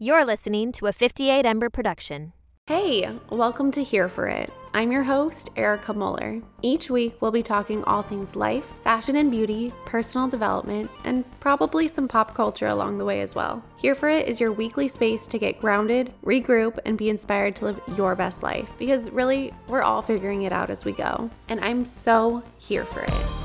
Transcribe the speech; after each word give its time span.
You're 0.00 0.24
listening 0.24 0.70
to 0.74 0.86
a 0.86 0.92
58 0.92 1.44
Ember 1.44 1.68
production. 1.70 2.32
Hey, 2.68 3.10
welcome 3.30 3.72
to 3.72 3.82
Here 3.82 4.08
for 4.08 4.28
It. 4.28 4.52
I'm 4.72 4.92
your 4.92 5.02
host, 5.02 5.50
Erica 5.56 5.92
Muller. 5.92 6.40
Each 6.62 6.88
week, 6.88 7.20
we'll 7.20 7.32
be 7.32 7.42
talking 7.42 7.82
all 7.82 8.02
things 8.02 8.36
life, 8.36 8.64
fashion 8.84 9.16
and 9.16 9.28
beauty, 9.28 9.72
personal 9.86 10.28
development, 10.28 10.88
and 11.02 11.24
probably 11.40 11.88
some 11.88 12.06
pop 12.06 12.32
culture 12.32 12.68
along 12.68 12.98
the 12.98 13.04
way 13.04 13.22
as 13.22 13.34
well. 13.34 13.60
Here 13.76 13.96
for 13.96 14.08
It 14.08 14.28
is 14.28 14.38
your 14.38 14.52
weekly 14.52 14.86
space 14.86 15.26
to 15.26 15.36
get 15.36 15.60
grounded, 15.60 16.12
regroup, 16.22 16.78
and 16.86 16.96
be 16.96 17.10
inspired 17.10 17.56
to 17.56 17.64
live 17.64 17.80
your 17.96 18.14
best 18.14 18.44
life 18.44 18.70
because 18.78 19.10
really, 19.10 19.52
we're 19.66 19.82
all 19.82 20.02
figuring 20.02 20.42
it 20.42 20.52
out 20.52 20.70
as 20.70 20.84
we 20.84 20.92
go. 20.92 21.28
And 21.48 21.58
I'm 21.58 21.84
so 21.84 22.44
here 22.58 22.84
for 22.84 23.00
it. 23.00 23.37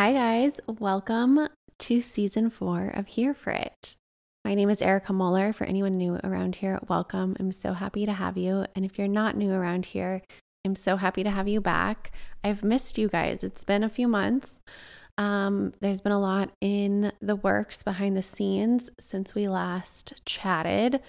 Hi, 0.00 0.12
guys. 0.12 0.60
Welcome 0.68 1.48
to 1.80 2.00
season 2.00 2.50
four 2.50 2.86
of 2.94 3.08
Here 3.08 3.34
for 3.34 3.50
It. 3.50 3.96
My 4.44 4.54
name 4.54 4.70
is 4.70 4.80
Erica 4.80 5.12
Muller. 5.12 5.52
For 5.52 5.64
anyone 5.64 5.98
new 5.98 6.20
around 6.22 6.54
here, 6.54 6.78
welcome. 6.86 7.36
I'm 7.40 7.50
so 7.50 7.72
happy 7.72 8.06
to 8.06 8.12
have 8.12 8.36
you. 8.36 8.64
And 8.76 8.84
if 8.84 8.96
you're 8.96 9.08
not 9.08 9.36
new 9.36 9.50
around 9.50 9.86
here, 9.86 10.22
I'm 10.64 10.76
so 10.76 10.98
happy 10.98 11.24
to 11.24 11.30
have 11.30 11.48
you 11.48 11.60
back. 11.60 12.12
I've 12.44 12.62
missed 12.62 12.96
you 12.96 13.08
guys. 13.08 13.42
It's 13.42 13.64
been 13.64 13.82
a 13.82 13.88
few 13.88 14.06
months. 14.06 14.60
Um, 15.18 15.74
there's 15.80 16.00
been 16.00 16.12
a 16.12 16.20
lot 16.20 16.52
in 16.60 17.10
the 17.20 17.34
works 17.34 17.82
behind 17.82 18.16
the 18.16 18.22
scenes 18.22 18.90
since 19.00 19.34
we 19.34 19.48
last 19.48 20.22
chatted, 20.24 21.00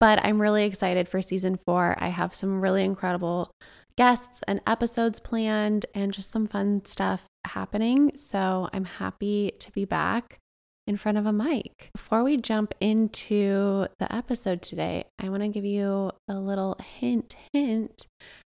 but 0.00 0.24
I'm 0.24 0.40
really 0.40 0.64
excited 0.64 1.06
for 1.06 1.20
season 1.20 1.56
four. 1.56 1.96
I 1.98 2.08
have 2.08 2.34
some 2.34 2.62
really 2.62 2.82
incredible 2.82 3.52
guests 3.96 4.40
and 4.46 4.60
episodes 4.66 5.20
planned 5.20 5.86
and 5.94 6.12
just 6.12 6.30
some 6.30 6.46
fun 6.46 6.84
stuff 6.84 7.24
happening. 7.44 8.16
So 8.16 8.68
I'm 8.72 8.84
happy 8.84 9.52
to 9.58 9.72
be 9.72 9.84
back 9.84 10.38
in 10.86 10.96
front 10.96 11.18
of 11.18 11.26
a 11.26 11.32
mic. 11.32 11.90
Before 11.94 12.24
we 12.24 12.36
jump 12.36 12.74
into 12.80 13.86
the 13.98 14.12
episode 14.14 14.62
today, 14.62 15.04
I 15.18 15.28
want 15.28 15.42
to 15.42 15.48
give 15.48 15.64
you 15.64 16.10
a 16.28 16.34
little 16.34 16.76
hint, 16.98 17.36
hint 17.52 18.06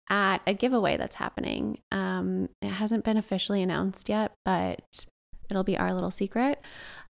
at 0.09 0.39
a 0.47 0.55
giveaway 0.55 0.97
that's 0.97 1.17
happening. 1.17 1.79
Um, 1.91 2.49
it 2.61 2.69
hasn't 2.69 3.05
been 3.05 3.17
officially 3.17 3.63
announced 3.63 4.09
yet, 4.09 4.33
but 4.45 5.07
it'll 5.51 5.65
be 5.65 5.79
our 5.79 5.93
little 5.93 6.11
secret. 6.11 6.61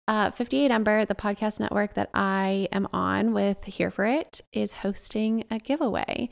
Uh, 0.08 0.30
58 0.32 0.70
Ember, 0.70 1.04
the 1.04 1.14
podcast 1.14 1.60
network 1.60 1.94
that 1.94 2.10
I 2.12 2.68
am 2.72 2.88
on 2.92 3.32
with 3.32 3.64
Here 3.64 3.90
for 3.90 4.04
It, 4.04 4.40
is 4.52 4.72
hosting 4.72 5.44
a 5.50 5.58
giveaway. 5.58 6.28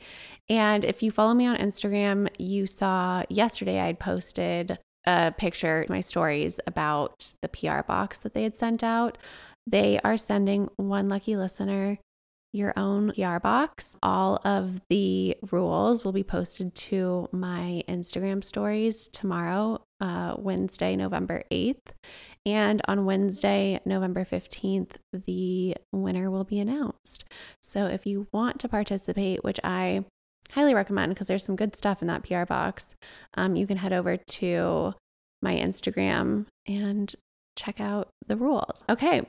And 0.49 0.83
if 0.83 1.01
you 1.01 1.09
follow 1.09 1.33
me 1.33 1.45
on 1.45 1.55
Instagram, 1.55 2.27
you 2.37 2.67
saw 2.67 3.23
yesterday 3.29 3.79
I'd 3.79 3.99
posted 3.99 4.77
a 5.05 5.31
picture, 5.31 5.85
my 5.87 6.01
stories 6.01 6.59
about 6.67 7.33
the 7.41 7.47
PR 7.47 7.81
box 7.81 8.19
that 8.19 8.33
they 8.33 8.43
had 8.43 8.57
sent 8.57 8.83
out. 8.83 9.17
They 9.65 9.99
are 10.03 10.17
sending 10.17 10.69
one 10.75 11.07
lucky 11.07 11.37
listener 11.37 11.97
your 12.53 12.73
own 12.75 13.11
PR 13.13 13.39
box. 13.39 13.95
All 14.03 14.39
of 14.43 14.81
the 14.89 15.37
rules 15.51 16.03
will 16.03 16.11
be 16.11 16.23
posted 16.23 16.75
to 16.75 17.27
my 17.31 17.83
Instagram 17.87 18.43
stories 18.43 19.07
tomorrow, 19.07 19.81
uh, 20.01 20.35
Wednesday, 20.37 20.95
November 20.95 21.43
8th. 21.51 21.93
And 22.45 22.81
on 22.87 23.05
Wednesday, 23.05 23.79
November 23.85 24.25
15th, 24.25 24.95
the 25.13 25.75
winner 25.91 26.29
will 26.31 26.43
be 26.43 26.59
announced. 26.59 27.23
So 27.61 27.85
if 27.85 28.05
you 28.05 28.27
want 28.33 28.59
to 28.61 28.67
participate, 28.67 29.43
which 29.43 29.59
I 29.63 30.05
highly 30.51 30.73
recommend 30.73 31.13
because 31.13 31.27
there's 31.27 31.45
some 31.45 31.55
good 31.55 31.75
stuff 31.75 32.01
in 32.01 32.07
that 32.07 32.23
PR 32.23 32.45
box, 32.45 32.95
um, 33.35 33.55
you 33.55 33.67
can 33.67 33.77
head 33.77 33.93
over 33.93 34.17
to 34.17 34.95
my 35.41 35.55
Instagram 35.55 36.47
and 36.67 37.13
check 37.55 37.79
out 37.79 38.09
the 38.27 38.35
rules. 38.35 38.83
Okay, 38.89 39.21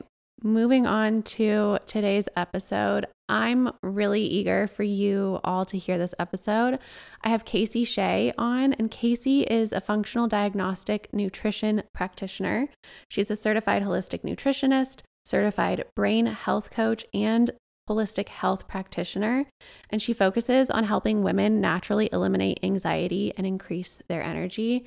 moving 0.43 0.87
on 0.87 1.23
to 1.23 1.79
today's 1.87 2.29
episode. 2.37 3.07
I'm 3.29 3.71
really 3.83 4.23
eager 4.23 4.67
for 4.67 4.83
you 4.83 5.41
all 5.45 5.65
to 5.67 5.79
hear 5.79 5.99
this 5.99 6.15
episode. 6.19 6.79
I 7.23 7.29
have 7.29 7.45
Kacy 7.45 7.87
Shea 7.87 8.33
on, 8.37 8.73
and 8.75 8.91
Kacy 8.91 9.47
is 9.49 9.73
a 9.73 9.81
functional 9.81 10.29
diagnostic 10.29 11.09
nutrition 11.13 11.83
practitioner. 11.95 12.69
She's 13.09 13.31
a 13.31 13.37
certified 13.37 13.83
holistic 13.83 14.23
nutritionist, 14.23 15.03
certified 15.25 15.85
brain 15.95 16.27
health 16.27 16.71
coach, 16.71 17.05
and 17.15 17.53
holistic 17.89 18.29
health 18.29 18.69
practitioner, 18.69 19.47
and 19.91 20.01
she 20.01 20.13
focuses 20.13 20.71
on 20.71 20.85
helping 20.85 21.23
women 21.23 21.61
naturally 21.61 22.09
eliminate 22.13 22.61
anxiety 22.63 23.33
and 23.37 23.47
increase 23.47 23.99
their 24.09 24.23
energy. 24.23 24.85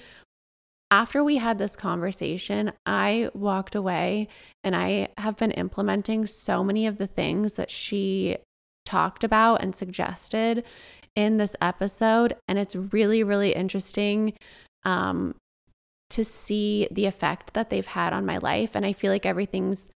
After 0.91 1.23
we 1.23 1.37
had 1.37 1.57
this 1.57 1.75
conversation, 1.75 2.71
I 2.85 3.29
walked 3.33 3.75
away 3.75 4.27
and 4.63 4.75
I 4.75 5.09
have 5.17 5.35
been 5.35 5.51
implementing 5.51 6.25
so 6.25 6.63
many 6.63 6.85
of 6.87 6.97
the 6.97 7.07
things 7.07 7.53
that 7.53 7.71
she 7.71 8.37
talked 8.85 9.23
about 9.23 9.61
and 9.63 9.75
suggested 9.75 10.63
in 11.15 11.37
this 11.37 11.55
episode. 11.59 12.35
And 12.47 12.59
it's 12.59 12.75
really, 12.75 13.23
really 13.23 13.53
interesting 13.53 14.33
um, 14.83 15.35
to 16.11 16.23
see 16.23 16.87
the 16.91 17.07
effect 17.07 17.55
that 17.55 17.69
they've 17.69 17.85
had 17.85 18.13
on 18.13 18.25
my 18.25 18.37
life. 18.37 18.75
And 18.75 18.85
I 18.85 18.93
feel 18.93 19.11
like 19.11 19.25
everything's 19.25 19.89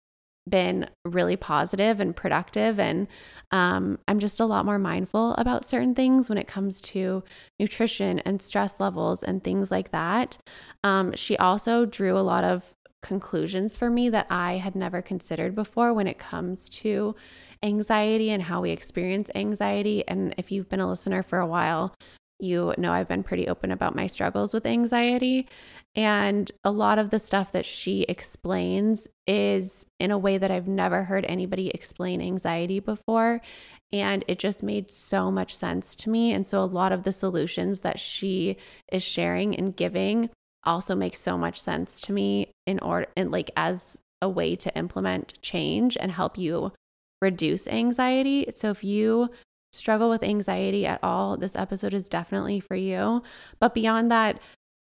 been 0.49 0.89
really 1.05 1.37
positive 1.37 2.01
and 2.01 2.15
productive 2.15 2.79
and 2.79 3.09
um, 3.51 3.99
i'm 4.09 4.19
just 4.19 4.41
a 4.41 4.45
lot 4.45 4.65
more 4.65 4.79
mindful 4.79 5.35
about 5.35 5.65
certain 5.65 5.95
things 5.95 6.29
when 6.29 6.39
it 6.39 6.47
comes 6.47 6.81
to 6.81 7.23
nutrition 7.59 8.21
and 8.21 8.41
stress 8.41 8.79
levels 8.81 9.23
and 9.23 9.43
things 9.43 9.71
like 9.71 9.91
that 9.91 10.39
um, 10.85 11.13
she 11.15 11.37
also 11.37 11.85
drew 11.85 12.17
a 12.17 12.21
lot 12.21 12.45
of 12.45 12.75
conclusions 13.03 13.77
for 13.77 13.91
me 13.91 14.09
that 14.09 14.27
i 14.31 14.55
had 14.55 14.75
never 14.75 15.03
considered 15.03 15.55
before 15.55 15.93
when 15.93 16.07
it 16.07 16.19
comes 16.19 16.69
to 16.69 17.15
anxiety 17.63 18.31
and 18.31 18.43
how 18.43 18.61
we 18.61 18.71
experience 18.71 19.31
anxiety 19.35 20.07
and 20.09 20.35
if 20.39 20.51
you've 20.51 20.69
been 20.69 20.81
a 20.81 20.89
listener 20.89 21.23
for 21.23 21.39
a 21.39 21.47
while 21.47 21.95
you 22.39 22.75
know 22.77 22.93
I've 22.93 23.09
been 23.09 23.23
pretty 23.23 23.49
open 23.49 23.71
about 23.71 23.95
my 23.95 24.07
struggles 24.07 24.53
with 24.53 24.67
anxiety. 24.67 25.49
And 25.97 26.53
a 26.63 26.71
lot 26.71 26.99
of 26.99 27.09
the 27.09 27.19
stuff 27.19 27.53
that 27.53 27.65
she 27.65 28.03
explains 28.03 29.09
is 29.27 29.87
in 29.99 30.11
a 30.11 30.19
way 30.19 30.37
that 30.37 30.51
I've 30.51 30.69
never 30.69 31.05
heard 31.05 31.25
anybody 31.27 31.69
explain 31.69 32.21
anxiety 32.21 32.81
before. 32.81 33.41
And 33.93 34.23
it 34.29 34.39
just 34.39 34.63
made 34.63 34.91
so 34.91 35.31
much 35.31 35.57
sense 35.57 35.97
to 35.97 36.11
me. 36.11 36.33
And 36.33 36.47
so 36.47 36.63
a 36.63 36.65
lot 36.65 36.93
of 36.93 37.05
the 37.05 37.13
solutions 37.13 37.81
that 37.81 37.99
she 37.99 38.59
is 38.93 39.03
sharing 39.03 39.57
and 39.57 39.75
giving 39.75 40.29
also 40.65 40.95
make 40.95 41.17
so 41.17 41.39
much 41.39 41.59
sense 41.59 42.01
to 42.03 42.13
me 42.13 42.51
in 42.67 42.79
order 42.81 43.07
and 43.17 43.31
like 43.31 43.51
as 43.57 43.99
a 44.21 44.29
way 44.29 44.55
to 44.57 44.77
implement 44.77 45.41
change 45.41 45.97
and 45.99 46.13
help 46.13 46.37
you 46.37 46.73
reduce 47.23 47.67
anxiety. 47.69 48.47
So 48.55 48.71
if 48.71 48.85
you 48.85 49.31
struggle 49.73 50.11
with 50.11 50.23
anxiety 50.23 50.85
at 50.85 51.01
all, 51.03 51.37
this 51.37 51.57
episode 51.57 51.95
is 51.95 52.09
definitely 52.09 52.61
for 52.61 52.77
you. 52.77 53.23
But 53.61 53.75
beyond 53.75 54.11
that, 54.11 54.41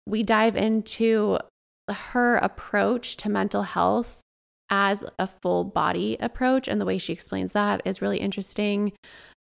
we 0.08 0.22
dive 0.22 0.56
into 0.56 1.38
her 1.88 2.36
approach 2.36 3.16
to 3.18 3.28
mental 3.28 3.62
health 3.62 4.20
as 4.70 5.04
a 5.18 5.26
full 5.26 5.64
body 5.64 6.16
approach. 6.20 6.68
And 6.68 6.80
the 6.80 6.84
way 6.84 6.98
she 6.98 7.12
explains 7.12 7.52
that 7.52 7.82
is 7.84 8.02
really 8.02 8.18
interesting. 8.18 8.92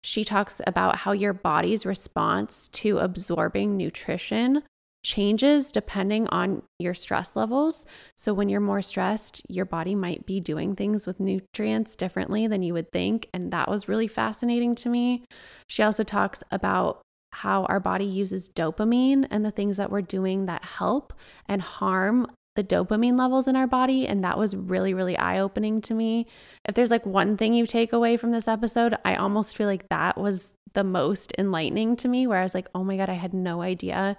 She 0.03 0.25
talks 0.25 0.61
about 0.67 0.99
how 0.99 1.13
your 1.13 1.33
body's 1.33 1.87
response 1.87 2.69
to 2.69 2.99
absorbing 2.99 3.77
nutrition 3.77 4.63
changes 5.05 5.71
depending 5.71 6.27
on 6.29 6.63
your 6.81 6.95
stress 6.95 7.37
levels. 7.37 7.87
So, 8.17 8.35
when 8.35 8.49
you're 8.49 8.61
more 8.61 8.83
stressed, 8.83 9.43
your 9.49 9.65
body 9.65 9.95
might 9.95 10.27
be 10.27 10.41
doing 10.41 10.75
things 10.75 11.07
with 11.07 11.21
nutrients 11.21 11.95
differently 11.95 12.47
than 12.49 12.63
you 12.63 12.75
would 12.75 12.91
think. 12.91 13.29
And 13.33 13.53
that 13.53 13.69
was 13.69 13.89
really 13.89 14.09
fascinating 14.09 14.75
to 14.77 14.89
me. 14.89 15.25
She 15.69 15.83
also 15.83 16.03
talks 16.03 16.43
about 16.51 17.03
how 17.37 17.65
our 17.65 17.81
body 17.81 18.07
uses 18.07 18.49
dopamine 18.49 19.27
and 19.31 19.45
the 19.45 19.51
things 19.51 19.77
that 19.77 19.91
we're 19.91 20.01
doing 20.01 20.47
that 20.47 20.65
help 20.65 21.13
and 21.47 21.61
harm 21.61 22.27
the 22.55 22.65
dopamine 22.65 23.19
levels 23.19 23.47
in 23.47 23.57
our 23.57 23.67
body. 23.67 24.09
And 24.09 24.25
that 24.25 24.39
was 24.39 24.57
really, 24.57 24.95
really 24.95 25.19
eye 25.19 25.39
opening 25.41 25.83
to 25.83 25.93
me. 25.93 26.27
If 26.65 26.75
there's 26.75 26.91
like 26.91 27.05
one 27.05 27.37
thing 27.37 27.53
you 27.53 27.67
take 27.67 27.93
away 27.93 28.17
from 28.17 28.31
this 28.31 28.49
episode, 28.49 28.97
I 29.05 29.17
almost 29.17 29.55
feel 29.55 29.67
like 29.67 29.89
that 29.91 30.17
was 30.17 30.55
the 30.73 30.83
most 30.83 31.33
enlightening 31.37 31.97
to 31.97 32.09
me, 32.09 32.27
where 32.27 32.39
I 32.39 32.43
was 32.43 32.55
like, 32.55 32.69
oh 32.75 32.83
my 32.83 32.97
God, 32.97 33.11
I 33.11 33.15
had 33.15 33.35
no 33.35 33.61
idea 33.61 34.17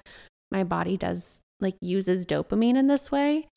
my 0.51 0.63
body 0.63 0.95
does 0.95 1.41
like 1.59 1.75
uses 1.81 2.25
dopamine 2.25 2.77
in 2.77 2.85
this 2.85 3.11
way. 3.11 3.47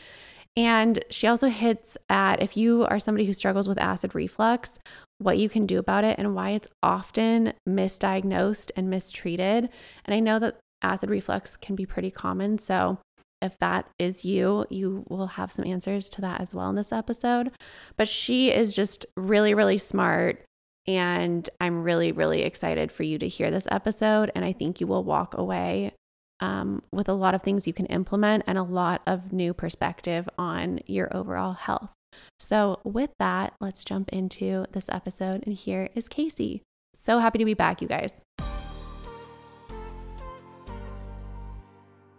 And 0.56 1.04
she 1.10 1.26
also 1.26 1.48
hits 1.48 1.96
at 2.08 2.42
if 2.42 2.56
you 2.56 2.84
are 2.86 2.98
somebody 2.98 3.24
who 3.24 3.32
struggles 3.32 3.68
with 3.68 3.78
acid 3.78 4.14
reflux, 4.14 4.78
what 5.18 5.38
you 5.38 5.48
can 5.48 5.66
do 5.66 5.78
about 5.78 6.04
it 6.04 6.18
and 6.18 6.34
why 6.34 6.50
it's 6.50 6.68
often 6.82 7.52
misdiagnosed 7.68 8.70
and 8.76 8.90
mistreated. 8.90 9.68
And 10.04 10.14
I 10.14 10.20
know 10.20 10.38
that 10.38 10.58
acid 10.82 11.10
reflux 11.10 11.56
can 11.56 11.76
be 11.76 11.86
pretty 11.86 12.10
common. 12.10 12.58
So 12.58 12.98
if 13.42 13.56
that 13.58 13.88
is 13.98 14.24
you, 14.24 14.66
you 14.70 15.04
will 15.08 15.28
have 15.28 15.52
some 15.52 15.66
answers 15.66 16.08
to 16.10 16.20
that 16.22 16.40
as 16.40 16.54
well 16.54 16.68
in 16.68 16.76
this 16.76 16.92
episode. 16.92 17.52
But 17.96 18.08
she 18.08 18.50
is 18.50 18.72
just 18.72 19.06
really, 19.16 19.54
really 19.54 19.78
smart. 19.78 20.42
And 20.86 21.48
I'm 21.60 21.82
really, 21.82 22.12
really 22.12 22.42
excited 22.42 22.90
for 22.90 23.02
you 23.02 23.18
to 23.18 23.28
hear 23.28 23.50
this 23.50 23.68
episode. 23.70 24.32
And 24.34 24.44
I 24.44 24.52
think 24.52 24.80
you 24.80 24.86
will 24.86 25.04
walk 25.04 25.36
away 25.36 25.92
um, 26.40 26.82
with 26.92 27.08
a 27.08 27.14
lot 27.14 27.34
of 27.34 27.42
things 27.42 27.66
you 27.66 27.72
can 27.72 27.86
implement 27.86 28.44
and 28.46 28.58
a 28.58 28.62
lot 28.62 29.02
of 29.06 29.32
new 29.32 29.54
perspective 29.54 30.28
on 30.38 30.80
your 30.86 31.14
overall 31.14 31.52
health. 31.52 31.90
So, 32.38 32.80
with 32.84 33.10
that, 33.18 33.54
let's 33.60 33.84
jump 33.84 34.08
into 34.10 34.66
this 34.72 34.88
episode. 34.88 35.44
And 35.46 35.54
here 35.54 35.88
is 35.94 36.08
Kacy. 36.08 36.62
So 36.94 37.18
happy 37.18 37.38
to 37.38 37.44
be 37.44 37.54
back, 37.54 37.80
you 37.80 37.88
guys. 37.88 38.14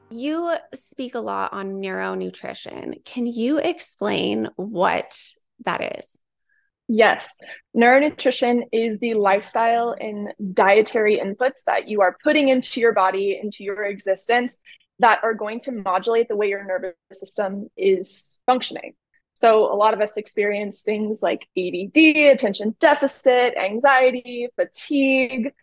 You 0.10 0.56
speak 0.74 1.16
a 1.16 1.20
lot 1.20 1.54
on 1.54 1.82
neuronutrition. 1.82 3.04
Can 3.06 3.26
you 3.26 3.58
explain 3.60 4.50
what 4.56 5.18
that 5.66 5.98
is? 5.98 6.18
Yes, 6.94 7.40
neuronutrition 7.74 8.64
is 8.74 9.00
the 9.00 9.14
lifestyle 9.14 9.96
and 9.98 10.34
dietary 10.54 11.22
inputs 11.24 11.64
that 11.64 11.88
you 11.88 12.02
are 12.02 12.18
putting 12.22 12.50
into 12.50 12.82
your 12.82 12.92
body, 12.92 13.40
into 13.42 13.64
your 13.64 13.86
existence, 13.86 14.60
that 15.00 15.20
are 15.24 15.34
going 15.34 15.62
to 15.62 15.72
modulate 15.72 16.28
the 16.28 16.36
way 16.36 16.50
your 16.50 16.66
nervous 16.66 16.94
system 17.14 17.70
is 17.78 18.42
functioning. 18.46 18.94
So, 19.36 19.74
a 19.74 19.76
lot 19.76 19.94
of 19.94 20.02
us 20.02 20.18
experience 20.18 20.82
things 20.82 21.22
like 21.22 21.48
ADD, 21.58 21.96
attention 21.96 22.76
deficit, 22.82 23.56
anxiety, 23.56 24.50
fatigue, 24.58 25.54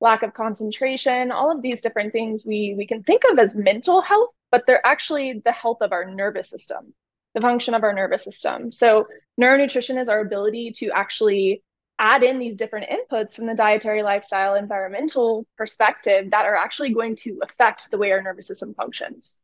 lack 0.00 0.22
of 0.22 0.32
concentration, 0.32 1.32
all 1.32 1.50
of 1.50 1.60
these 1.60 1.82
different 1.82 2.12
things 2.12 2.46
we, 2.46 2.76
we 2.78 2.86
can 2.86 3.02
think 3.02 3.22
of 3.32 3.40
as 3.40 3.56
mental 3.56 4.00
health, 4.00 4.30
but 4.52 4.62
they're 4.68 4.86
actually 4.86 5.42
the 5.44 5.50
health 5.50 5.78
of 5.80 5.90
our 5.90 6.04
nervous 6.04 6.50
system 6.50 6.94
the 7.34 7.40
function 7.40 7.74
of 7.74 7.82
our 7.82 7.92
nervous 7.92 8.24
system. 8.24 8.70
So, 8.72 9.06
neuronutrition 9.40 10.00
is 10.00 10.08
our 10.08 10.20
ability 10.20 10.72
to 10.76 10.90
actually 10.90 11.62
add 11.98 12.22
in 12.22 12.38
these 12.38 12.56
different 12.56 12.88
inputs 12.90 13.34
from 13.34 13.46
the 13.46 13.54
dietary, 13.54 14.02
lifestyle, 14.02 14.54
environmental 14.54 15.46
perspective 15.56 16.30
that 16.32 16.46
are 16.46 16.56
actually 16.56 16.92
going 16.92 17.16
to 17.16 17.38
affect 17.42 17.90
the 17.90 17.98
way 17.98 18.10
our 18.12 18.22
nervous 18.22 18.48
system 18.48 18.74
functions. 18.74 19.40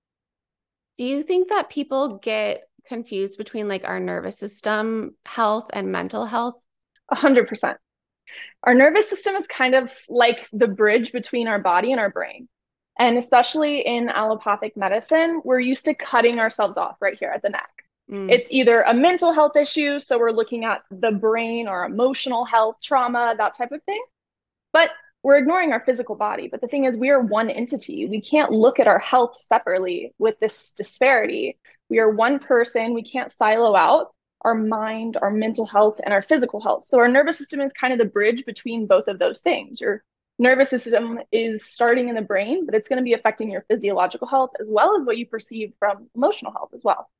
Do 0.96 1.06
you 1.06 1.22
think 1.22 1.50
that 1.50 1.70
people 1.70 2.18
get 2.18 2.62
confused 2.88 3.38
between 3.38 3.68
like 3.68 3.86
our 3.86 4.00
nervous 4.00 4.38
system 4.38 5.14
health 5.24 5.70
and 5.72 5.92
mental 5.92 6.26
health? 6.26 6.56
A 7.10 7.14
hundred 7.14 7.46
percent. 7.46 7.78
Our 8.64 8.74
nervous 8.74 9.08
system 9.08 9.36
is 9.36 9.46
kind 9.46 9.74
of 9.74 9.92
like 10.08 10.48
the 10.52 10.66
bridge 10.66 11.12
between 11.12 11.46
our 11.46 11.60
body 11.60 11.92
and 11.92 12.00
our 12.00 12.10
brain. 12.10 12.48
And 12.98 13.16
especially 13.16 13.80
in 13.80 14.08
allopathic 14.08 14.76
medicine, 14.76 15.40
we're 15.44 15.60
used 15.60 15.84
to 15.84 15.94
cutting 15.94 16.40
ourselves 16.40 16.76
off 16.76 16.96
right 17.00 17.16
here 17.16 17.30
at 17.30 17.42
the 17.42 17.50
neck. 17.50 17.70
Mm. 18.10 18.30
It's 18.30 18.50
either 18.50 18.82
a 18.82 18.94
mental 18.94 19.32
health 19.32 19.56
issue, 19.56 20.00
so 20.00 20.18
we're 20.18 20.32
looking 20.32 20.64
at 20.64 20.82
the 20.90 21.12
brain 21.12 21.68
or 21.68 21.84
emotional 21.84 22.44
health, 22.44 22.76
trauma, 22.82 23.34
that 23.36 23.56
type 23.56 23.72
of 23.72 23.82
thing. 23.84 24.02
But 24.72 24.90
we're 25.22 25.38
ignoring 25.38 25.72
our 25.72 25.84
physical 25.84 26.14
body. 26.14 26.48
But 26.48 26.60
the 26.60 26.68
thing 26.68 26.84
is, 26.84 26.96
we 26.96 27.10
are 27.10 27.20
one 27.20 27.50
entity. 27.50 28.06
We 28.06 28.20
can't 28.20 28.50
look 28.50 28.80
at 28.80 28.86
our 28.86 28.98
health 28.98 29.36
separately 29.36 30.14
with 30.18 30.38
this 30.40 30.72
disparity. 30.72 31.58
We 31.88 31.98
are 31.98 32.10
one 32.10 32.38
person. 32.38 32.94
We 32.94 33.02
can't 33.02 33.30
silo 33.30 33.74
out 33.76 34.14
our 34.42 34.54
mind, 34.54 35.16
our 35.20 35.30
mental 35.30 35.66
health, 35.66 36.00
and 36.04 36.14
our 36.14 36.22
physical 36.22 36.60
health. 36.60 36.84
So 36.84 36.98
our 36.98 37.08
nervous 37.08 37.38
system 37.38 37.60
is 37.60 37.72
kind 37.72 37.92
of 37.92 37.98
the 37.98 38.04
bridge 38.04 38.44
between 38.44 38.86
both 38.86 39.08
of 39.08 39.18
those 39.18 39.42
things. 39.42 39.80
Your 39.80 40.04
nervous 40.38 40.70
system 40.70 41.18
is 41.32 41.64
starting 41.64 42.08
in 42.08 42.14
the 42.14 42.22
brain, 42.22 42.66
but 42.66 42.74
it's 42.74 42.88
going 42.88 42.98
to 42.98 43.04
be 43.04 43.14
affecting 43.14 43.50
your 43.50 43.64
physiological 43.68 44.26
health 44.26 44.50
as 44.60 44.70
well 44.70 44.98
as 44.98 45.04
what 45.04 45.18
you 45.18 45.26
perceive 45.26 45.72
from 45.78 46.08
emotional 46.14 46.52
health 46.52 46.70
as 46.74 46.84
well. 46.84 47.10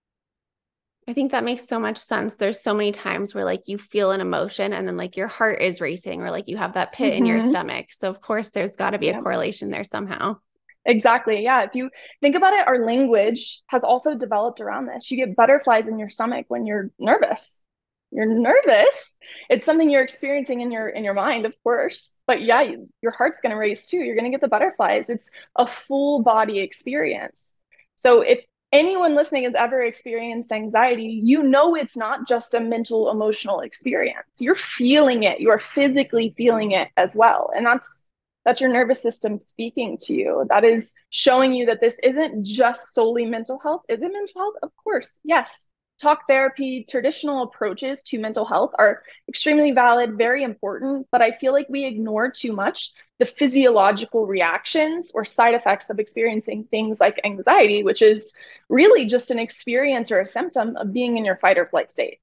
I 1.09 1.15
think 1.15 1.32
that 1.32 1.43
makes 1.43 1.67
so 1.67 1.79
much 1.79 1.97
sense. 1.97 2.37
There's 2.37 2.61
so 2.61 2.75
many 2.75 2.93
times 2.93 3.35
where 3.35 3.44
like 3.44 3.67
you 3.67 3.79
feel 3.79 4.12
an 4.12 4.20
emotion 4.20 4.75
and 4.75 4.87
then 4.87 4.99
like 4.99 5.17
your 5.17 5.26
heart 5.26 5.62
is 5.62 5.81
racing 5.81 6.23
or 6.23 6.31
like 6.31 6.49
you 6.49 6.59
have 6.59 6.75
that 6.75 6.93
pit 6.93 7.15
mm-hmm. 7.15 7.19
in 7.19 7.26
your 7.26 7.38
mm-hmm. 7.38 7.49
stomach. 7.49 7.87
So 7.93 8.11
of 8.11 8.20
course 8.20 8.50
there's 8.50 8.76
got 8.76 8.91
to 8.91 8.99
be 8.99 9.06
yeah. 9.06 9.19
a 9.19 9.23
correlation 9.23 9.70
there 9.70 9.85
somehow. 9.85 10.37
Exactly. 10.85 11.43
Yeah. 11.43 11.62
If 11.62 11.75
you 11.75 11.91
think 12.20 12.37
about 12.37 12.53
it, 12.53 12.67
our 12.67 12.85
language 12.85 13.62
has 13.69 13.82
also 13.82 14.15
developed 14.15 14.61
around 14.61 14.87
this. 14.87 15.11
You 15.11 15.17
get 15.17 15.35
butterflies 15.35 15.88
in 15.88 15.99
your 15.99 16.11
stomach 16.11 16.47
when 16.49 16.67
you're 16.67 16.91
nervous. 16.99 17.65
You're 18.10 18.26
nervous. 18.26 19.16
It's 19.50 19.66
something 19.66 19.90
you're 19.90 20.02
experiencing 20.02 20.62
in 20.62 20.70
your 20.70 20.88
in 20.88 21.05
your 21.05 21.14
mind, 21.14 21.44
of 21.44 21.55
course. 21.62 22.20
But 22.26 22.43
yeah, 22.43 22.62
you, 22.62 22.88
your 23.02 23.12
heart's 23.12 23.40
going 23.40 23.50
to 23.50 23.58
race 23.58 23.87
too. 23.87 23.99
You're 23.99 24.14
going 24.14 24.25
to 24.25 24.31
get 24.31 24.40
the 24.40 24.49
butterflies. 24.49 25.10
It's 25.10 25.28
a 25.56 25.66
full 25.66 26.22
body 26.22 26.60
experience. 26.60 27.60
So 27.96 28.22
if 28.22 28.43
anyone 28.72 29.14
listening 29.14 29.44
has 29.44 29.55
ever 29.55 29.82
experienced 29.82 30.52
anxiety, 30.52 31.20
you 31.22 31.43
know 31.43 31.75
it's 31.75 31.96
not 31.96 32.26
just 32.26 32.55
a 32.55 32.60
mental 32.60 33.10
emotional 33.10 33.60
experience. 33.60 34.40
You're 34.40 34.55
feeling 34.55 35.25
it. 35.25 35.40
You 35.40 35.50
are 35.50 35.60
physically 35.60 36.31
feeling 36.31 36.72
it 36.72 36.88
as 36.96 37.10
well. 37.14 37.50
And 37.55 37.66
that's 37.66 38.08
that's 38.44 38.62
your 38.62 38.72
nervous 38.72 39.02
system 39.02 39.38
speaking 39.38 39.99
to 40.02 40.14
you. 40.14 40.46
That 40.49 40.64
is 40.64 40.94
showing 41.10 41.52
you 41.52 41.66
that 41.66 41.81
this 41.82 41.99
isn't 42.02 42.44
just 42.46 42.94
solely 42.94 43.26
mental 43.26 43.58
health. 43.58 43.82
Is 43.90 44.00
it 44.00 44.12
mental 44.12 44.40
health? 44.40 44.55
Of 44.62 44.70
course. 44.82 45.20
Yes 45.25 45.69
talk 46.00 46.26
therapy, 46.28 46.84
traditional 46.88 47.42
approaches 47.42 48.02
to 48.04 48.18
mental 48.18 48.44
health 48.44 48.72
are 48.78 49.02
extremely 49.28 49.72
valid, 49.72 50.16
very 50.16 50.44
important, 50.44 51.06
but 51.10 51.20
I 51.20 51.32
feel 51.32 51.52
like 51.52 51.66
we 51.68 51.84
ignore 51.84 52.30
too 52.30 52.52
much 52.52 52.92
the 53.18 53.26
physiological 53.26 54.26
reactions 54.26 55.10
or 55.12 55.24
side 55.24 55.54
effects 55.54 55.90
of 55.90 55.98
experiencing 55.98 56.64
things 56.70 57.00
like 57.00 57.20
anxiety, 57.24 57.82
which 57.82 58.00
is 58.00 58.32
really 58.68 59.06
just 59.06 59.30
an 59.30 59.38
experience 59.38 60.12
or 60.12 60.20
a 60.20 60.26
symptom 60.26 60.76
of 60.76 60.92
being 60.92 61.18
in 61.18 61.24
your 61.24 61.36
fight 61.36 61.58
or 61.58 61.66
flight 61.66 61.90
state. 61.90 62.20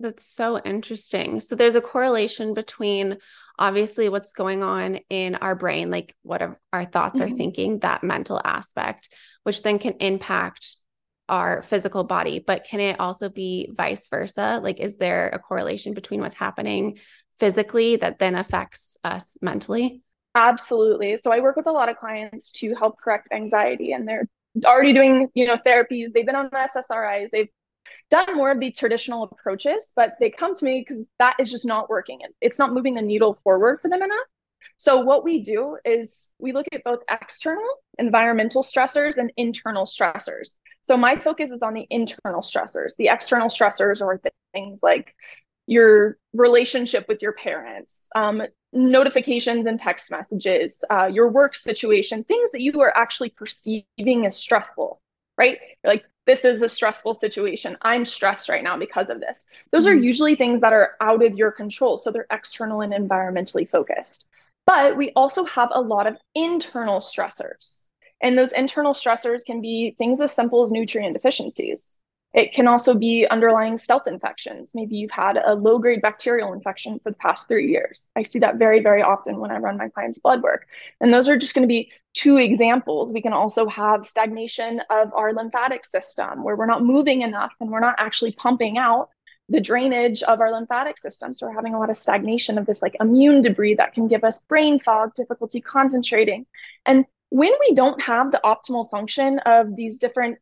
That's 0.00 0.24
so 0.24 0.58
interesting. 0.58 1.40
So 1.40 1.54
there's 1.54 1.76
a 1.76 1.80
correlation 1.80 2.54
between 2.54 3.18
obviously 3.58 4.08
what's 4.08 4.32
going 4.32 4.62
on 4.62 4.98
in 5.10 5.34
our 5.36 5.54
brain, 5.54 5.90
like 5.90 6.16
what 6.22 6.42
our 6.72 6.84
thoughts 6.86 7.20
mm-hmm. 7.20 7.34
are 7.34 7.36
thinking, 7.36 7.78
that 7.80 8.02
mental 8.02 8.40
aspect, 8.42 9.10
which 9.44 9.62
then 9.62 9.78
can 9.78 9.92
impact 10.00 10.76
our 11.30 11.62
physical 11.62 12.04
body, 12.04 12.42
but 12.44 12.64
can 12.64 12.80
it 12.80 13.00
also 13.00 13.28
be 13.28 13.70
vice 13.72 14.08
versa? 14.08 14.60
Like, 14.62 14.80
is 14.80 14.98
there 14.98 15.28
a 15.28 15.38
correlation 15.38 15.94
between 15.94 16.20
what's 16.20 16.34
happening 16.34 16.98
physically 17.38 17.96
that 17.96 18.18
then 18.18 18.34
affects 18.34 18.96
us 19.02 19.36
mentally? 19.40 20.02
Absolutely. 20.34 21.16
So 21.16 21.32
I 21.32 21.40
work 21.40 21.56
with 21.56 21.66
a 21.66 21.72
lot 21.72 21.88
of 21.88 21.96
clients 21.96 22.52
to 22.52 22.74
help 22.74 22.98
correct 22.98 23.28
anxiety 23.32 23.92
and 23.92 24.06
they're 24.06 24.28
already 24.64 24.92
doing, 24.92 25.28
you 25.34 25.46
know, 25.46 25.56
therapies. 25.56 26.12
They've 26.12 26.26
been 26.26 26.36
on 26.36 26.50
SSRIs. 26.50 27.30
They've 27.30 27.48
done 28.10 28.36
more 28.36 28.50
of 28.50 28.60
the 28.60 28.72
traditional 28.72 29.24
approaches, 29.24 29.92
but 29.96 30.14
they 30.20 30.30
come 30.30 30.54
to 30.54 30.64
me 30.64 30.84
because 30.86 31.06
that 31.18 31.36
is 31.38 31.50
just 31.50 31.64
not 31.64 31.88
working. 31.88 32.20
It's 32.40 32.58
not 32.58 32.74
moving 32.74 32.94
the 32.94 33.02
needle 33.02 33.38
forward 33.42 33.80
for 33.80 33.88
them 33.88 34.02
enough. 34.02 34.26
So 34.76 35.00
what 35.00 35.24
we 35.24 35.42
do 35.42 35.76
is 35.84 36.32
we 36.38 36.52
look 36.52 36.66
at 36.72 36.84
both 36.84 37.00
external 37.10 37.68
environmental 37.98 38.62
stressors 38.62 39.18
and 39.18 39.32
internal 39.36 39.84
stressors. 39.84 40.56
So 40.82 40.96
my 40.96 41.16
focus 41.16 41.50
is 41.50 41.62
on 41.62 41.74
the 41.74 41.86
internal 41.90 42.40
stressors. 42.40 42.96
The 42.96 43.08
external 43.08 43.48
stressors 43.48 44.00
are 44.00 44.20
things 44.52 44.80
like 44.82 45.14
your 45.66 46.18
relationship 46.32 47.06
with 47.08 47.22
your 47.22 47.32
parents, 47.32 48.08
um, 48.14 48.42
notifications 48.72 49.66
and 49.66 49.78
text 49.78 50.10
messages, 50.10 50.82
uh, 50.90 51.06
your 51.06 51.30
work 51.30 51.54
situation, 51.54 52.24
things 52.24 52.50
that 52.52 52.60
you 52.60 52.80
are 52.80 52.92
actually 52.96 53.30
perceiving 53.30 54.26
as 54.26 54.36
stressful, 54.36 55.00
right? 55.36 55.58
You're 55.84 55.92
like, 55.92 56.04
this 56.26 56.44
is 56.44 56.62
a 56.62 56.68
stressful 56.68 57.14
situation. 57.14 57.76
I'm 57.82 58.04
stressed 58.04 58.48
right 58.48 58.62
now 58.62 58.76
because 58.78 59.10
of 59.10 59.20
this. 59.20 59.48
Those 59.72 59.86
mm-hmm. 59.86 59.98
are 59.98 60.02
usually 60.02 60.34
things 60.34 60.60
that 60.60 60.72
are 60.72 60.96
out 61.00 61.24
of 61.24 61.36
your 61.36 61.50
control. 61.50 61.96
So 61.96 62.10
they're 62.10 62.26
external 62.30 62.80
and 62.80 62.92
environmentally 62.92 63.68
focused. 63.68 64.26
But 64.66 64.96
we 64.96 65.12
also 65.16 65.44
have 65.44 65.70
a 65.72 65.80
lot 65.80 66.06
of 66.06 66.16
internal 66.34 67.00
stressors. 67.00 67.88
And 68.22 68.36
those 68.36 68.52
internal 68.52 68.92
stressors 68.92 69.44
can 69.44 69.60
be 69.60 69.94
things 69.98 70.20
as 70.20 70.32
simple 70.32 70.62
as 70.62 70.70
nutrient 70.70 71.14
deficiencies. 71.14 72.00
It 72.32 72.52
can 72.52 72.68
also 72.68 72.94
be 72.94 73.26
underlying 73.26 73.76
stealth 73.76 74.06
infections. 74.06 74.72
Maybe 74.72 74.96
you've 74.96 75.10
had 75.10 75.36
a 75.36 75.54
low 75.54 75.80
grade 75.80 76.00
bacterial 76.00 76.52
infection 76.52 77.00
for 77.00 77.10
the 77.10 77.16
past 77.16 77.48
three 77.48 77.68
years. 77.68 78.08
I 78.14 78.22
see 78.22 78.38
that 78.38 78.56
very, 78.56 78.80
very 78.80 79.02
often 79.02 79.38
when 79.40 79.50
I 79.50 79.58
run 79.58 79.76
my 79.76 79.88
clients' 79.88 80.20
blood 80.20 80.42
work. 80.42 80.68
And 81.00 81.12
those 81.12 81.28
are 81.28 81.36
just 81.36 81.54
going 81.54 81.64
to 81.64 81.72
be 81.72 81.90
two 82.14 82.36
examples. 82.36 83.12
We 83.12 83.22
can 83.22 83.32
also 83.32 83.66
have 83.68 84.06
stagnation 84.06 84.80
of 84.90 85.12
our 85.12 85.32
lymphatic 85.32 85.84
system 85.84 86.44
where 86.44 86.54
we're 86.54 86.66
not 86.66 86.84
moving 86.84 87.22
enough 87.22 87.52
and 87.60 87.70
we're 87.70 87.80
not 87.80 87.96
actually 87.98 88.32
pumping 88.32 88.78
out 88.78 89.08
the 89.48 89.60
drainage 89.60 90.22
of 90.22 90.40
our 90.40 90.52
lymphatic 90.52 90.98
system. 90.98 91.34
So 91.34 91.48
we're 91.48 91.54
having 91.54 91.74
a 91.74 91.80
lot 91.80 91.90
of 91.90 91.98
stagnation 91.98 92.58
of 92.58 92.66
this 92.66 92.80
like 92.80 92.96
immune 93.00 93.42
debris 93.42 93.74
that 93.74 93.92
can 93.92 94.06
give 94.06 94.22
us 94.22 94.38
brain 94.38 94.78
fog, 94.78 95.16
difficulty 95.16 95.60
concentrating. 95.60 96.46
And 96.86 97.06
when 97.30 97.52
we 97.60 97.74
don't 97.74 98.00
have 98.02 98.30
the 98.30 98.40
optimal 98.44 98.90
function 98.90 99.38
of 99.40 99.74
these 99.74 99.98
different 99.98 100.38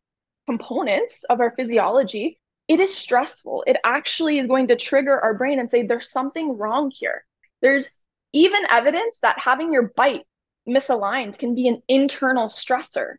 components 0.48 1.24
of 1.24 1.40
our 1.40 1.54
physiology, 1.54 2.40
it 2.66 2.80
is 2.80 2.94
stressful. 2.94 3.64
It 3.66 3.76
actually 3.84 4.38
is 4.38 4.46
going 4.46 4.68
to 4.68 4.76
trigger 4.76 5.18
our 5.20 5.34
brain 5.34 5.58
and 5.60 5.70
say, 5.70 5.86
there's 5.86 6.10
something 6.10 6.56
wrong 6.56 6.90
here. 6.92 7.24
There's 7.62 8.02
even 8.32 8.62
evidence 8.70 9.18
that 9.20 9.38
having 9.38 9.72
your 9.72 9.92
bite 9.96 10.24
misaligned 10.68 11.38
can 11.38 11.54
be 11.54 11.68
an 11.68 11.82
internal 11.88 12.48
stressor. 12.48 13.14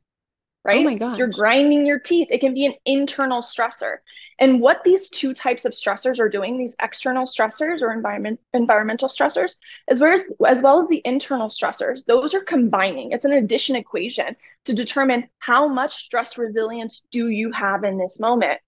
Oh 0.66 0.70
right? 0.70 0.82
Oh 0.82 0.89
my 0.89 0.96
gosh. 0.96 1.18
You're 1.18 1.30
grinding 1.30 1.86
your 1.86 2.00
teeth. 2.00 2.28
It 2.32 2.39
can 2.39 2.54
be 2.54 2.66
an 2.66 2.74
internal 2.86 3.42
stressor. 3.42 3.98
And 4.39 4.62
what 4.62 4.84
these 4.84 5.10
two 5.10 5.34
types 5.34 5.66
of 5.66 5.72
stressors 5.72 6.20
are 6.20 6.30
doing, 6.30 6.58
these 6.58 6.75
external 6.82 7.25
stressors 7.25 7.82
or 7.82 7.92
environment 7.92 8.39
environmental 8.54 9.08
stressors, 9.10 9.56
as 9.88 10.01
well 10.01 10.13
as 10.13 10.24
as 10.48 10.62
well 10.62 10.82
as 10.82 10.89
the 10.89 11.01
internal 11.06 11.50
stressors, 11.50 12.06
those 12.06 12.34
are 12.34 12.44
combining. 12.44 13.12
It's 13.12 13.25
an 13.25 13.34
addition 13.34 13.75
equation 13.75 14.36
to 14.66 14.74
determine 14.74 15.30
how 15.39 15.68
much 15.68 15.94
stress 16.06 16.38
resilience 16.38 17.04
do 17.12 17.30
you 17.30 17.51
have 17.51 17.84
in 17.84 17.98
this 17.98 18.20
moment. 18.20 18.60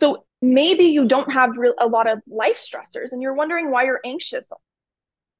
So 0.00 0.24
maybe 0.42 0.84
you 0.84 1.06
don't 1.06 1.32
have 1.32 1.58
real, 1.58 1.74
a 1.78 1.86
lot 1.86 2.08
of 2.08 2.20
life 2.28 2.58
stressors 2.58 3.12
and 3.12 3.22
you're 3.22 3.34
wondering 3.34 3.70
why 3.70 3.84
you're 3.84 4.00
anxious 4.04 4.52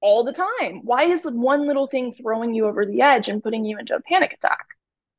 all 0.01 0.25
the 0.25 0.33
time. 0.33 0.83
Why 0.85 1.05
is 1.05 1.25
one 1.25 1.67
little 1.67 1.87
thing 1.87 2.13
throwing 2.15 2.55
you 2.55 2.67
over 2.67 2.87
the 2.87 3.03
edge 3.03 3.29
and 3.29 3.43
putting 3.43 3.65
you 3.65 3.79
into 3.79 3.97
a 3.97 4.03
panic 4.03 4.33
attack? 4.33 4.67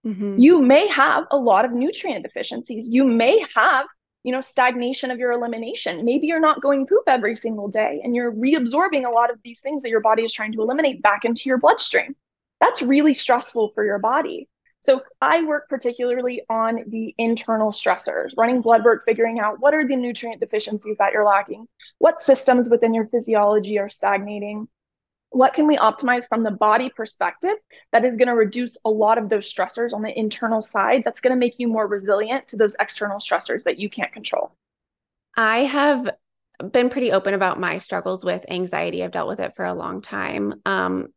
Mm-hmm. 0.05 0.39
You 0.39 0.61
may 0.61 0.87
have 0.87 1.25
a 1.31 1.37
lot 1.37 1.65
of 1.65 1.71
nutrient 1.71 2.23
deficiencies. 2.23 2.89
You 2.89 3.03
may 3.03 3.45
have, 3.55 3.85
you 4.23 4.31
know, 4.31 4.41
stagnation 4.41 5.11
of 5.11 5.19
your 5.19 5.31
elimination. 5.31 6.05
Maybe 6.05 6.27
you're 6.27 6.39
not 6.39 6.61
going 6.61 6.87
poop 6.87 7.03
every 7.07 7.35
single 7.35 7.67
day 7.67 8.01
and 8.03 8.15
you're 8.15 8.31
reabsorbing 8.31 9.05
a 9.05 9.11
lot 9.11 9.31
of 9.31 9.39
these 9.43 9.61
things 9.61 9.83
that 9.83 9.89
your 9.89 10.01
body 10.01 10.23
is 10.23 10.33
trying 10.33 10.53
to 10.53 10.61
eliminate 10.61 11.01
back 11.01 11.25
into 11.25 11.43
your 11.45 11.57
bloodstream. 11.57 12.15
That's 12.61 12.81
really 12.81 13.13
stressful 13.13 13.71
for 13.75 13.85
your 13.85 13.99
body. 13.99 14.49
So 14.81 15.01
I 15.21 15.43
work 15.43 15.67
particularly 15.69 16.43
on 16.49 16.83
the 16.87 17.13
internal 17.17 17.71
stressors, 17.71 18.31
running 18.37 18.61
blood 18.61 18.85
work, 18.85 19.03
figuring 19.05 19.39
out 19.39 19.59
what 19.59 19.73
are 19.73 19.85
the 19.85 19.95
nutrient 19.95 20.39
deficiencies 20.39 20.97
that 20.99 21.11
you're 21.11 21.25
lacking, 21.25 21.67
what 21.97 22.21
systems 22.21 22.69
within 22.69 22.93
your 22.93 23.07
physiology 23.07 23.77
are 23.77 23.89
stagnating, 23.89 24.69
what 25.31 25.53
can 25.53 25.67
we 25.67 25.77
optimize 25.77 26.27
from 26.27 26.43
the 26.43 26.51
body 26.51 26.89
perspective 26.89 27.55
that 27.91 28.03
is 28.03 28.17
going 28.17 28.27
to 28.27 28.35
reduce 28.35 28.77
a 28.85 28.89
lot 28.89 29.17
of 29.17 29.29
those 29.29 29.51
stressors 29.53 29.93
on 29.93 30.01
the 30.01 30.17
internal 30.17 30.61
side 30.61 31.03
that's 31.05 31.21
going 31.21 31.33
to 31.33 31.39
make 31.39 31.59
you 31.59 31.67
more 31.67 31.87
resilient 31.87 32.47
to 32.47 32.57
those 32.57 32.75
external 32.79 33.19
stressors 33.19 33.63
that 33.63 33.77
you 33.79 33.89
can't 33.89 34.11
control? 34.11 34.51
I 35.35 35.59
have 35.59 36.09
been 36.71 36.89
pretty 36.89 37.11
open 37.11 37.33
about 37.33 37.59
my 37.59 37.77
struggles 37.77 38.25
with 38.25 38.43
anxiety. 38.49 39.03
I've 39.03 39.11
dealt 39.11 39.29
with 39.29 39.39
it 39.39 39.55
for 39.55 39.65
a 39.65 39.73
long 39.73 40.01
time 40.01 40.55
um, 40.65 41.09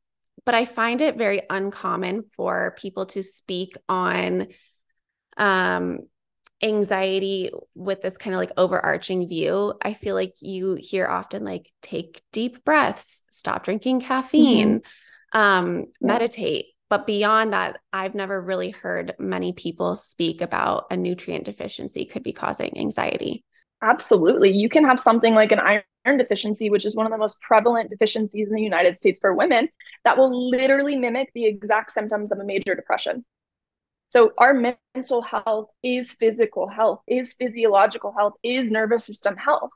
but 0.45 0.55
i 0.55 0.65
find 0.65 1.01
it 1.01 1.17
very 1.17 1.43
uncommon 1.49 2.25
for 2.37 2.75
people 2.79 3.07
to 3.07 3.23
speak 3.23 3.77
on 3.89 4.49
um, 5.37 6.01
anxiety 6.63 7.51
with 7.75 8.03
this 8.03 8.17
kind 8.17 8.35
of 8.35 8.41
like 8.41 8.53
overarching 8.57 9.29
view, 9.29 9.75
I 9.83 9.95
feel 9.95 10.15
like 10.15 10.35
you 10.41 10.75
hear 10.75 11.07
often 11.07 11.45
like 11.45 11.71
take 11.83 12.23
deep 12.33 12.65
breaths, 12.65 13.23
stop 13.31 13.65
drinking 13.65 14.01
caffeine, 14.01 14.81
mm-hmm. 14.81 15.39
um, 15.39 15.77
yeah. 15.79 15.85
meditate. 16.01 16.67
But 16.89 17.07
beyond 17.07 17.55
that, 17.55 17.79
I've 17.93 18.15
never 18.15 18.41
really 18.41 18.71
heard 18.71 19.15
many 19.19 19.53
people 19.55 19.97
speak 19.97 20.43
about 20.43 20.87
a 20.91 20.97
nutrient 20.97 21.45
deficiency 21.45 22.05
could 22.05 22.23
be 22.23 22.35
causing 22.35 22.79
anxiety. 22.79 23.45
Absolutely. 23.83 24.53
You 24.53 24.69
can 24.69 24.85
have 24.85 25.01
something 25.01 25.35
like 25.35 25.53
an 25.53 25.59
iron 25.59 26.19
deficiency, 26.19 26.71
which 26.71 26.85
is 26.85 26.95
one 26.95 27.07
of 27.07 27.13
the 27.13 27.19
most 27.19 27.41
prevalent 27.41 27.91
deficiencies 27.91 28.49
in 28.49 28.55
the 28.55 28.63
United 28.63 28.99
States 28.99 29.19
for 29.21 29.35
women, 29.35 29.69
that 30.05 30.19
will 30.19 30.51
literally 30.51 30.97
mimic 30.97 31.31
the 31.35 31.47
exact 31.47 31.91
symptoms 31.91 32.31
of 32.31 32.39
a 32.39 32.45
major 32.45 32.75
depression. 32.75 33.25
So 34.13 34.35
our 34.37 34.53
mental 34.53 35.23
health 35.23 35.71
is 35.83 36.13
physical 36.13 36.69
health, 36.69 37.01
is 37.07 37.33
physiological 37.33 38.13
health, 38.13 38.35
is 38.43 38.71
nervous 38.71 39.07
system 39.07 39.39
health. 39.39 39.71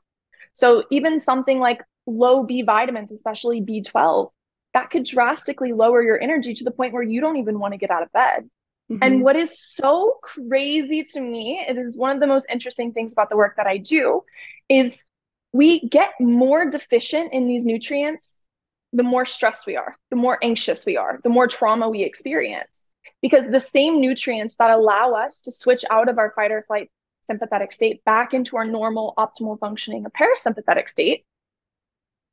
So 0.53 0.83
even 0.91 1.19
something 1.19 1.59
like 1.59 1.81
low 2.05 2.43
B 2.43 2.61
vitamins, 2.61 3.11
especially 3.11 3.61
B12, 3.61 4.29
that 4.75 4.91
could 4.91 5.05
drastically 5.05 5.73
lower 5.73 6.03
your 6.03 6.21
energy 6.21 6.53
to 6.53 6.63
the 6.63 6.69
point 6.69 6.93
where 6.93 7.01
you 7.01 7.19
don't 7.19 7.37
even 7.37 7.57
want 7.57 7.73
to 7.73 7.79
get 7.79 7.89
out 7.89 8.03
of 8.03 8.11
bed. 8.11 8.47
Mm-hmm. 8.91 9.01
And 9.01 9.23
what 9.23 9.37
is 9.37 9.59
so 9.59 10.19
crazy 10.21 11.01
to 11.13 11.19
me, 11.19 11.65
it 11.67 11.79
is 11.79 11.97
one 11.97 12.11
of 12.11 12.19
the 12.19 12.27
most 12.27 12.45
interesting 12.47 12.93
things 12.93 13.13
about 13.13 13.31
the 13.31 13.37
work 13.37 13.55
that 13.57 13.65
I 13.65 13.77
do, 13.77 14.21
is 14.69 15.03
we 15.51 15.79
get 15.89 16.11
more 16.19 16.69
deficient 16.69 17.33
in 17.33 17.47
these 17.47 17.65
nutrients 17.65 18.45
the 18.93 19.03
more 19.03 19.25
stressed 19.25 19.65
we 19.65 19.75
are, 19.75 19.95
the 20.11 20.15
more 20.15 20.37
anxious 20.43 20.85
we 20.85 20.95
are, 20.95 21.19
the 21.23 21.29
more 21.29 21.47
trauma 21.47 21.89
we 21.89 22.03
experience 22.03 22.91
because 23.21 23.47
the 23.47 23.59
same 23.59 23.99
nutrients 23.99 24.57
that 24.57 24.71
allow 24.71 25.13
us 25.13 25.41
to 25.43 25.51
switch 25.51 25.83
out 25.89 26.09
of 26.09 26.17
our 26.17 26.31
fight 26.35 26.51
or 26.51 26.63
flight 26.67 26.91
sympathetic 27.21 27.71
state 27.71 28.03
back 28.05 28.33
into 28.33 28.57
our 28.57 28.65
normal 28.65 29.13
optimal 29.17 29.59
functioning 29.59 30.05
parasympathetic 30.19 30.89
state 30.89 31.25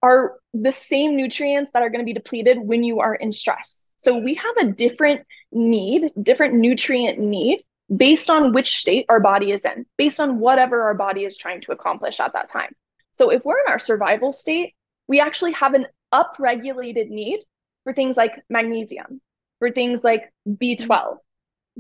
are 0.02 0.36
the 0.52 0.70
same 0.70 1.16
nutrients 1.16 1.72
that 1.72 1.82
are 1.82 1.88
going 1.88 2.00
to 2.00 2.04
be 2.04 2.12
depleted 2.12 2.58
when 2.58 2.84
you 2.84 3.00
are 3.00 3.14
in 3.14 3.32
stress. 3.32 3.92
So 3.96 4.18
we 4.18 4.34
have 4.34 4.56
a 4.58 4.66
different 4.66 5.26
need, 5.50 6.12
different 6.22 6.54
nutrient 6.54 7.18
need 7.18 7.64
based 7.94 8.28
on 8.28 8.52
which 8.52 8.76
state 8.76 9.06
our 9.08 9.20
body 9.20 9.50
is 9.50 9.64
in, 9.64 9.86
based 9.96 10.20
on 10.20 10.38
whatever 10.38 10.82
our 10.82 10.94
body 10.94 11.24
is 11.24 11.38
trying 11.38 11.62
to 11.62 11.72
accomplish 11.72 12.20
at 12.20 12.34
that 12.34 12.50
time. 12.50 12.74
So 13.12 13.30
if 13.30 13.44
we're 13.44 13.60
in 13.66 13.72
our 13.72 13.78
survival 13.78 14.32
state, 14.32 14.74
we 15.08 15.20
actually 15.20 15.52
have 15.52 15.72
an 15.72 15.86
upregulated 16.12 17.08
need 17.08 17.40
for 17.84 17.94
things 17.94 18.16
like 18.16 18.42
magnesium, 18.50 19.22
for 19.64 19.72
things 19.72 20.04
like 20.04 20.30
B12. 20.46 21.16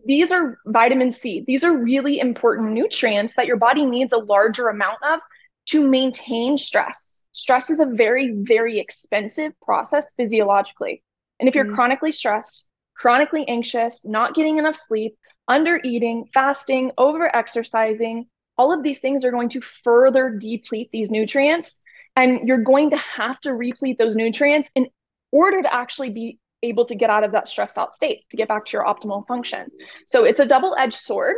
These 0.06 0.32
are 0.32 0.56
vitamin 0.64 1.12
C. 1.12 1.44
These 1.46 1.64
are 1.64 1.76
really 1.76 2.18
important 2.18 2.72
nutrients 2.72 3.36
that 3.36 3.46
your 3.46 3.58
body 3.58 3.84
needs 3.84 4.14
a 4.14 4.18
larger 4.18 4.68
amount 4.68 4.98
of 5.02 5.20
to 5.66 5.86
maintain 5.86 6.56
stress. 6.56 7.26
Stress 7.32 7.68
is 7.68 7.80
a 7.80 7.86
very, 7.86 8.32
very 8.38 8.78
expensive 8.78 9.52
process 9.60 10.14
physiologically. 10.14 11.02
And 11.38 11.48
if 11.48 11.54
you're 11.54 11.66
mm 11.66 11.74
chronically 11.74 12.12
stressed, 12.12 12.68
chronically 12.96 13.46
anxious, 13.48 14.06
not 14.06 14.34
getting 14.34 14.56
enough 14.56 14.76
sleep, 14.76 15.14
under 15.46 15.78
eating, 15.84 16.24
fasting, 16.32 16.90
over 16.96 17.34
exercising, 17.36 18.26
all 18.56 18.72
of 18.72 18.82
these 18.82 19.00
things 19.00 19.26
are 19.26 19.30
going 19.30 19.50
to 19.50 19.60
further 19.60 20.30
deplete 20.30 20.88
these 20.90 21.10
nutrients. 21.10 21.82
And 22.16 22.48
you're 22.48 22.62
going 22.62 22.90
to 22.90 22.96
have 22.96 23.38
to 23.40 23.52
replete 23.52 23.98
those 23.98 24.16
nutrients 24.16 24.70
in 24.74 24.86
order 25.32 25.60
to 25.60 25.74
actually 25.74 26.10
be 26.10 26.38
able 26.64 26.84
to 26.86 26.94
get 26.94 27.10
out 27.10 27.24
of 27.24 27.32
that 27.32 27.48
stressed 27.48 27.78
out 27.78 27.92
state 27.92 28.24
to 28.30 28.36
get 28.36 28.48
back 28.48 28.64
to 28.66 28.72
your 28.72 28.84
optimal 28.84 29.26
function. 29.26 29.70
So 30.06 30.24
it's 30.24 30.40
a 30.40 30.46
double 30.46 30.74
edged 30.78 30.94
sword 30.94 31.36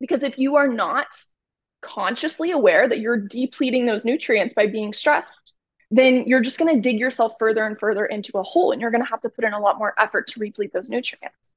because 0.00 0.22
if 0.22 0.38
you 0.38 0.56
are 0.56 0.68
not 0.68 1.06
consciously 1.80 2.50
aware 2.50 2.88
that 2.88 2.98
you're 2.98 3.20
depleting 3.28 3.86
those 3.86 4.04
nutrients 4.04 4.54
by 4.54 4.66
being 4.66 4.92
stressed, 4.92 5.54
then 5.90 6.24
you're 6.26 6.40
just 6.40 6.58
going 6.58 6.74
to 6.74 6.80
dig 6.80 6.98
yourself 6.98 7.34
further 7.38 7.64
and 7.64 7.78
further 7.78 8.06
into 8.06 8.36
a 8.38 8.42
hole 8.42 8.72
and 8.72 8.80
you're 8.80 8.90
going 8.90 9.04
to 9.04 9.10
have 9.10 9.20
to 9.20 9.28
put 9.28 9.44
in 9.44 9.52
a 9.52 9.60
lot 9.60 9.78
more 9.78 9.94
effort 9.98 10.26
to 10.28 10.40
replete 10.40 10.72
those 10.72 10.90
nutrients. 10.90 11.52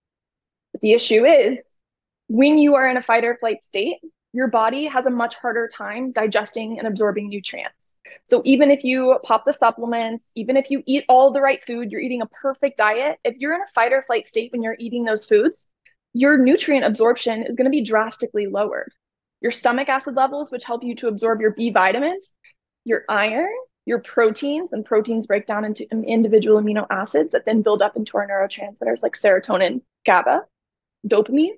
But 0.72 0.81
the 0.81 0.93
issue 0.93 1.25
is 1.25 1.79
when 2.27 2.57
you 2.57 2.75
are 2.75 2.88
in 2.88 2.98
a 2.98 3.01
fight 3.01 3.24
or 3.24 3.38
flight 3.38 3.63
state, 3.63 3.98
your 4.38 4.48
body 4.48 4.86
has 4.86 5.08
a 5.08 5.10
much 5.10 5.34
harder 5.34 5.67
time 5.67 6.12
digesting 6.12 6.77
and 6.77 6.88
absorbing 6.88 7.27
nutrients. 7.27 7.98
So 8.24 8.44
even 8.46 8.70
if 8.70 8.84
you 8.84 9.17
pop 9.24 9.46
the 9.46 9.51
supplements, 9.51 10.32
even 10.36 10.56
if 10.58 10.70
you 10.70 10.84
eat 10.86 11.06
all 11.10 11.32
the 11.32 11.41
right 11.41 11.63
food, 11.63 11.91
you're 11.91 12.01
eating 12.01 12.22
a 12.22 12.27
perfect 12.27 12.77
diet, 12.77 13.17
if 13.24 13.36
you're 13.39 13.56
in 13.56 13.62
a 13.62 13.74
fight 13.74 13.94
or 13.94 14.03
flight 14.03 14.27
state 14.27 14.51
when 14.51 14.62
you're 14.62 14.75
eating 14.77 15.06
those 15.06 15.25
foods, 15.25 15.72
your 16.13 16.38
nutrient 16.38 16.86
absorption 16.86 17.48
is 17.48 17.56
going 17.56 17.65
to 17.65 17.72
be 17.72 17.82
drastically 17.82 18.46
lowered. 18.46 18.91
Your 19.41 19.51
stomach 19.51 19.89
acid 19.89 20.13
levels, 20.13 20.51
which 20.51 20.65
help 20.65 20.84
you 20.84 20.94
to 20.98 21.08
absorb 21.08 21.41
your 21.41 21.56
B 21.56 21.72
vitamins, 21.72 22.36
your 22.86 23.06
iron, 23.10 23.50
your 23.88 24.03
proteins, 24.03 24.72
and 24.72 24.86
proteins 24.86 25.25
break 25.25 25.48
down 25.48 25.65
into 25.65 25.89
individual 25.89 26.62
amino 26.62 26.86
acids 26.91 27.32
that 27.32 27.46
then 27.46 27.63
build 27.63 27.82
up 27.82 27.96
into 27.96 28.17
our 28.17 28.27
neurotransmitters 28.27 29.01
like 29.01 29.13
serotonin, 29.13 29.82
GABA, 30.06 30.44
dopamine, 31.08 31.56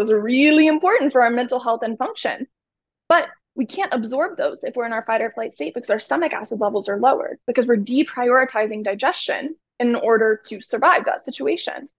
those 0.00 0.10
are 0.10 0.18
really 0.18 0.66
important 0.66 1.12
for 1.12 1.20
our 1.20 1.30
mental 1.30 1.60
health 1.60 1.82
and 1.82 1.98
function. 1.98 2.46
But 3.06 3.28
we 3.54 3.66
can't 3.66 3.92
absorb 3.92 4.38
those 4.38 4.64
if 4.64 4.74
we're 4.74 4.86
in 4.86 4.94
our 4.94 5.04
fight 5.04 5.20
or 5.20 5.30
flight 5.30 5.52
state 5.52 5.74
because 5.74 5.90
our 5.90 6.00
stomach 6.00 6.32
acid 6.32 6.58
levels 6.58 6.88
are 6.88 6.98
lowered 6.98 7.38
because 7.46 7.66
we're 7.66 7.76
deprioritizing 7.76 8.82
digestion 8.82 9.56
in 9.78 9.96
order 9.96 10.40
to 10.46 10.62
survive 10.62 11.04
that 11.04 11.20
situation. 11.20 11.90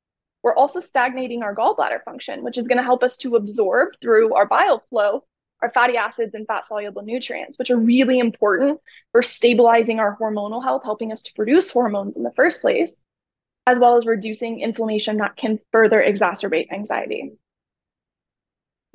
We're 0.42 0.56
also 0.56 0.80
stagnating 0.80 1.44
our 1.44 1.54
gallbladder 1.54 2.04
function, 2.04 2.44
which 2.44 2.58
is 2.58 2.66
going 2.66 2.80
to 2.80 2.84
help 2.84 3.04
us 3.04 3.18
to 3.18 3.36
absorb 3.36 3.90
through 4.02 4.34
our 4.34 4.48
bile 4.48 4.84
flow 4.90 5.24
our 5.62 5.72
fatty 5.72 5.96
acids 5.96 6.34
and 6.34 6.48
fat 6.48 6.66
soluble 6.66 7.04
nutrients, 7.04 7.60
which 7.60 7.70
are 7.70 7.78
really 7.78 8.18
important 8.18 8.80
for 9.12 9.22
stabilizing 9.22 10.00
our 10.00 10.18
hormonal 10.18 10.64
health, 10.64 10.84
helping 10.84 11.12
us 11.12 11.22
to 11.22 11.34
produce 11.34 11.70
hormones 11.70 12.18
in 12.18 12.24
the 12.24 12.34
first 12.34 12.62
place, 12.62 13.04
as 13.68 13.78
well 13.78 13.96
as 13.96 14.08
reducing 14.08 14.60
inflammation 14.60 15.18
that 15.18 15.36
can 15.36 15.60
further 15.72 16.02
exacerbate 16.02 16.72
anxiety. 16.72 17.34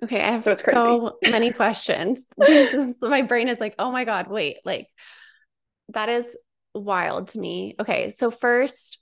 Okay, 0.04 0.20
I 0.20 0.32
have 0.32 0.44
so, 0.44 0.54
so 0.54 1.18
many 1.30 1.52
questions. 1.52 2.26
my 3.00 3.22
brain 3.22 3.48
is 3.48 3.60
like, 3.60 3.74
oh 3.78 3.90
my 3.90 4.04
God, 4.04 4.28
wait, 4.28 4.58
like 4.64 4.86
that 5.90 6.08
is 6.08 6.36
wild 6.74 7.28
to 7.28 7.38
me. 7.38 7.74
Okay, 7.80 8.10
so 8.10 8.30
first, 8.30 8.98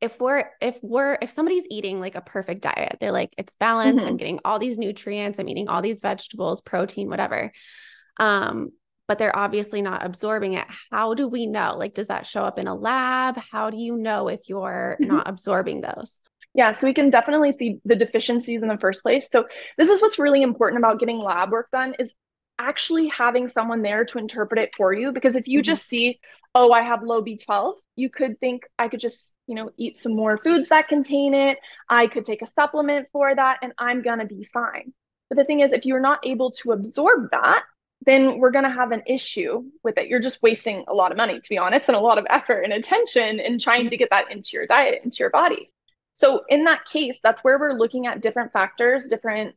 if 0.00 0.20
we're 0.20 0.44
if 0.60 0.78
we're 0.82 1.16
if 1.22 1.30
somebody's 1.30 1.66
eating 1.70 2.00
like 2.00 2.16
a 2.16 2.20
perfect 2.20 2.62
diet, 2.62 2.98
they're 3.00 3.12
like, 3.12 3.32
it's 3.38 3.54
balanced, 3.54 4.04
mm-hmm. 4.04 4.08
I'm 4.08 4.16
getting 4.16 4.40
all 4.44 4.58
these 4.58 4.76
nutrients, 4.76 5.38
I'm 5.38 5.48
eating 5.48 5.68
all 5.68 5.82
these 5.82 6.00
vegetables, 6.00 6.60
protein, 6.60 7.08
whatever. 7.08 7.52
Um, 8.18 8.72
but 9.08 9.18
they're 9.18 9.36
obviously 9.36 9.82
not 9.82 10.04
absorbing 10.04 10.54
it. 10.54 10.66
How 10.90 11.14
do 11.14 11.28
we 11.28 11.46
know? 11.46 11.76
Like, 11.78 11.94
does 11.94 12.08
that 12.08 12.26
show 12.26 12.42
up 12.42 12.58
in 12.58 12.66
a 12.66 12.74
lab? 12.74 13.36
How 13.36 13.70
do 13.70 13.76
you 13.76 13.96
know 13.96 14.26
if 14.26 14.48
you're 14.48 14.96
mm-hmm. 15.00 15.14
not 15.14 15.28
absorbing 15.28 15.80
those? 15.80 16.20
Yeah, 16.56 16.72
so 16.72 16.86
we 16.86 16.94
can 16.94 17.10
definitely 17.10 17.52
see 17.52 17.80
the 17.84 17.94
deficiencies 17.94 18.62
in 18.62 18.68
the 18.68 18.78
first 18.78 19.02
place. 19.02 19.30
So 19.30 19.46
this 19.76 19.88
is 19.88 20.00
what's 20.00 20.18
really 20.18 20.40
important 20.40 20.78
about 20.78 20.98
getting 20.98 21.18
lab 21.18 21.52
work 21.52 21.70
done 21.70 21.94
is 21.98 22.14
actually 22.58 23.08
having 23.08 23.46
someone 23.46 23.82
there 23.82 24.06
to 24.06 24.16
interpret 24.16 24.58
it 24.58 24.74
for 24.74 24.90
you 24.90 25.12
because 25.12 25.36
if 25.36 25.46
you 25.46 25.58
mm-hmm. 25.58 25.64
just 25.64 25.86
see 25.86 26.18
oh 26.54 26.72
i 26.72 26.80
have 26.80 27.02
low 27.02 27.22
b12 27.22 27.74
you 27.96 28.08
could 28.08 28.40
think 28.40 28.62
i 28.78 28.88
could 28.88 28.98
just 28.98 29.34
you 29.46 29.54
know 29.54 29.70
eat 29.76 29.94
some 29.94 30.16
more 30.16 30.38
foods 30.38 30.70
that 30.70 30.88
contain 30.88 31.34
it. 31.34 31.58
I 31.90 32.06
could 32.06 32.24
take 32.24 32.40
a 32.40 32.46
supplement 32.46 33.08
for 33.12 33.34
that 33.34 33.58
and 33.60 33.74
i'm 33.76 34.00
going 34.00 34.20
to 34.20 34.24
be 34.24 34.44
fine. 34.44 34.94
But 35.28 35.36
the 35.36 35.44
thing 35.44 35.60
is 35.60 35.72
if 35.72 35.84
you're 35.84 36.00
not 36.00 36.24
able 36.24 36.52
to 36.62 36.72
absorb 36.72 37.30
that 37.32 37.64
then 38.06 38.38
we're 38.38 38.50
going 38.50 38.64
to 38.64 38.70
have 38.70 38.92
an 38.92 39.02
issue 39.06 39.64
with 39.82 39.98
it. 39.98 40.08
You're 40.08 40.20
just 40.20 40.42
wasting 40.42 40.84
a 40.88 40.94
lot 40.94 41.12
of 41.12 41.18
money 41.18 41.38
to 41.38 41.48
be 41.50 41.58
honest 41.58 41.90
and 41.90 41.96
a 41.96 42.00
lot 42.00 42.16
of 42.16 42.26
effort 42.30 42.62
and 42.62 42.72
attention 42.72 43.40
in 43.40 43.58
trying 43.58 43.90
to 43.90 43.98
get 43.98 44.08
that 44.08 44.30
into 44.30 44.50
your 44.54 44.66
diet 44.66 45.02
into 45.04 45.18
your 45.18 45.30
body 45.30 45.70
so 46.16 46.42
in 46.48 46.64
that 46.64 46.84
case 46.86 47.20
that's 47.20 47.44
where 47.44 47.58
we're 47.58 47.74
looking 47.74 48.06
at 48.06 48.22
different 48.22 48.52
factors 48.52 49.06
different 49.08 49.54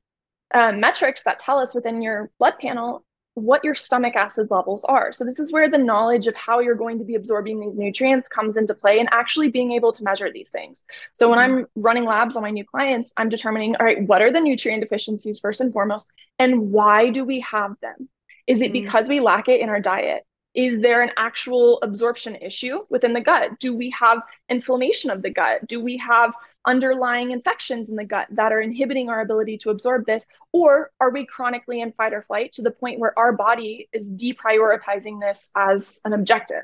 um, 0.54 0.80
metrics 0.80 1.24
that 1.24 1.39
tell 1.39 1.60
us 1.60 1.74
within 1.74 2.01
your 2.01 2.30
blood 2.38 2.56
panel 2.60 3.04
what 3.39 3.63
your 3.63 3.75
stomach 3.75 4.16
acid 4.16 4.50
levels 4.51 4.84
are. 4.84 5.12
So 5.12 5.24
this 5.24 5.39
is 5.39 5.51
where 5.51 5.70
the 5.70 5.78
knowledge 5.78 6.28
of 6.28 6.36
how 6.36 6.60
you're 6.60 6.75
going 6.75 7.00
to 7.00 7.06
be 7.06 7.16
absorbing 7.16 7.60
these 7.60 7.78
nutrients 7.78 8.28
comes 8.28 8.58
into 8.58 8.74
play 8.74 9.00
and 9.00 9.10
actually 9.12 9.50
being 9.50 9.72
able 9.72 9.92
to 9.94 10.04
measure 10.04 10.32
these 10.32 10.51
things. 10.51 10.86
So 11.13 11.30
when 11.30 11.39
I'm 11.39 11.66
running 11.75 12.06
labs 12.06 12.36
on 12.36 12.44
my 12.44 12.51
new 12.51 12.66
clients, 12.66 13.13
I'm 13.18 13.30
determining, 13.30 13.75
all 13.75 13.86
right, 13.86 14.06
what 14.08 14.22
are 14.22 14.32
the 14.32 14.42
nutrient 14.42 14.82
deficiencies 14.82 15.39
first 15.39 15.62
and 15.62 15.72
foremost, 15.72 16.12
and 16.38 16.72
why 16.72 17.10
do 17.10 17.24
we 17.24 17.39
have 17.42 17.75
them? 17.82 18.10
Is 18.48 18.62
it 18.62 18.74
mm-hmm. 18.74 18.84
because 18.84 19.08
we 19.08 19.20
lack 19.20 19.48
it 19.48 19.62
in 19.62 19.70
our 19.70 19.80
diet? 19.80 20.24
Is 20.56 20.82
there 20.82 21.01
an 21.01 21.12
actual 21.16 21.80
absorption 21.84 22.36
issue 22.36 22.80
within 22.89 23.13
the 23.13 23.22
gut? 23.22 23.60
Do 23.60 23.75
we 23.75 23.92
have 23.92 24.22
inflammation 24.50 25.12
of 25.12 25.22
the 25.22 25.30
gut? 25.30 25.68
Do 25.68 25.80
we 25.80 25.98
have 25.98 26.34
underlying 26.66 27.32
infections 27.32 27.89
in 27.89 27.96
the 27.96 28.06
gut 28.06 28.28
that 28.32 28.51
are 28.51 28.62
inhibiting 28.62 29.10
our 29.10 29.22
ability 29.22 29.58
to 29.60 29.70
absorb 29.70 30.06
this? 30.06 30.28
Or 30.51 30.92
are 31.00 31.12
we 31.12 31.25
chronically 31.25 31.82
in 31.82 31.92
fight 31.94 32.13
or 32.13 32.24
flight 32.24 32.54
to 32.54 32.62
the 32.62 32.72
point 32.72 33.00
where 33.00 33.18
our 33.18 33.34
body 33.34 33.89
is 33.94 34.12
deprioritizing 34.12 35.20
this 35.20 35.51
as 35.56 36.01
an 36.06 36.13
objective? 36.13 36.63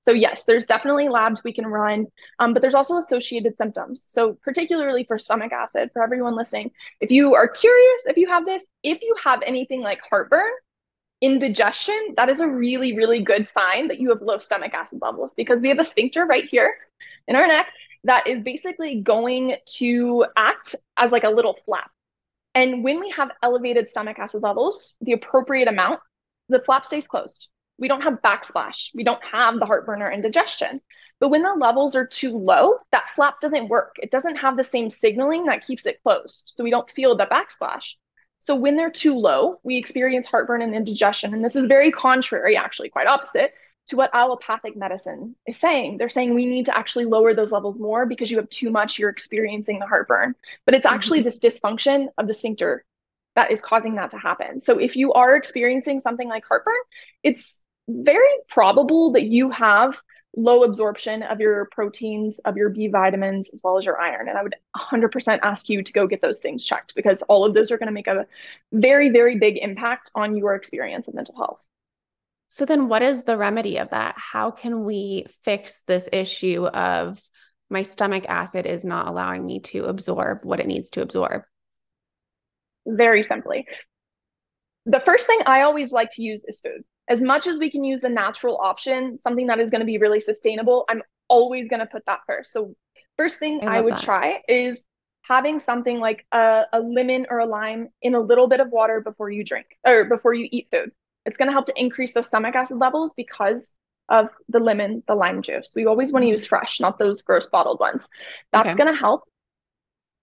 So, 0.00 0.12
yes, 0.12 0.44
there's 0.44 0.66
definitely 0.66 1.08
labs 1.08 1.42
we 1.42 1.54
can 1.54 1.66
run, 1.66 2.08
um, 2.38 2.52
but 2.52 2.60
there's 2.60 2.74
also 2.74 2.98
associated 2.98 3.56
symptoms. 3.56 4.04
So, 4.06 4.34
particularly 4.34 5.04
for 5.04 5.18
stomach 5.18 5.50
acid, 5.50 5.90
for 5.94 6.02
everyone 6.02 6.36
listening, 6.36 6.72
if 7.00 7.10
you 7.10 7.34
are 7.34 7.48
curious 7.48 8.04
if 8.04 8.18
you 8.18 8.28
have 8.28 8.44
this, 8.44 8.66
if 8.82 9.00
you 9.00 9.14
have 9.24 9.40
anything 9.46 9.80
like 9.80 10.02
heartburn, 10.02 10.50
indigestion, 11.22 12.14
that 12.18 12.28
is 12.28 12.40
a 12.40 12.46
really, 12.46 12.94
really 12.94 13.22
good 13.22 13.48
sign 13.48 13.88
that 13.88 13.98
you 13.98 14.10
have 14.10 14.20
low 14.20 14.36
stomach 14.36 14.74
acid 14.74 14.98
levels 15.00 15.32
because 15.32 15.62
we 15.62 15.70
have 15.70 15.78
a 15.78 15.84
sphincter 15.84 16.26
right 16.26 16.44
here 16.44 16.74
in 17.26 17.34
our 17.34 17.46
neck 17.46 17.68
that 18.04 18.26
is 18.26 18.42
basically 18.42 19.00
going 19.00 19.56
to 19.66 20.26
act 20.36 20.76
as 20.96 21.10
like 21.10 21.24
a 21.24 21.30
little 21.30 21.58
flap. 21.64 21.90
And 22.54 22.84
when 22.84 23.00
we 23.00 23.10
have 23.10 23.30
elevated 23.42 23.88
stomach 23.88 24.18
acid 24.18 24.42
levels, 24.42 24.94
the 25.00 25.12
appropriate 25.12 25.68
amount, 25.68 26.00
the 26.48 26.60
flap 26.60 26.84
stays 26.84 27.08
closed. 27.08 27.48
We 27.78 27.88
don't 27.88 28.02
have 28.02 28.22
backsplash. 28.22 28.90
We 28.94 29.02
don't 29.02 29.24
have 29.24 29.58
the 29.58 29.66
heartburn 29.66 30.02
or 30.02 30.12
indigestion. 30.12 30.80
But 31.18 31.30
when 31.30 31.42
the 31.42 31.54
levels 31.54 31.96
are 31.96 32.06
too 32.06 32.36
low, 32.36 32.76
that 32.92 33.10
flap 33.14 33.40
doesn't 33.40 33.68
work. 33.68 33.96
It 34.00 34.10
doesn't 34.10 34.36
have 34.36 34.56
the 34.56 34.62
same 34.64 34.90
signaling 34.90 35.46
that 35.46 35.66
keeps 35.66 35.86
it 35.86 36.02
closed. 36.02 36.44
So 36.46 36.62
we 36.62 36.70
don't 36.70 36.90
feel 36.90 37.16
the 37.16 37.26
backsplash. 37.26 37.94
So 38.38 38.54
when 38.54 38.76
they're 38.76 38.90
too 38.90 39.16
low, 39.16 39.58
we 39.64 39.76
experience 39.76 40.26
heartburn 40.26 40.62
and 40.62 40.74
indigestion. 40.74 41.32
And 41.32 41.44
this 41.44 41.56
is 41.56 41.66
very 41.66 41.90
contrary, 41.90 42.56
actually, 42.56 42.90
quite 42.90 43.06
opposite 43.06 43.54
to 43.86 43.96
what 43.96 44.14
allopathic 44.14 44.76
medicine 44.76 45.36
is 45.46 45.58
saying. 45.58 45.98
They're 45.98 46.08
saying 46.08 46.34
we 46.34 46.46
need 46.46 46.66
to 46.66 46.76
actually 46.76 47.04
lower 47.04 47.34
those 47.34 47.52
levels 47.52 47.78
more 47.78 48.06
because 48.06 48.30
you 48.30 48.38
have 48.38 48.48
too 48.48 48.70
much, 48.70 48.98
you're 48.98 49.10
experiencing 49.10 49.78
the 49.78 49.86
heartburn. 49.86 50.34
But 50.64 50.74
it's 50.74 50.86
actually 50.86 51.20
mm-hmm. 51.20 51.24
this 51.24 51.40
dysfunction 51.40 52.08
of 52.16 52.26
the 52.26 52.34
sphincter 52.34 52.84
that 53.36 53.50
is 53.50 53.60
causing 53.60 53.96
that 53.96 54.10
to 54.10 54.18
happen. 54.18 54.60
So 54.60 54.78
if 54.78 54.96
you 54.96 55.12
are 55.12 55.36
experiencing 55.36 56.00
something 56.00 56.28
like 56.28 56.44
heartburn, 56.46 56.74
it's 57.22 57.62
very 57.88 58.28
probable 58.48 59.12
that 59.12 59.24
you 59.24 59.50
have 59.50 60.00
low 60.36 60.64
absorption 60.64 61.22
of 61.22 61.40
your 61.40 61.66
proteins, 61.66 62.38
of 62.40 62.56
your 62.56 62.68
B 62.68 62.88
vitamins, 62.88 63.50
as 63.52 63.60
well 63.62 63.78
as 63.78 63.84
your 63.84 64.00
iron. 64.00 64.28
And 64.28 64.36
I 64.36 64.42
would 64.42 64.54
100% 64.76 65.38
ask 65.42 65.68
you 65.68 65.82
to 65.82 65.92
go 65.92 66.06
get 66.06 66.22
those 66.22 66.40
things 66.40 66.66
checked 66.66 66.94
because 66.94 67.22
all 67.22 67.44
of 67.44 67.54
those 67.54 67.70
are 67.70 67.78
going 67.78 67.88
to 67.88 67.92
make 67.92 68.06
a 68.06 68.26
very, 68.72 69.10
very 69.10 69.38
big 69.38 69.58
impact 69.58 70.10
on 70.14 70.36
your 70.36 70.54
experience 70.54 71.08
of 71.08 71.14
mental 71.14 71.36
health. 71.36 71.64
So 72.54 72.64
then 72.64 72.86
what 72.86 73.02
is 73.02 73.24
the 73.24 73.36
remedy 73.36 73.78
of 73.78 73.90
that? 73.90 74.14
How 74.16 74.52
can 74.52 74.84
we 74.84 75.26
fix 75.42 75.82
this 75.88 76.08
issue 76.12 76.66
of 76.66 77.20
my 77.68 77.82
stomach 77.82 78.26
acid 78.28 78.64
is 78.64 78.84
not 78.84 79.08
allowing 79.08 79.44
me 79.44 79.58
to 79.58 79.86
absorb 79.86 80.44
what 80.44 80.60
it 80.60 80.68
needs 80.68 80.90
to 80.90 81.02
absorb? 81.02 81.42
Very 82.86 83.24
simply. 83.24 83.66
The 84.86 85.00
first 85.00 85.26
thing 85.26 85.40
I 85.46 85.62
always 85.62 85.90
like 85.90 86.10
to 86.12 86.22
use 86.22 86.44
is 86.44 86.60
food. 86.60 86.84
As 87.08 87.20
much 87.20 87.48
as 87.48 87.58
we 87.58 87.72
can 87.72 87.82
use 87.82 88.02
the 88.02 88.08
natural 88.08 88.56
option, 88.58 89.18
something 89.18 89.48
that 89.48 89.58
is 89.58 89.70
going 89.70 89.80
to 89.80 89.84
be 89.84 89.98
really 89.98 90.20
sustainable, 90.20 90.84
I'm 90.88 91.02
always 91.26 91.68
going 91.68 91.80
to 91.80 91.86
put 91.86 92.06
that 92.06 92.20
first. 92.24 92.52
So, 92.52 92.76
first 93.16 93.40
thing 93.40 93.64
I, 93.64 93.78
I 93.78 93.80
would 93.80 93.94
that. 93.94 94.02
try 94.02 94.42
is 94.48 94.84
having 95.22 95.58
something 95.58 95.98
like 95.98 96.24
a, 96.30 96.66
a 96.72 96.78
lemon 96.78 97.26
or 97.30 97.40
a 97.40 97.46
lime 97.46 97.88
in 98.00 98.14
a 98.14 98.20
little 98.20 98.46
bit 98.46 98.60
of 98.60 98.70
water 98.70 99.00
before 99.00 99.28
you 99.28 99.42
drink 99.42 99.66
or 99.84 100.04
before 100.04 100.34
you 100.34 100.46
eat 100.52 100.68
food. 100.70 100.92
It's 101.26 101.36
going 101.36 101.48
to 101.48 101.52
help 101.52 101.66
to 101.66 101.80
increase 101.80 102.14
those 102.14 102.26
stomach 102.26 102.54
acid 102.54 102.78
levels 102.78 103.14
because 103.14 103.74
of 104.08 104.28
the 104.48 104.58
lemon, 104.58 105.02
the 105.06 105.14
lime 105.14 105.42
juice. 105.42 105.72
We 105.74 105.86
always 105.86 106.12
want 106.12 106.24
to 106.24 106.28
use 106.28 106.46
fresh, 106.46 106.80
not 106.80 106.98
those 106.98 107.22
gross 107.22 107.46
bottled 107.46 107.80
ones. 107.80 108.10
That's 108.52 108.68
okay. 108.68 108.76
going 108.76 108.94
to 108.94 108.98
help. 108.98 109.22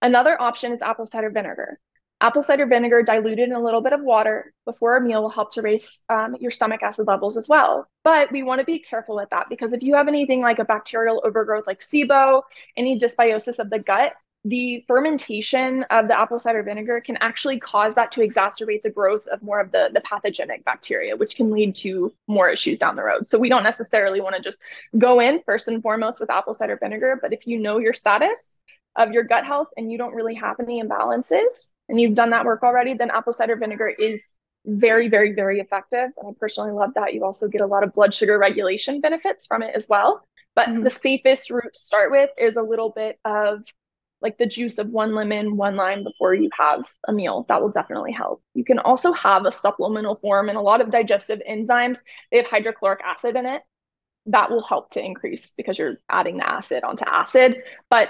Another 0.02 0.40
option 0.40 0.72
is 0.72 0.82
apple 0.82 1.06
cider 1.06 1.30
vinegar. 1.30 1.80
Apple 2.22 2.44
cider 2.44 2.68
vinegar 2.68 3.02
diluted 3.02 3.50
in 3.50 3.54
a 3.54 3.60
little 3.60 3.82
bit 3.82 3.94
of 3.94 4.02
water 4.02 4.54
before 4.66 4.96
a 4.96 5.02
meal 5.02 5.24
will 5.24 5.30
help 5.30 5.52
to 5.54 5.64
raise 5.64 6.04
um, 6.08 6.36
your 6.40 6.52
stomach 6.52 6.84
acid 6.84 7.08
levels 7.08 7.36
as 7.36 7.50
well. 7.50 7.88
But 8.04 8.32
we 8.32 8.44
want 8.44 8.60
to 8.60 8.66
be 8.66 8.78
careful 8.78 9.16
with 9.16 9.32
that 9.32 9.48
because 9.50 9.74
if 9.74 9.82
you 9.82 9.96
have 9.96 10.08
anything 10.08 10.40
like 10.40 10.60
a 10.60 10.66
bacterial 10.66 11.24
overgrowth 11.26 11.66
like 11.66 11.80
SIBO, 11.80 12.44
any 12.78 13.00
dysbiosis 13.00 13.58
of 13.58 13.72
the 13.72 13.80
gut, 13.80 14.14
the 14.44 14.84
fermentation 14.88 15.84
of 15.92 16.08
the 16.08 16.20
apple 16.20 16.40
cider 16.40 16.64
vinegar 16.64 17.00
can 17.00 17.18
actually 17.22 17.60
cause 17.60 17.94
that 17.96 18.12
to 18.12 18.22
exacerbate 18.22 18.82
the 18.82 18.90
growth 18.90 19.28
of 19.28 19.42
more 19.44 19.60
of 19.60 19.72
the, 19.72 19.92
the 19.94 20.02
pathogenic 20.02 20.66
bacteria, 20.66 21.16
which 21.16 21.36
can 21.36 21.52
lead 21.52 21.76
to 21.76 22.12
more 22.28 22.50
issues 22.50 22.80
down 22.80 22.96
the 22.96 23.04
road. 23.04 23.28
So 23.28 23.38
we 23.38 23.50
don't 23.50 23.64
necessarily 23.64 24.20
want 24.20 24.36
to 24.36 24.42
just 24.42 24.64
go 24.98 25.20
in 25.20 25.42
first 25.46 25.68
and 25.68 25.82
foremost 25.82 26.20
with 26.20 26.32
apple 26.32 26.56
cider 26.56 26.78
vinegar, 26.82 27.20
but 27.22 27.34
if 27.34 27.46
you 27.46 27.60
know 27.60 27.78
your 27.78 27.94
status 27.94 28.60
of 28.96 29.12
your 29.12 29.24
gut 29.24 29.46
health 29.46 29.68
and 29.78 29.92
you 29.92 29.98
don't 29.98 30.16
really 30.16 30.36
have 30.36 30.60
any 30.60 30.82
imbalances 30.82 31.72
and 31.88 32.02
you've 32.02 32.16
done 32.16 32.32
that 32.32 32.46
work 32.46 32.64
already, 32.64 32.96
then 32.96 33.12
apple 33.12 33.34
cider 33.34 33.56
vinegar 33.56 33.90
is 33.90 34.34
very, 34.66 35.08
very, 35.08 35.34
very 35.34 35.60
effective. 35.60 36.10
And 36.18 36.28
I 36.28 36.32
personally 36.40 36.72
love 36.72 36.96
that. 36.96 37.14
You 37.14 37.26
also 37.26 37.48
get 37.48 37.62
a 37.62 37.68
lot 37.68 37.84
of 37.84 37.94
blood 37.94 38.14
sugar 38.14 38.38
regulation 38.38 39.02
benefits 39.02 39.46
from 39.46 39.62
it 39.62 39.76
as 39.76 39.88
well. 39.88 40.24
But 40.56 40.68
mm-hmm. 40.68 40.84
the 40.84 40.90
safest 40.90 41.50
route 41.50 41.74
to 41.74 41.80
start 41.80 42.12
with 42.12 42.30
is 42.38 42.56
a 42.56 42.62
little 42.62 42.90
bit 42.90 43.18
of 43.24 43.64
like 44.22 44.38
the 44.38 44.46
juice 44.46 44.78
of 44.78 44.90
one 44.90 45.16
lemon, 45.16 45.58
one 45.58 45.76
lime 45.76 46.04
before 46.04 46.34
you 46.34 46.50
have 46.58 46.86
a 47.08 47.14
meal. 47.14 47.46
That 47.50 47.62
will 47.62 47.72
definitely 47.72 48.12
help. 48.12 48.44
You 48.54 48.64
can 48.64 48.80
also 48.80 49.14
have 49.14 49.46
a 49.46 49.52
supplemental 49.52 50.16
form 50.16 50.50
and 50.50 50.58
a 50.58 50.62
lot 50.62 50.82
of 50.82 50.92
digestive 50.92 51.42
enzymes. 51.50 52.00
They 52.32 52.38
have 52.38 52.48
hydrochloric 52.48 53.02
acid 53.04 53.36
in 53.36 53.46
it. 53.46 53.62
That 54.28 54.52
will 54.52 54.62
help 54.62 54.92
to 54.92 55.04
increase 55.04 55.54
because 55.58 55.80
you're 55.80 55.98
adding 56.10 56.38
the 56.38 56.48
acid 56.48 56.84
onto 56.84 57.06
acid. 57.06 57.64
But 57.90 58.10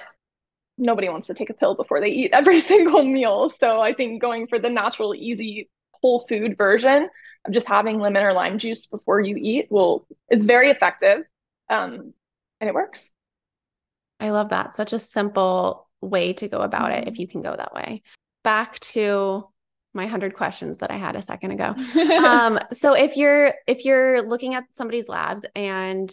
nobody 0.77 1.07
wants 1.07 1.27
to 1.27 1.33
take 1.33 1.49
a 1.49 1.53
pill 1.53 1.75
before 1.75 2.01
they 2.01 2.09
eat 2.09 2.31
every 2.33 2.59
single 2.71 3.03
meal. 3.03 3.49
So 3.49 3.79
I 3.79 3.93
think 3.93 4.21
going 4.21 4.47
for 4.47 4.59
the 4.59 4.69
natural, 4.69 5.15
easy, 5.15 5.69
whole 5.91 6.19
food 6.21 6.57
version 6.57 7.09
of 7.45 7.53
just 7.53 7.67
having 7.67 7.99
lemon 7.99 8.23
or 8.23 8.33
lime 8.33 8.57
juice 8.57 8.87
before 8.87 9.21
you 9.21 9.37
eat 9.37 9.67
will 9.71 10.05
is 10.29 10.45
very 10.45 10.69
effective. 10.71 11.23
Um, 11.69 12.13
and 12.59 12.67
it 12.67 12.73
works. 12.73 13.11
I 14.19 14.29
love 14.29 14.49
that. 14.49 14.73
Such 14.73 14.93
a 14.93 14.99
simple 14.99 15.87
way 16.01 16.33
to 16.33 16.47
go 16.47 16.59
about 16.59 16.91
it 16.91 17.07
if 17.07 17.13
mm-hmm. 17.13 17.21
you 17.21 17.27
can 17.27 17.41
go 17.41 17.55
that 17.55 17.73
way. 17.73 18.01
Back 18.43 18.79
to 18.79 19.47
my 19.93 20.03
100 20.03 20.33
questions 20.33 20.79
that 20.79 20.91
I 20.91 20.97
had 20.97 21.15
a 21.15 21.21
second 21.21 21.51
ago. 21.51 21.75
um, 22.23 22.59
so 22.71 22.93
if 22.93 23.17
you're 23.17 23.53
if 23.67 23.85
you're 23.85 24.21
looking 24.21 24.55
at 24.55 24.63
somebody's 24.71 25.09
labs 25.09 25.45
and 25.55 26.11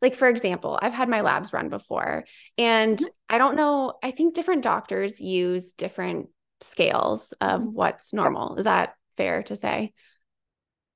like 0.00 0.14
for 0.14 0.28
example, 0.28 0.78
I've 0.80 0.92
had 0.92 1.08
my 1.08 1.22
labs 1.22 1.52
run 1.52 1.68
before 1.68 2.24
and 2.56 2.98
mm-hmm. 2.98 3.06
I 3.28 3.38
don't 3.38 3.56
know, 3.56 3.94
I 4.02 4.12
think 4.12 4.34
different 4.34 4.62
doctors 4.62 5.20
use 5.20 5.72
different 5.72 6.28
scales 6.60 7.32
of 7.40 7.60
mm-hmm. 7.60 7.70
what's 7.72 8.12
normal. 8.12 8.56
Is 8.56 8.64
that 8.64 8.94
fair 9.16 9.42
to 9.44 9.56
say? 9.56 9.92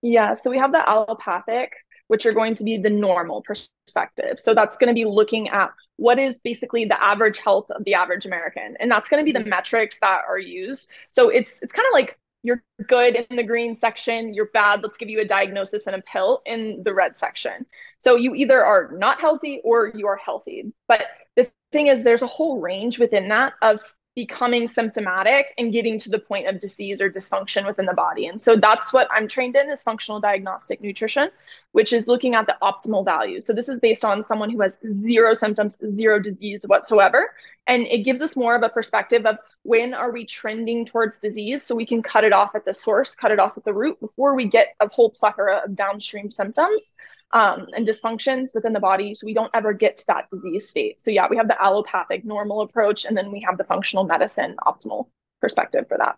Yeah, 0.03 0.35
so 0.35 0.51
we 0.51 0.59
have 0.59 0.73
the 0.73 0.89
allopathic 0.89 1.73
which 2.13 2.27
are 2.27 2.35
going 2.35 2.55
to 2.55 2.63
be 2.63 2.77
the 2.77 2.91
normal 2.91 3.41
perspective. 3.41 4.39
So 4.39 4.53
that's 4.53 4.77
going 4.77 4.89
to 4.89 4.95
be 4.95 5.07
looking 5.07 5.49
at 5.49 5.71
what 5.97 6.19
is 6.19 6.41
basically 6.41 6.85
the 6.85 7.03
average 7.03 7.39
health 7.39 7.71
of 7.71 7.85
the 7.85 7.95
average 7.95 8.27
American. 8.27 8.77
And 8.79 8.91
that's 8.91 9.09
going 9.09 9.23
to 9.23 9.25
be 9.25 9.33
the 9.33 9.39
mm-hmm. 9.39 9.49
metrics 9.49 9.99
that 10.01 10.21
are 10.29 10.39
used. 10.39 10.93
So 11.09 11.31
it's 11.31 11.59
it's 11.63 11.73
kind 11.73 11.87
of 11.87 11.95
like 11.95 12.19
you're 12.43 12.63
good 12.87 13.15
in 13.17 13.37
the 13.37 13.43
green 13.43 13.75
section, 13.75 14.35
you're 14.35 14.51
bad, 14.53 14.83
let's 14.83 14.99
give 14.99 15.09
you 15.09 15.23
a 15.23 15.25
diagnosis 15.25 15.87
and 15.87 15.97
a 15.97 16.03
pill 16.03 16.43
in 16.45 16.83
the 16.85 16.93
red 16.93 17.17
section. 17.17 17.65
So 17.97 18.17
you 18.17 18.35
either 18.35 18.63
are 18.63 18.91
not 18.93 19.19
healthy 19.19 19.63
or 19.65 19.91
you 19.95 20.07
are 20.07 20.17
healthy. 20.17 20.71
But 20.89 21.07
the 21.35 21.51
thing 21.71 21.87
is 21.87 22.05
there's 22.05 22.21
a 22.21 22.27
whole 22.27 22.61
range 22.61 22.99
within 22.99 23.31
that 23.31 23.55
of 23.63 23.81
becoming 24.15 24.69
symptomatic 24.69 25.55
and 25.57 25.73
getting 25.73 25.99
to 25.99 26.11
the 26.11 26.19
point 26.19 26.47
of 26.47 26.61
disease 26.61 27.01
or 27.01 27.11
dysfunction 27.11 27.67
within 27.67 27.87
the 27.87 27.95
body. 27.95 28.27
And 28.27 28.41
so 28.41 28.57
that's 28.57 28.93
what 28.93 29.09
I'm 29.11 29.27
trained 29.27 29.57
in 29.57 29.71
is 29.71 29.83
functional 29.83 30.21
diagnostic 30.21 30.83
nutrition, 30.83 31.31
which 31.73 31.95
is 31.95 32.07
looking 32.07 32.35
at 32.35 32.47
the 32.47 32.57
optimal 32.61 33.07
value. 33.07 33.41
So 33.41 33.55
this 33.55 33.71
is 33.71 33.81
based 33.81 34.05
on 34.05 34.23
someone 34.23 34.51
who 34.51 34.61
has 34.61 34.79
zero 34.91 35.33
symptoms, 35.33 35.81
zero 35.97 36.19
disease 36.21 36.63
whatsoever, 36.67 37.31
and 37.67 37.87
it 37.87 37.99
gives 37.99 38.21
us 38.21 38.37
more 38.37 38.55
of 38.55 38.63
a 38.63 38.69
perspective 38.69 39.25
of 39.25 39.39
when 39.63 39.95
are 39.95 40.13
we 40.13 40.27
trending 40.27 40.85
towards 40.85 41.19
disease 41.19 41.63
so 41.63 41.75
we 41.75 41.87
can 41.87 42.03
cut 42.03 42.25
it 42.25 42.35
off 42.35 42.55
at 42.55 42.67
the 42.67 42.75
source, 42.75 43.15
cut 43.15 43.31
it 43.31 43.39
off 43.39 43.57
at 43.57 43.65
the 43.65 43.73
root 43.73 43.99
before 44.01 44.35
we 44.35 44.45
get 44.45 44.75
a 44.81 44.89
whole 44.89 45.09
plethora 45.09 45.63
of 45.65 45.75
downstream 45.75 46.31
symptoms 46.31 46.97
um, 47.33 47.67
and 47.75 47.87
dysfunctions 47.87 48.51
within 48.55 48.73
the 48.73 48.81
body 48.81 49.15
so 49.15 49.25
we 49.25 49.35
don't 49.35 49.51
ever 49.55 49.73
get 49.73 49.97
to 49.99 50.05
that 50.09 50.29
disease 50.31 50.69
state. 50.69 51.01
So, 51.01 51.11
yeah, 51.11 51.27
we 51.31 51.37
have 51.37 51.49
the 51.49 51.61
allopathic 51.63 52.25
normal 52.25 52.61
approach, 52.61 53.05
and 53.05 53.17
then 53.17 53.33
we 53.33 53.45
have 53.47 53.59
the 53.59 53.65
functional 53.65 54.05
medicine 54.05 54.57
optimal 54.67 55.09
perspective 55.41 55.87
for 55.89 55.99
that. 55.99 56.17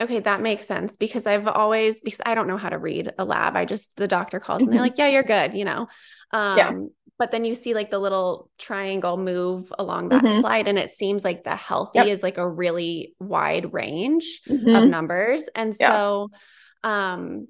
Okay, 0.00 0.20
that 0.20 0.40
makes 0.40 0.66
sense 0.66 0.96
because 0.96 1.26
I've 1.26 1.46
always 1.46 2.00
because 2.00 2.20
I 2.26 2.34
don't 2.34 2.48
know 2.48 2.56
how 2.56 2.68
to 2.68 2.78
read 2.78 3.12
a 3.16 3.24
lab. 3.24 3.56
I 3.56 3.64
just 3.64 3.96
the 3.96 4.08
doctor 4.08 4.40
calls 4.40 4.62
and 4.62 4.72
they're 4.72 4.76
mm-hmm. 4.76 4.82
like, 4.82 4.98
"Yeah, 4.98 5.06
you're 5.08 5.22
good," 5.22 5.54
you 5.54 5.64
know. 5.64 5.86
Um 6.32 6.58
yeah. 6.58 6.72
but 7.16 7.30
then 7.30 7.44
you 7.44 7.54
see 7.54 7.74
like 7.74 7.90
the 7.90 8.00
little 8.00 8.50
triangle 8.58 9.16
move 9.16 9.72
along 9.78 10.08
that 10.08 10.24
mm-hmm. 10.24 10.40
slide 10.40 10.66
and 10.66 10.78
it 10.80 10.90
seems 10.90 11.22
like 11.22 11.44
the 11.44 11.54
healthy 11.54 12.00
yep. 12.00 12.08
is 12.08 12.24
like 12.24 12.38
a 12.38 12.48
really 12.48 13.14
wide 13.20 13.72
range 13.72 14.40
mm-hmm. 14.48 14.74
of 14.74 14.88
numbers. 14.88 15.44
And 15.54 15.72
yeah. 15.78 15.92
so 15.92 16.30
um 16.82 17.46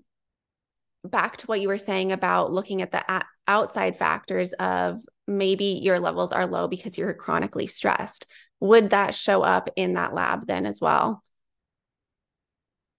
back 1.05 1.37
to 1.39 1.47
what 1.47 1.61
you 1.61 1.69
were 1.69 1.79
saying 1.79 2.13
about 2.13 2.53
looking 2.53 2.83
at 2.83 2.91
the 2.91 3.05
a- 3.13 3.25
outside 3.47 3.97
factors 3.97 4.53
of 4.55 5.01
maybe 5.27 5.81
your 5.83 6.01
levels 6.01 6.33
are 6.33 6.47
low 6.47 6.69
because 6.69 6.99
you're 6.99 7.15
chronically 7.15 7.67
stressed. 7.67 8.27
Would 8.61 8.91
that 8.91 9.15
show 9.15 9.43
up 9.43 9.69
in 9.77 9.95
that 9.95 10.15
lab 10.15 10.47
then 10.47 10.67
as 10.67 10.81
well? 10.81 11.23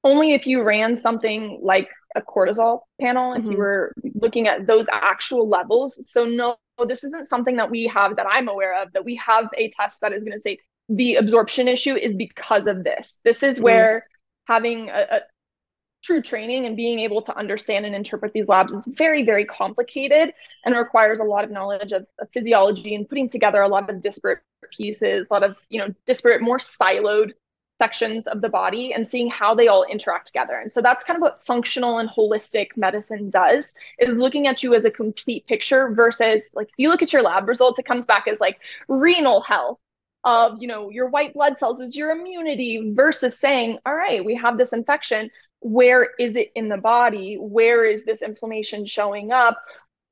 Only 0.04 0.34
if 0.34 0.46
you 0.46 0.62
ran 0.62 0.98
something 0.98 1.60
like 1.64 1.90
a 2.16 2.22
cortisol 2.22 2.82
panel, 3.02 3.34
if 3.34 3.42
mm-hmm. 3.42 3.52
you 3.52 3.58
were 3.58 3.94
looking 4.14 4.48
at 4.48 4.68
those 4.68 4.86
actual 4.92 5.50
levels. 5.50 6.12
So, 6.12 6.26
no, 6.26 6.58
this 6.88 7.04
isn't 7.04 7.28
something 7.28 7.56
that 7.56 7.72
we 7.72 7.88
have 7.88 8.16
that 8.18 8.28
I'm 8.30 8.48
aware 8.48 8.82
of, 8.82 8.94
that 8.94 9.04
we 9.04 9.16
have 9.16 9.50
a 9.58 9.70
test 9.70 10.02
that 10.02 10.14
is 10.14 10.24
going 10.24 10.34
to 10.34 10.40
say 10.40 10.60
the 10.90 11.16
absorption 11.16 11.68
issue 11.68 11.96
is 11.96 12.16
because 12.16 12.68
of 12.68 12.84
this. 12.84 13.20
This 13.24 13.42
is 13.42 13.56
mm-hmm. 13.56 13.64
where 13.64 14.08
having 14.48 14.90
a, 14.90 15.22
true 16.06 16.22
training 16.22 16.66
and 16.66 16.78
being 16.78 17.00
able 17.00 17.22
to 17.22 17.36
understand 17.36 17.86
and 17.86 17.96
interpret 17.96 18.32
these 18.32 18.48
labs 18.48 18.72
is 18.72 18.86
very, 18.86 19.24
very 19.24 19.44
complicated 19.44 20.34
and 20.64 20.76
requires 20.76 21.20
a 21.20 21.24
lot 21.24 21.44
of 21.44 21.52
knowledge 21.52 21.92
of, 21.92 22.06
of, 22.20 22.30
physiology 22.32 22.94
and 22.94 23.10
putting 23.10 23.28
together 23.28 23.62
a 23.62 23.68
lot 23.68 23.90
of 23.90 24.02
disparate 24.02 24.40
pieces, 24.72 25.26
a 25.30 25.34
lot 25.34 25.44
of, 25.44 25.56
you 25.70 25.80
know, 25.80 25.88
disparate, 26.06 26.42
more 26.42 26.60
siloed 26.60 27.32
sections 27.80 28.28
of 28.28 28.42
the 28.42 28.48
body 28.48 28.94
and 28.94 29.08
seeing 29.08 29.30
how 29.30 29.54
they 29.54 29.68
all 29.68 29.84
interact 29.84 30.28
together. 30.28 30.54
And 30.54 30.72
so 30.72 30.82
that's 30.82 31.04
kind 31.04 31.18
of 31.18 31.22
what 31.22 31.46
functional 31.46 31.98
and 31.98 32.10
holistic 32.10 32.70
medicine 32.78 33.30
does 33.30 33.74
is 34.00 34.18
looking 34.18 34.48
at 34.48 34.64
you 34.64 34.76
as 34.76 34.86
a 34.86 34.92
complete 34.92 35.46
picture 35.48 35.92
versus 35.94 36.50
like 36.54 36.68
if 36.68 36.76
you 36.78 36.90
look 36.90 37.02
at 37.02 37.12
your 37.12 37.24
lab 37.24 37.48
results, 37.50 37.80
it 37.80 37.86
comes 37.86 38.06
back 38.06 38.28
as 38.28 38.40
like 38.40 38.60
renal 38.88 39.42
health 39.42 39.80
of 40.26 40.60
you 40.60 40.68
know 40.68 40.90
your 40.90 41.08
white 41.08 41.34
blood 41.34 41.58
cells 41.58 41.80
is 41.80 41.96
your 41.96 42.12
immunity 42.12 42.92
versus 42.96 43.40
saying 43.40 43.78
all 43.86 43.94
right 43.94 44.26
we 44.26 44.34
have 44.34 44.58
this 44.58 44.74
infection 44.74 45.30
where 45.66 46.12
is 46.20 46.36
it 46.36 46.52
in 46.54 46.70
the 46.70 46.78
body? 46.78 47.38
Where 47.40 47.86
is 47.86 48.06
this 48.06 48.22
inflammation 48.22 48.86
showing 48.86 49.32
up? 49.32 49.60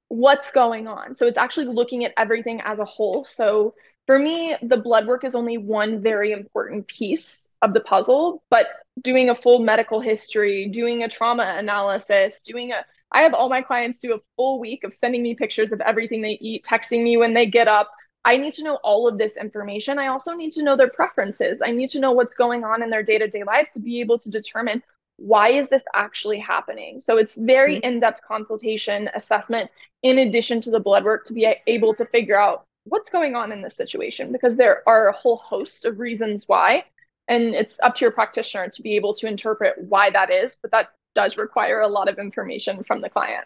What's 0.07 0.49
going 0.49 0.87
on? 0.87 1.13
So 1.13 1.27
it's 1.27 1.37
actually 1.37 1.67
looking 1.67 2.05
at 2.05 2.13
everything 2.17 2.59
as 2.61 2.79
a 2.79 2.85
whole. 2.85 3.23
So 3.23 3.75
for 4.07 4.17
me, 4.17 4.55
the 4.63 4.77
blood 4.77 5.05
work 5.05 5.23
is 5.23 5.35
only 5.35 5.59
one 5.59 6.01
very 6.01 6.31
important 6.31 6.87
piece 6.87 7.55
of 7.61 7.75
the 7.75 7.81
puzzle, 7.81 8.43
but 8.49 8.65
doing 9.03 9.29
a 9.29 9.35
full 9.35 9.59
medical 9.59 9.99
history, 9.99 10.69
doing 10.69 11.03
a 11.03 11.07
trauma 11.07 11.55
analysis, 11.59 12.41
doing 12.41 12.71
a 12.71 12.83
I 13.11 13.21
have 13.21 13.35
all 13.35 13.47
my 13.47 13.61
clients 13.61 13.99
do 13.99 14.15
a 14.15 14.21
full 14.35 14.59
week 14.59 14.83
of 14.83 14.91
sending 14.91 15.21
me 15.21 15.35
pictures 15.35 15.71
of 15.71 15.81
everything 15.81 16.23
they 16.23 16.39
eat, 16.41 16.65
texting 16.65 17.03
me 17.03 17.15
when 17.15 17.35
they 17.35 17.45
get 17.45 17.67
up. 17.67 17.91
I 18.25 18.37
need 18.37 18.53
to 18.53 18.63
know 18.63 18.79
all 18.83 19.07
of 19.07 19.19
this 19.19 19.37
information. 19.37 19.99
I 19.99 20.07
also 20.07 20.33
need 20.33 20.51
to 20.53 20.63
know 20.63 20.75
their 20.75 20.89
preferences. 20.89 21.61
I 21.63 21.69
need 21.69 21.89
to 21.89 21.99
know 21.99 22.13
what's 22.13 22.33
going 22.33 22.63
on 22.63 22.81
in 22.81 22.89
their 22.89 23.03
day 23.03 23.19
to 23.19 23.27
day 23.27 23.43
life 23.43 23.69
to 23.73 23.79
be 23.79 24.01
able 24.01 24.17
to 24.17 24.31
determine 24.31 24.81
why 25.17 25.49
is 25.49 25.69
this 25.69 25.83
actually 25.93 26.39
happening? 26.39 26.99
So 26.99 27.17
it's 27.17 27.37
very 27.37 27.75
mm-hmm. 27.75 27.93
in-depth 27.93 28.21
consultation 28.21 29.09
assessment 29.15 29.69
in 30.01 30.19
addition 30.19 30.61
to 30.61 30.71
the 30.71 30.79
blood 30.79 31.03
work 31.03 31.25
to 31.25 31.33
be 31.33 31.53
able 31.67 31.93
to 31.95 32.05
figure 32.05 32.39
out 32.39 32.65
what's 32.85 33.09
going 33.09 33.35
on 33.35 33.51
in 33.51 33.61
this 33.61 33.75
situation 33.75 34.31
because 34.31 34.57
there 34.57 34.83
are 34.87 35.07
a 35.07 35.13
whole 35.13 35.37
host 35.37 35.85
of 35.85 35.99
reasons 35.99 36.47
why 36.47 36.83
and 37.27 37.55
it's 37.55 37.79
up 37.81 37.95
to 37.95 38.05
your 38.05 38.11
practitioner 38.11 38.67
to 38.69 38.81
be 38.81 38.95
able 38.95 39.13
to 39.13 39.27
interpret 39.27 39.75
why 39.87 40.09
that 40.09 40.29
is 40.29 40.57
but 40.61 40.71
that 40.71 40.89
does 41.15 41.37
require 41.37 41.79
a 41.79 41.87
lot 41.87 42.09
of 42.09 42.17
information 42.17 42.83
from 42.83 43.01
the 43.01 43.09
client 43.09 43.45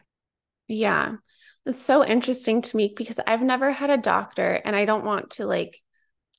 yeah 0.68 1.16
it's 1.66 1.80
so 1.80 2.04
interesting 2.04 2.62
to 2.62 2.76
me 2.76 2.94
because 2.98 3.20
i've 3.28 3.42
never 3.42 3.72
had 3.72 3.92
a 3.92 3.98
doctor 3.98 4.60
and 4.66 4.76
i 4.76 4.86
don't 4.86 5.06
want 5.06 5.30
to 5.30 5.46
like 5.46 5.82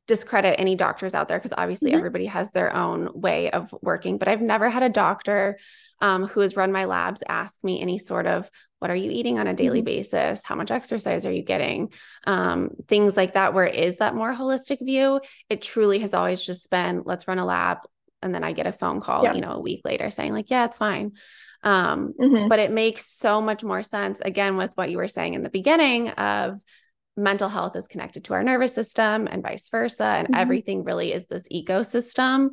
discredit 0.09 0.59
any 0.59 0.75
doctors 0.75 1.15
out 1.15 1.29
there 1.29 1.39
because 1.39 1.55
obviously 1.57 1.91
mm-hmm. 1.91 1.99
everybody 1.99 2.27
has 2.27 2.51
their 2.51 2.75
own 2.75 3.09
way 3.15 3.51
of 3.51 3.73
working. 3.83 4.19
But 4.19 4.27
I've 4.27 4.41
never 4.41 4.69
had 4.69 4.83
a 4.83 4.89
doctor 4.89 5.59
um, 6.01 6.27
who 6.27 6.41
has 6.41 6.57
run 6.57 6.73
my 6.73 6.87
labs 6.87 7.23
ask 7.29 7.63
me 7.63 7.81
any 7.81 7.99
sort 7.99 8.27
of 8.27 8.51
what 8.79 8.91
are 8.91 8.97
you 8.97 9.11
eating 9.11 9.39
on 9.39 9.47
a 9.47 9.55
daily 9.55 9.81
mm-hmm. 9.81 9.87
basis? 9.87 10.43
How 10.45 10.55
much 10.55 10.71
exercise 10.71 11.27
are 11.27 11.33
you 11.33 11.43
getting? 11.43 11.93
Um, 12.27 12.71
things 12.87 13.17
like 13.17 13.35
that, 13.35 13.53
where 13.53 13.67
is 13.67 13.99
that 13.99 14.15
more 14.15 14.33
holistic 14.33 14.85
view. 14.85 15.21
It 15.51 15.63
truly 15.63 15.99
has 16.01 16.15
always 16.15 16.43
just 16.43 16.71
been 16.71 17.03
let's 17.05 17.29
run 17.29 17.39
a 17.39 17.45
lab. 17.45 17.79
And 18.23 18.35
then 18.35 18.43
I 18.43 18.53
get 18.53 18.67
a 18.67 18.73
phone 18.73 19.01
call, 19.01 19.23
yeah. 19.23 19.35
you 19.35 19.41
know, 19.41 19.53
a 19.53 19.61
week 19.61 19.83
later 19.85 20.11
saying, 20.11 20.33
like, 20.33 20.51
yeah, 20.51 20.65
it's 20.65 20.79
fine. 20.79 21.13
Um, 21.63 22.15
mm-hmm. 22.21 22.49
But 22.49 22.59
it 22.59 22.73
makes 22.73 23.07
so 23.07 23.41
much 23.41 23.63
more 23.63 23.83
sense, 23.83 24.21
again, 24.21 24.57
with 24.57 24.73
what 24.75 24.91
you 24.91 24.97
were 24.97 25.09
saying 25.09 25.35
in 25.35 25.43
the 25.43 25.51
beginning 25.51 26.09
of 26.11 26.59
mental 27.19 27.49
health 27.49 27.77
is 27.77 27.89
connected 27.89 28.25
to 28.25 28.35
our 28.35 28.43
nervous 28.43 28.75
system 28.75 29.29
and 29.31 29.43
vice 29.43 29.69
versa. 29.69 30.05
And 30.05 30.29
mm-hmm. 30.29 30.41
everything 30.41 30.85
really 30.85 31.13
is 31.13 31.27
this 31.27 31.49
ecosystem. 31.53 32.51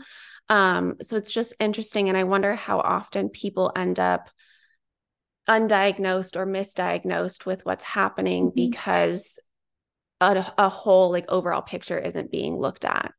Um, 0.49 0.95
so 1.01 1.15
it's 1.15 1.31
just 1.31 1.53
interesting. 1.59 2.09
And 2.09 2.17
I 2.17 2.23
wonder 2.23 2.55
how 2.55 2.79
often 2.79 3.29
people 3.29 3.71
end 3.75 3.99
up 3.99 4.29
undiagnosed 5.47 6.35
or 6.35 6.45
misdiagnosed 6.45 7.45
with 7.45 7.65
what's 7.65 7.83
happening 7.83 8.47
mm-hmm. 8.47 8.55
because 8.55 9.39
a, 10.19 10.53
a 10.57 10.69
whole 10.69 11.11
like 11.11 11.25
overall 11.29 11.61
picture 11.61 11.99
isn't 11.99 12.31
being 12.31 12.57
looked 12.57 12.85
at. 12.85 13.13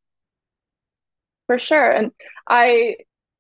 For 1.47 1.59
sure. 1.59 1.91
And 1.91 2.11
I 2.49 2.97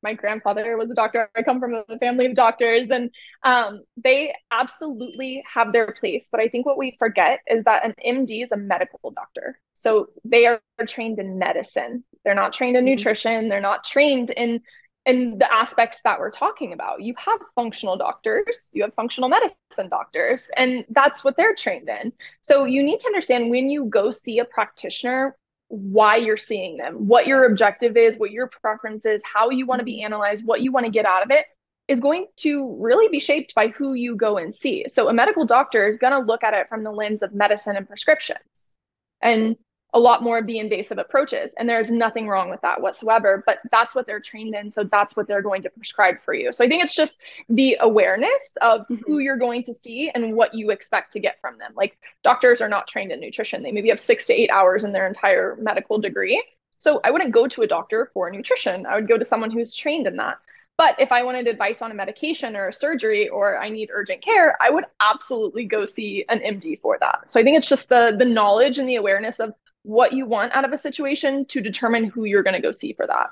my 0.07 0.15
grandfather 0.15 0.77
was 0.77 0.89
a 0.89 0.95
doctor. 0.95 1.29
I 1.37 1.43
come 1.43 1.59
from 1.59 1.83
a 1.89 1.99
family 1.99 2.27
of 2.27 2.37
doctors, 2.37 2.87
and 2.91 3.11
um, 3.43 3.83
they 3.97 4.33
absolutely 4.53 5.43
have 5.53 5.73
their 5.73 5.91
place. 5.91 6.29
But 6.31 6.41
I 6.41 6.47
think 6.49 6.65
what 6.65 6.79
we 6.79 6.97
forget 6.97 7.41
is 7.49 7.65
that 7.65 7.85
an 7.85 7.95
MD 8.07 8.45
is 8.45 8.53
a 8.53 8.57
medical 8.57 9.11
doctor. 9.11 9.59
So 9.73 10.11
they 10.25 10.47
are 10.47 10.61
trained 10.87 11.19
in 11.19 11.39
medicine. 11.39 12.05
They're 12.25 12.37
not 12.37 12.53
trained 12.53 12.77
in 12.77 12.85
mm-hmm. 12.85 12.91
nutrition. 12.91 13.49
They're 13.49 13.61
not 13.61 13.83
trained 13.83 14.31
in 14.31 14.63
in 15.07 15.39
the 15.39 15.53
aspects 15.53 16.03
that 16.03 16.19
we're 16.21 16.31
talking 16.31 16.73
about. 16.73 17.03
You 17.03 17.15
have 17.19 17.41
functional 17.55 17.97
doctors, 17.97 18.69
you 18.73 18.83
have 18.83 18.95
functional 18.95 19.29
medicine 19.29 19.89
doctors, 19.89 20.51
and 20.57 20.85
that's 20.91 21.23
what 21.25 21.37
they're 21.37 21.55
trained 21.55 21.89
in. 21.89 22.13
So 22.43 22.65
you 22.65 22.83
need 22.83 23.01
to 23.01 23.07
understand 23.07 23.51
when 23.51 23.71
you 23.71 23.87
go 23.87 24.11
see 24.11 24.41
a 24.41 24.45
practitioner 24.45 25.37
why 25.69 26.17
you're 26.17 26.37
seeing 26.37 26.77
them, 26.77 27.09
what 27.09 27.27
your 27.27 27.47
objective 27.47 27.97
is, 27.97 28.19
what 28.19 28.31
your 28.31 28.49
preference 28.63 29.05
is, 29.05 29.23
how 29.25 29.51
you 29.51 29.67
want 29.67 29.81
to 29.81 29.85
be 29.85 29.97
mm-hmm. 29.97 30.07
analyzed, 30.07 30.47
what 30.47 30.61
you 30.61 30.73
want 30.73 30.87
to 30.87 30.93
get 30.93 31.05
out 31.05 31.25
of 31.25 31.31
it 31.31 31.47
is 31.89 32.01
going 32.01 32.27
to 32.37 32.77
really 32.81 33.09
be 33.09 33.21
shaped 33.21 33.55
by 33.55 33.69
who 33.69 33.95
you 33.95 34.17
go 34.17 34.37
and 34.37 34.55
see. 34.55 34.85
So 34.89 35.09
a 35.09 35.13
medical 35.13 35.45
doctor 35.45 35.87
is 35.89 35.99
going 35.99 36.13
to 36.13 36.19
look 36.19 36.43
at 36.43 36.55
it 36.55 36.69
from 36.69 36.83
the 36.83 36.91
lens 36.91 37.23
of 37.23 37.33
medicine 37.33 37.77
and 37.77 37.87
prescriptions. 37.87 38.75
And 39.23 39.57
a 39.95 39.99
lot 39.99 40.23
more 40.23 40.39
of 40.39 40.47
the 40.47 40.59
invasive 40.59 40.99
approaches. 40.99 41.55
And 41.57 41.69
there's 41.69 41.91
nothing 41.91 42.29
wrong 42.29 42.51
with 42.51 42.61
that 42.63 42.81
whatsoever, 42.81 43.43
but 43.47 43.59
that's 43.71 43.95
what 43.95 44.07
they're 44.07 44.21
trained 44.21 44.55
in. 44.55 44.71
So 44.71 44.85
that's 44.85 45.17
what 45.17 45.27
they're 45.27 45.43
going 45.43 45.63
to 45.63 45.71
prescribe 45.71 46.21
for 46.23 46.35
you. 46.35 46.53
So 46.53 46.65
I 46.65 46.69
think 46.69 46.83
it's 46.83 46.95
just 46.95 47.21
the 47.49 47.77
awareness 47.81 48.57
of 48.61 48.83
mm-hmm. 48.83 48.97
who 49.07 49.19
you're 49.19 49.39
going 49.39 49.63
to 49.65 49.75
see 49.75 50.11
and 50.15 50.35
what 50.35 50.55
you 50.55 50.71
expect 50.71 51.13
to 51.13 51.21
get 51.21 51.41
from 51.41 51.59
them. 51.59 51.73
Like 51.77 51.99
doctors 52.23 52.61
are 52.61 52.69
not 52.69 52.89
trained 52.89 53.13
in 53.13 53.21
nutrition, 53.21 53.63
they 53.63 53.73
maybe 53.73 53.89
have 53.89 54.01
six 54.01 54.27
to 54.27 54.35
eight 54.35 54.51
hours 54.51 54.85
in 54.85 54.93
their 54.93 55.07
entire 55.07 55.57
medical 55.61 55.99
degree. 55.99 56.45
So 56.79 57.01
I 57.05 57.11
wouldn't 57.11 57.33
go 57.33 57.47
to 57.49 57.63
a 57.63 57.67
doctor 57.67 58.11
for 58.13 58.31
nutrition, 58.31 58.87
I 58.87 58.97
would 58.97 59.09
go 59.09 59.17
to 59.17 59.25
someone 59.25 59.51
who's 59.51 59.75
trained 59.75 60.07
in 60.07 60.17
that. 60.17 60.39
But 60.77 61.01
if 61.01 61.11
I 61.11 61.23
wanted 61.23 61.47
advice 61.47 61.81
on 61.81 61.91
a 61.91 61.95
medication 61.95 62.55
or 62.55 62.69
a 62.69 62.73
surgery 62.73 63.29
or 63.29 63.59
I 63.59 63.71
need 63.71 63.89
urgent 63.91 64.23
care, 64.23 64.59
I 64.61 64.69
would 64.69 64.85
absolutely 65.01 65.65
go 65.65 65.87
see 65.87 66.27
an 66.29 66.41
MD 66.41 66.79
for 66.81 66.99
that. 67.01 67.31
So 67.31 67.41
I 67.41 67.45
think 67.45 67.57
it's 67.57 67.69
just 67.69 67.89
the 67.89 68.15
the 68.19 68.27
knowledge 68.27 68.79
and 68.79 68.87
the 68.87 68.97
awareness 68.97 69.41
of 69.41 69.55
what 69.87 70.13
you 70.13 70.27
want 70.27 70.55
out 70.55 70.65
of 70.65 70.73
a 70.73 70.79
situation 70.79 71.47
to 71.47 71.61
determine 71.61 72.05
who 72.05 72.25
you're 72.25 72.43
going 72.43 72.57
to 72.57 72.61
go 72.61 72.73
see 72.73 72.93
for 72.93 73.07
that. 73.07 73.29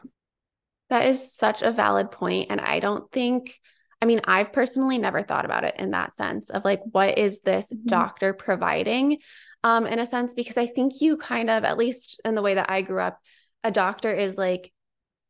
That 0.91 1.07
is 1.07 1.33
such 1.33 1.63
a 1.63 1.73
valid 1.73 2.13
point 2.13 2.47
and 2.51 2.61
I 2.61 2.79
don't 2.79 3.11
think 3.11 3.59
I 4.01 4.07
mean, 4.07 4.21
I've 4.25 4.53
personally 4.53 4.99
never 4.99 5.23
thought 5.23 5.47
about 5.47 5.65
it 5.65 5.77
in 5.79 5.93
that 5.93 6.15
sense 6.15 6.51
of 6.51 6.63
like, 6.63 6.83
what 6.93 7.17
is 7.17 7.41
this 7.41 7.73
mm-hmm. 7.73 7.87
doctor 7.87 8.35
providing? 8.35 9.19
Um, 9.63 9.87
in 9.87 9.99
a 9.99 10.05
sense, 10.05 10.35
because 10.35 10.59
I 10.59 10.67
think 10.67 11.01
you 11.01 11.17
kind 11.17 11.49
of, 11.49 11.65
at 11.65 11.79
least 11.79 12.21
in 12.23 12.35
the 12.35 12.43
way 12.43 12.53
that 12.53 12.71
I 12.71 12.83
grew 12.83 13.01
up, 13.01 13.19
a 13.63 13.71
doctor 13.71 14.13
is 14.13 14.37
like 14.37 14.71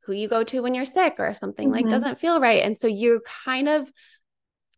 who 0.03 0.13
you 0.13 0.27
go 0.27 0.43
to 0.43 0.61
when 0.61 0.75
you're 0.75 0.87
sick 0.87 1.15
or 1.19 1.27
if 1.27 1.39
something 1.39 1.69
mm-hmm. 1.69 1.85
like 1.85 1.89
doesn't 1.89 2.19
feel 2.19 2.41
right. 2.41 2.65
And 2.65 2.77
so 2.77 2.89
you're 2.89 3.21
kind 3.45 3.69
of 3.69 3.93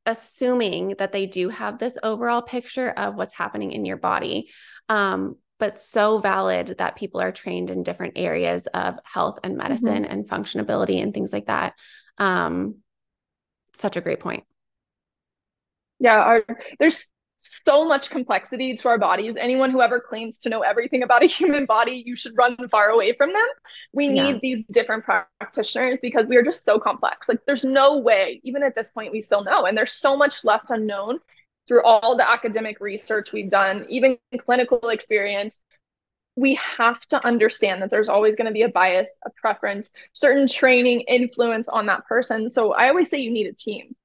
assuming 0.05 0.97
that 0.99 1.13
they 1.13 1.25
do 1.25 1.49
have 1.49 1.79
this 1.79 1.97
overall 2.03 2.43
picture 2.43 2.91
of 2.91 3.15
what's 3.15 3.33
happening 3.33 3.73
in 3.73 3.87
your 3.87 3.97
body. 3.97 4.51
Um, 4.91 5.37
but 5.59 5.79
so 5.79 6.19
valid 6.19 6.77
that 6.79 6.97
people 6.97 7.21
are 7.21 7.33
trained 7.33 7.71
in 7.71 7.83
different 7.83 8.15
areas 8.17 8.67
of 8.69 8.99
health 9.05 9.39
and 9.43 9.57
medicine 9.57 10.03
mm-hmm. 10.03 10.13
and 10.13 10.29
functionability 10.29 11.03
and 11.03 11.15
things 11.15 11.33
like 11.33 11.47
that. 11.47 11.75
Um, 12.19 12.77
such 13.75 13.97
a 13.97 14.01
great 14.01 14.21
point. 14.21 14.45
Yeah, 15.99 16.19
our, 16.19 16.45
there's 16.79 17.09
so 17.37 17.85
much 17.85 18.11
complexity 18.11 18.75
to 18.75 18.89
our 18.89 18.99
bodies. 18.99 19.37
Anyone 19.37 19.71
who 19.71 19.83
ever 19.83 20.01
claims 20.01 20.39
to 20.41 20.49
know 20.49 20.61
everything 20.61 21.03
about 21.03 21.23
a 21.23 21.27
human 21.39 21.67
body, 21.67 22.03
you 22.05 22.17
should 22.17 22.37
run 22.37 22.57
far 22.71 22.89
away 22.89 23.13
from 23.13 23.33
them. 23.33 23.47
We 23.93 24.09
need 24.09 24.41
these 24.41 24.67
different 24.67 25.05
practitioners 25.05 26.01
because 26.01 26.27
we 26.27 26.37
are 26.37 26.43
just 26.43 26.65
so 26.65 26.79
complex. 26.79 27.29
Like, 27.29 27.41
there's 27.47 27.65
no 27.65 27.99
way, 27.99 28.41
even 28.45 28.63
at 28.63 28.75
this 28.75 28.93
point, 28.93 29.13
we 29.13 29.23
still 29.23 29.45
know. 29.45 29.65
And 29.65 29.77
there's 29.77 29.93
so 29.93 30.17
much 30.17 30.45
left 30.45 30.71
unknown 30.71 31.19
through 31.67 31.83
all 31.83 32.17
the 32.17 32.29
academic 32.29 32.81
research 32.81 33.33
we've 33.33 33.51
done, 33.51 33.87
even 33.89 34.19
clinical 34.39 34.89
experience. 34.89 35.61
We 36.37 36.55
have 36.55 37.01
to 37.07 37.25
understand 37.25 37.83
that 37.83 37.91
there's 37.91 38.11
always 38.11 38.37
going 38.37 38.47
to 38.47 38.53
be 38.53 38.63
a 38.63 38.69
bias, 38.69 39.19
a 39.25 39.31
preference, 39.31 39.93
certain 40.13 40.47
training 40.47 41.01
influence 41.03 41.69
on 41.69 41.87
that 41.87 42.07
person. 42.07 42.51
So 42.51 42.75
I 42.75 42.89
always 42.89 43.09
say 43.09 43.19
you 43.19 43.31
need 43.31 43.47
a 43.47 43.55
team 43.55 43.97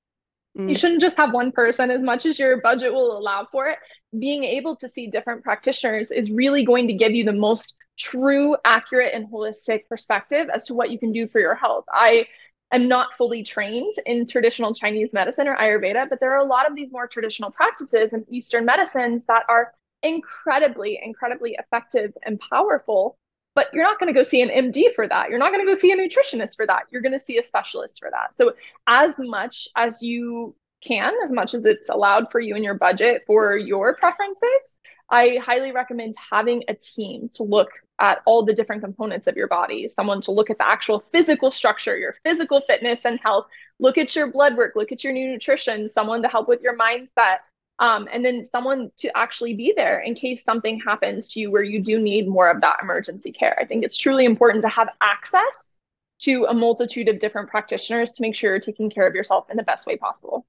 Mm. 0.57 0.69
You 0.69 0.75
shouldn't 0.75 1.01
just 1.01 1.17
have 1.17 1.33
one 1.33 1.51
person 1.51 1.91
as 1.91 2.01
much 2.01 2.25
as 2.25 2.37
your 2.37 2.61
budget 2.61 2.93
will 2.93 3.17
allow 3.17 3.47
for 3.51 3.67
it. 3.67 3.77
Being 4.17 4.43
able 4.43 4.75
to 4.77 4.89
see 4.89 5.07
different 5.07 5.43
practitioners 5.43 6.11
is 6.11 6.31
really 6.31 6.65
going 6.65 6.87
to 6.87 6.93
give 6.93 7.13
you 7.13 7.23
the 7.23 7.33
most 7.33 7.75
true, 7.97 8.57
accurate, 8.65 9.13
and 9.13 9.27
holistic 9.27 9.87
perspective 9.87 10.49
as 10.53 10.65
to 10.65 10.73
what 10.73 10.89
you 10.91 10.99
can 10.99 11.13
do 11.13 11.27
for 11.27 11.39
your 11.39 11.55
health. 11.55 11.85
I 11.91 12.27
am 12.71 12.87
not 12.87 13.13
fully 13.13 13.43
trained 13.43 13.95
in 14.05 14.27
traditional 14.27 14.73
Chinese 14.73 15.13
medicine 15.13 15.47
or 15.47 15.55
Ayurveda, 15.57 16.09
but 16.09 16.19
there 16.19 16.31
are 16.31 16.43
a 16.43 16.47
lot 16.47 16.69
of 16.69 16.75
these 16.75 16.91
more 16.91 17.07
traditional 17.07 17.51
practices 17.51 18.13
and 18.13 18.25
Eastern 18.29 18.65
medicines 18.65 19.25
that 19.27 19.43
are 19.49 19.73
incredibly, 20.03 20.99
incredibly 21.03 21.55
effective 21.59 22.13
and 22.23 22.39
powerful 22.39 23.17
but 23.53 23.67
you're 23.73 23.83
not 23.83 23.99
going 23.99 24.07
to 24.07 24.17
go 24.17 24.23
see 24.23 24.41
an 24.41 24.49
MD 24.49 24.93
for 24.95 25.07
that. 25.07 25.29
You're 25.29 25.39
not 25.39 25.51
going 25.51 25.61
to 25.61 25.67
go 25.67 25.73
see 25.73 25.91
a 25.91 25.97
nutritionist 25.97 26.55
for 26.55 26.65
that. 26.67 26.83
You're 26.89 27.01
going 27.01 27.11
to 27.11 27.19
see 27.19 27.37
a 27.37 27.43
specialist 27.43 27.99
for 27.99 28.09
that. 28.11 28.35
So, 28.35 28.53
as 28.87 29.15
much 29.19 29.67
as 29.75 30.01
you 30.01 30.55
can, 30.81 31.13
as 31.23 31.31
much 31.31 31.53
as 31.53 31.65
it's 31.65 31.89
allowed 31.89 32.31
for 32.31 32.39
you 32.39 32.55
in 32.55 32.63
your 32.63 32.73
budget 32.75 33.23
for 33.27 33.57
your 33.57 33.95
preferences, 33.95 34.77
I 35.11 35.39
highly 35.43 35.73
recommend 35.73 36.15
having 36.17 36.63
a 36.69 36.73
team 36.73 37.29
to 37.33 37.43
look 37.43 37.69
at 37.99 38.21
all 38.25 38.45
the 38.45 38.53
different 38.53 38.81
components 38.81 39.27
of 39.27 39.35
your 39.35 39.49
body, 39.49 39.89
someone 39.89 40.21
to 40.21 40.31
look 40.31 40.49
at 40.49 40.57
the 40.57 40.67
actual 40.67 41.03
physical 41.11 41.51
structure, 41.51 41.97
your 41.97 42.15
physical 42.23 42.61
fitness 42.65 43.03
and 43.03 43.19
health, 43.19 43.47
look 43.79 43.97
at 43.97 44.15
your 44.15 44.31
blood 44.31 44.55
work, 44.55 44.73
look 44.75 44.93
at 44.93 45.03
your 45.03 45.11
nutrition, 45.11 45.89
someone 45.89 46.21
to 46.21 46.29
help 46.29 46.47
with 46.47 46.61
your 46.61 46.77
mindset, 46.77 47.39
um, 47.79 48.07
and 48.13 48.23
then 48.23 48.41
someone 48.41 48.89
to 48.97 49.15
actually 49.17 49.53
be 49.53 49.73
there 49.75 49.99
in 49.99 50.15
case 50.15 50.45
something 50.45 50.79
happens 50.79 51.27
to 51.29 51.41
you 51.41 51.51
where 51.51 51.63
you 51.63 51.81
do 51.81 51.99
need 51.99 52.27
more 52.27 52.49
of 52.49 52.61
that 52.61 52.77
emergency 52.81 53.33
care. 53.33 53.57
I 53.59 53.65
think 53.65 53.83
it's 53.83 53.97
truly 53.97 54.23
important 54.23 54.61
to 54.61 54.69
have 54.69 54.87
access 55.01 55.77
to 56.19 56.45
a 56.47 56.53
multitude 56.53 57.09
of 57.09 57.19
different 57.19 57.49
practitioners 57.49 58.13
to 58.13 58.21
make 58.21 58.35
sure 58.35 58.51
you're 58.51 58.59
taking 58.59 58.89
care 58.89 59.07
of 59.07 59.15
yourself 59.15 59.49
in 59.49 59.57
the 59.57 59.63
best 59.63 59.87
way 59.87 59.97
possible. 59.97 60.45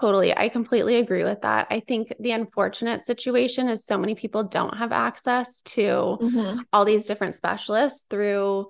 Totally. 0.00 0.36
I 0.36 0.48
completely 0.48 0.96
agree 0.96 1.22
with 1.22 1.42
that. 1.42 1.68
I 1.70 1.80
think 1.80 2.12
the 2.18 2.32
unfortunate 2.32 3.02
situation 3.02 3.68
is 3.68 3.86
so 3.86 3.96
many 3.96 4.14
people 4.14 4.42
don't 4.42 4.76
have 4.76 4.90
access 4.90 5.62
to 5.62 5.82
mm-hmm. 5.82 6.60
all 6.72 6.84
these 6.84 7.06
different 7.06 7.36
specialists 7.36 8.04
through 8.10 8.66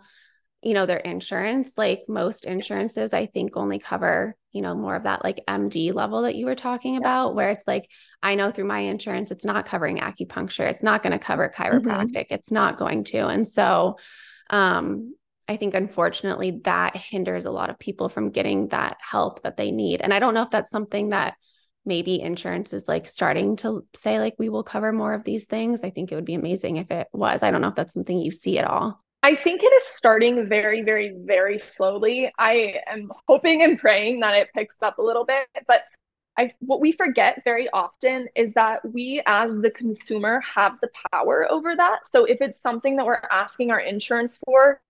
you 0.65 0.73
know 0.73 0.87
their 0.87 0.99
insurance 0.99 1.77
like 1.77 2.05
most 2.09 2.47
insurances 2.47 3.13
i 3.13 3.27
think 3.27 3.55
only 3.55 3.79
cover 3.79 4.35
you 4.51 4.63
know 4.63 4.75
more 4.75 4.97
of 4.97 5.03
that 5.03 5.23
like 5.23 5.45
md 5.47 5.93
level 5.93 6.23
that 6.23 6.37
you 6.37 6.47
were 6.47 6.55
talking 6.55 6.97
about 6.97 7.35
where 7.35 7.51
it's 7.51 7.69
like 7.69 7.89
i 8.23 8.35
know 8.35 8.51
through 8.51 8.65
my 8.65 8.81
insurance 8.81 9.31
it's 9.31 9.45
not 9.45 9.67
covering 9.67 9.99
acupuncture 9.99 10.69
it's 10.69 10.83
not 10.83 11.03
going 11.03 11.13
to 11.13 11.19
cover 11.19 11.49
mm-hmm. 11.49 11.63
chiropractic 11.63 12.15
mm-hmm. 12.15 12.35
it's 12.35 12.51
not 12.51 12.79
going 12.79 13.05
to 13.05 13.27
and 13.27 13.47
so 13.47 13.97
um 14.49 15.15
i 15.49 15.57
think 15.57 15.75
unfortunately 15.75 16.61
that 16.65 16.97
hinders 16.97 17.45
a 17.45 17.51
lot 17.51 17.71
of 17.71 17.79
people 17.79 18.09
from 18.09 18.31
getting 18.31 18.69
that 18.69 18.97
help 19.01 19.43
that 19.43 19.57
they 19.57 19.71
need 19.71 20.01
and 20.01 20.13
i 20.13 20.19
don't 20.19 20.35
know 20.35 20.43
if 20.43 20.51
that's 20.51 20.71
something 20.71 21.11
that 21.11 21.35
maybe 21.87 22.21
insurance 22.21 22.73
is 22.73 22.89
like 22.89 23.07
starting 23.07 23.57
to 23.57 23.87
say 23.95 24.19
like 24.19 24.35
we 24.39 24.49
will 24.49 24.63
cover 24.63 24.93
more 24.93 25.15
of 25.15 25.25
these 25.25 25.47
things 25.47 25.85
i 25.85 25.91
think 25.91 26.11
it 26.11 26.15
would 26.15 26.25
be 26.25 26.35
amazing 26.35 26.77
if 26.77 26.91
it 26.91 27.09
was 27.13 27.43
i 27.43 27.51
don't 27.51 27.61
know 27.61 27.69
if 27.69 27.75
that's 27.75 27.95
something 27.95 28.19
you 28.19 28.33
see 28.33 28.59
at 28.59 28.67
all 28.67 29.01
I 29.25 29.35
think 29.35 29.63
it 29.63 29.73
is 29.73 29.85
starting 29.85 30.51
very, 30.51 30.83
very, 30.83 31.15
very 31.25 31.59
slowly. 31.59 32.31
I 32.39 32.83
am 32.87 33.11
hoping 33.27 33.63
and 33.63 33.79
praying 33.79 34.21
that 34.21 34.35
it 34.35 34.51
picks 34.55 34.83
up 34.83 34.99
a 34.99 35.03
little 35.03 35.25
bit, 35.25 35.47
but 35.67 35.85
I 36.37 36.53
what 36.61 36.81
we 36.81 36.93
forget 36.93 37.43
very 37.43 37.71
often 37.71 38.29
is 38.35 38.55
that 38.55 38.85
we 38.85 39.23
as 39.27 39.61
the 39.61 39.71
consumer 39.71 40.41
have 40.41 40.75
the 40.83 40.91
power 41.11 41.51
over 41.51 41.75
that. 41.77 42.07
So 42.07 42.25
if 42.25 42.43
it's 42.43 42.61
something 42.61 42.97
that 42.97 43.07
we're 43.07 43.23
asking 43.31 43.71
our 43.71 43.81
insurance 43.81 44.39
for, 44.45 44.81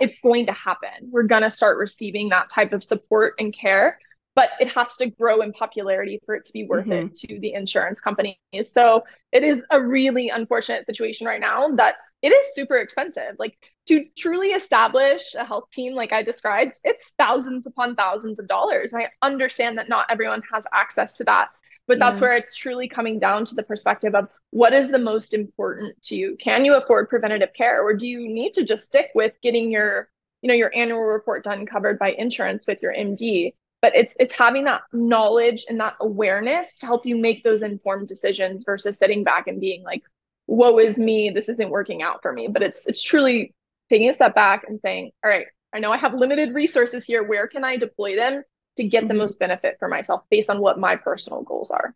it's 0.00 0.20
going 0.20 0.46
to 0.46 0.52
happen. 0.52 1.10
We're 1.10 1.24
going 1.24 1.42
to 1.42 1.50
start 1.50 1.78
receiving 1.78 2.28
that 2.30 2.48
type 2.48 2.72
of 2.72 2.84
support 2.84 3.34
and 3.38 3.56
care, 3.56 3.98
but 4.34 4.50
it 4.60 4.68
has 4.68 4.96
to 4.96 5.06
grow 5.10 5.40
in 5.40 5.52
popularity 5.52 6.20
for 6.24 6.34
it 6.34 6.44
to 6.46 6.52
be 6.52 6.64
worth 6.64 6.86
mm-hmm. 6.86 7.06
it 7.06 7.14
to 7.14 7.40
the 7.40 7.54
insurance 7.54 8.00
companies. 8.00 8.36
So 8.62 9.04
it 9.32 9.42
is 9.42 9.64
a 9.70 9.82
really 9.82 10.28
unfortunate 10.28 10.84
situation 10.84 11.26
right 11.26 11.40
now 11.40 11.68
that 11.76 11.96
it 12.22 12.30
is 12.30 12.54
super 12.54 12.76
expensive. 12.76 13.36
Like 13.38 13.56
to 13.88 14.04
truly 14.16 14.48
establish 14.48 15.34
a 15.34 15.44
health 15.44 15.70
team, 15.70 15.94
like 15.94 16.12
I 16.12 16.22
described, 16.22 16.80
it's 16.84 17.12
thousands 17.18 17.66
upon 17.66 17.94
thousands 17.94 18.38
of 18.38 18.48
dollars. 18.48 18.92
And 18.92 19.02
I 19.02 19.10
understand 19.22 19.78
that 19.78 19.88
not 19.88 20.06
everyone 20.10 20.42
has 20.52 20.64
access 20.72 21.14
to 21.14 21.24
that. 21.24 21.48
But 21.88 21.98
that's 21.98 22.20
yeah. 22.20 22.26
where 22.28 22.36
it's 22.36 22.56
truly 22.56 22.88
coming 22.88 23.18
down 23.18 23.44
to 23.46 23.54
the 23.54 23.62
perspective 23.62 24.14
of 24.14 24.28
what 24.50 24.72
is 24.72 24.90
the 24.90 24.98
most 24.98 25.34
important 25.34 26.00
to 26.04 26.16
you? 26.16 26.36
Can 26.40 26.64
you 26.64 26.74
afford 26.74 27.08
preventative 27.08 27.52
care? 27.54 27.82
Or 27.82 27.94
do 27.94 28.06
you 28.08 28.28
need 28.28 28.54
to 28.54 28.64
just 28.64 28.86
stick 28.86 29.10
with 29.14 29.34
getting 29.42 29.70
your, 29.70 30.08
you 30.42 30.48
know, 30.48 30.54
your 30.54 30.74
annual 30.74 31.02
report 31.02 31.44
done 31.44 31.64
covered 31.64 31.98
by 31.98 32.10
insurance 32.12 32.66
with 32.66 32.82
your 32.82 32.92
MD? 32.92 33.54
But 33.82 33.94
it's 33.94 34.14
it's 34.18 34.34
having 34.34 34.64
that 34.64 34.82
knowledge 34.92 35.66
and 35.68 35.78
that 35.80 35.94
awareness 36.00 36.78
to 36.78 36.86
help 36.86 37.06
you 37.06 37.16
make 37.16 37.44
those 37.44 37.62
informed 37.62 38.08
decisions 38.08 38.64
versus 38.64 38.98
sitting 38.98 39.22
back 39.22 39.46
and 39.46 39.60
being 39.60 39.84
like, 39.84 40.02
woe 40.46 40.78
is 40.78 40.98
me 40.98 41.30
this 41.30 41.48
isn't 41.48 41.70
working 41.70 42.02
out 42.02 42.22
for 42.22 42.32
me 42.32 42.48
but 42.48 42.62
it's 42.62 42.86
it's 42.86 43.02
truly 43.02 43.54
taking 43.90 44.08
a 44.08 44.12
step 44.12 44.34
back 44.34 44.64
and 44.68 44.80
saying 44.80 45.10
all 45.24 45.30
right 45.30 45.46
i 45.74 45.78
know 45.78 45.90
i 45.92 45.96
have 45.96 46.14
limited 46.14 46.54
resources 46.54 47.04
here 47.04 47.24
where 47.24 47.48
can 47.48 47.64
i 47.64 47.76
deploy 47.76 48.14
them 48.14 48.42
to 48.76 48.84
get 48.84 49.00
mm-hmm. 49.00 49.08
the 49.08 49.14
most 49.14 49.38
benefit 49.38 49.76
for 49.78 49.88
myself 49.88 50.22
based 50.30 50.50
on 50.50 50.60
what 50.60 50.78
my 50.78 50.96
personal 50.96 51.42
goals 51.42 51.70
are 51.70 51.94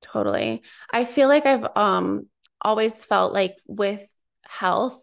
totally 0.00 0.62
i 0.90 1.04
feel 1.04 1.28
like 1.28 1.46
i've 1.46 1.66
um 1.76 2.26
always 2.60 3.04
felt 3.04 3.32
like 3.32 3.56
with 3.66 4.06
health 4.44 5.00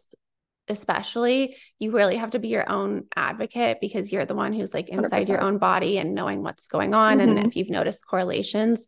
especially 0.67 1.57
you 1.79 1.91
really 1.91 2.15
have 2.15 2.31
to 2.31 2.39
be 2.39 2.49
your 2.49 2.69
own 2.69 3.05
advocate 3.15 3.79
because 3.81 4.11
you're 4.11 4.25
the 4.25 4.35
one 4.35 4.53
who's 4.53 4.73
like 4.73 4.89
inside 4.89 5.23
100%. 5.23 5.29
your 5.29 5.41
own 5.41 5.57
body 5.57 5.97
and 5.97 6.13
knowing 6.13 6.43
what's 6.43 6.67
going 6.67 6.93
on 6.93 7.17
mm-hmm. 7.17 7.37
and 7.37 7.47
if 7.47 7.55
you've 7.55 7.69
noticed 7.69 8.05
correlations 8.05 8.85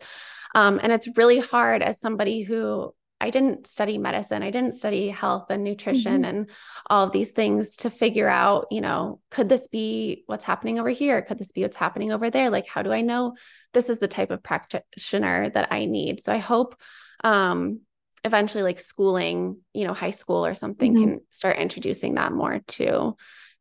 um, 0.53 0.79
and 0.83 0.91
it's 0.91 1.07
really 1.15 1.39
hard 1.39 1.81
as 1.81 1.99
somebody 1.99 2.43
who 2.43 2.93
I 3.21 3.29
didn't 3.29 3.67
study 3.67 3.99
medicine. 3.99 4.41
I 4.41 4.49
didn't 4.49 4.73
study 4.73 5.09
health 5.09 5.51
and 5.51 5.63
nutrition 5.63 6.23
mm-hmm. 6.23 6.25
and 6.25 6.49
all 6.89 7.05
of 7.05 7.11
these 7.11 7.33
things 7.33 7.75
to 7.77 7.91
figure 7.91 8.27
out, 8.27 8.67
you 8.71 8.81
know, 8.81 9.21
could 9.29 9.47
this 9.47 9.67
be 9.67 10.23
what's 10.25 10.43
happening 10.43 10.79
over 10.79 10.89
here? 10.89 11.21
Could 11.21 11.37
this 11.37 11.51
be 11.51 11.61
what's 11.61 11.77
happening 11.77 12.11
over 12.11 12.31
there? 12.31 12.49
Like, 12.49 12.67
how 12.67 12.81
do 12.81 12.91
I 12.91 13.01
know 13.01 13.35
this 13.73 13.89
is 13.89 13.99
the 13.99 14.07
type 14.07 14.31
of 14.31 14.41
practitioner 14.41 15.51
that 15.51 15.71
I 15.71 15.85
need? 15.85 16.21
So 16.21 16.33
I 16.33 16.37
hope 16.37 16.75
um, 17.23 17.81
eventually, 18.25 18.63
like 18.63 18.79
schooling, 18.79 19.57
you 19.71 19.85
know, 19.85 19.93
high 19.93 20.11
school 20.11 20.43
or 20.43 20.55
something 20.55 20.93
mm-hmm. 20.93 21.03
can 21.03 21.21
start 21.29 21.57
introducing 21.57 22.15
that 22.15 22.33
more 22.33 22.61
to, 22.69 23.15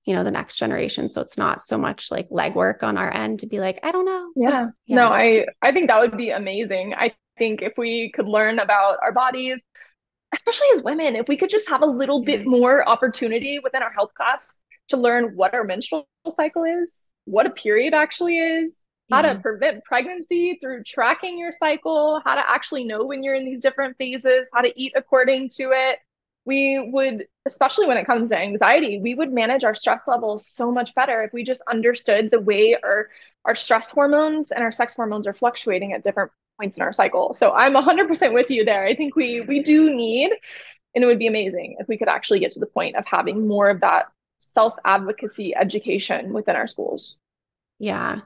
you 0.06 0.14
know, 0.14 0.24
the 0.24 0.30
next 0.30 0.56
generation. 0.56 1.10
So 1.10 1.20
it's 1.20 1.36
not 1.36 1.62
so 1.62 1.76
much 1.76 2.10
like 2.10 2.30
legwork 2.30 2.82
on 2.82 2.96
our 2.96 3.12
end 3.12 3.40
to 3.40 3.46
be 3.46 3.60
like, 3.60 3.78
I 3.82 3.92
don't 3.92 4.06
know. 4.06 4.32
Yeah. 4.36 4.68
yeah. 4.86 4.96
No, 4.96 5.08
I 5.08 5.46
I 5.60 5.72
think 5.72 5.88
that 5.88 6.00
would 6.00 6.16
be 6.16 6.30
amazing. 6.30 6.94
I 6.94 7.12
think 7.40 7.62
if 7.62 7.72
we 7.78 8.12
could 8.14 8.28
learn 8.28 8.58
about 8.58 8.98
our 9.02 9.12
bodies, 9.12 9.60
especially 10.34 10.68
as 10.74 10.82
women, 10.82 11.16
if 11.16 11.26
we 11.26 11.36
could 11.36 11.50
just 11.50 11.68
have 11.68 11.82
a 11.82 11.86
little 11.86 12.22
bit 12.22 12.40
mm-hmm. 12.40 12.50
more 12.50 12.88
opportunity 12.88 13.58
within 13.64 13.82
our 13.82 13.90
health 13.90 14.12
class 14.14 14.60
to 14.88 14.96
learn 14.96 15.34
what 15.34 15.54
our 15.54 15.64
menstrual 15.64 16.06
cycle 16.28 16.64
is, 16.64 17.10
what 17.24 17.46
a 17.46 17.50
period 17.50 17.94
actually 17.94 18.38
is, 18.38 18.84
how 19.10 19.22
to 19.22 19.40
prevent 19.40 19.84
pregnancy 19.84 20.58
through 20.60 20.84
tracking 20.84 21.38
your 21.38 21.50
cycle, 21.50 22.22
how 22.24 22.34
to 22.36 22.48
actually 22.48 22.84
know 22.84 23.06
when 23.06 23.24
you're 23.24 23.34
in 23.34 23.44
these 23.44 23.60
different 23.60 23.96
phases, 23.96 24.48
how 24.54 24.60
to 24.60 24.72
eat 24.80 24.92
according 24.94 25.48
to 25.48 25.70
it. 25.72 25.98
we 26.44 26.90
would, 26.92 27.26
especially 27.46 27.86
when 27.86 27.96
it 27.96 28.06
comes 28.06 28.30
to 28.30 28.38
anxiety, 28.38 29.00
we 29.00 29.14
would 29.14 29.32
manage 29.32 29.64
our 29.64 29.74
stress 29.74 30.06
levels 30.08 30.46
so 30.46 30.70
much 30.72 30.94
better 30.94 31.22
if 31.22 31.32
we 31.32 31.42
just 31.42 31.62
understood 31.68 32.30
the 32.30 32.40
way 32.40 32.76
our 32.82 33.08
our 33.44 33.54
stress 33.54 33.90
hormones 33.90 34.52
and 34.52 34.62
our 34.62 34.72
sex 34.72 34.94
hormones 34.94 35.26
are 35.26 35.34
fluctuating 35.34 35.92
at 35.92 36.04
different 36.04 36.30
points 36.60 36.76
in 36.76 36.82
our 36.82 36.92
cycle. 36.92 37.34
So 37.34 37.52
I'm 37.52 37.74
100% 37.74 38.34
with 38.34 38.50
you 38.50 38.64
there. 38.64 38.84
I 38.84 38.94
think 38.94 39.16
we 39.16 39.40
we 39.40 39.62
do 39.62 39.94
need 39.94 40.30
and 40.94 41.04
it 41.04 41.06
would 41.06 41.18
be 41.18 41.26
amazing 41.26 41.76
if 41.78 41.88
we 41.88 41.96
could 41.96 42.08
actually 42.08 42.40
get 42.40 42.52
to 42.52 42.60
the 42.60 42.66
point 42.66 42.96
of 42.96 43.06
having 43.06 43.46
more 43.46 43.70
of 43.70 43.80
that 43.80 44.06
self 44.38 44.74
advocacy 44.84 45.54
education 45.54 46.32
within 46.32 46.56
our 46.56 46.66
schools. 46.66 47.16
Yeah. 47.78 48.20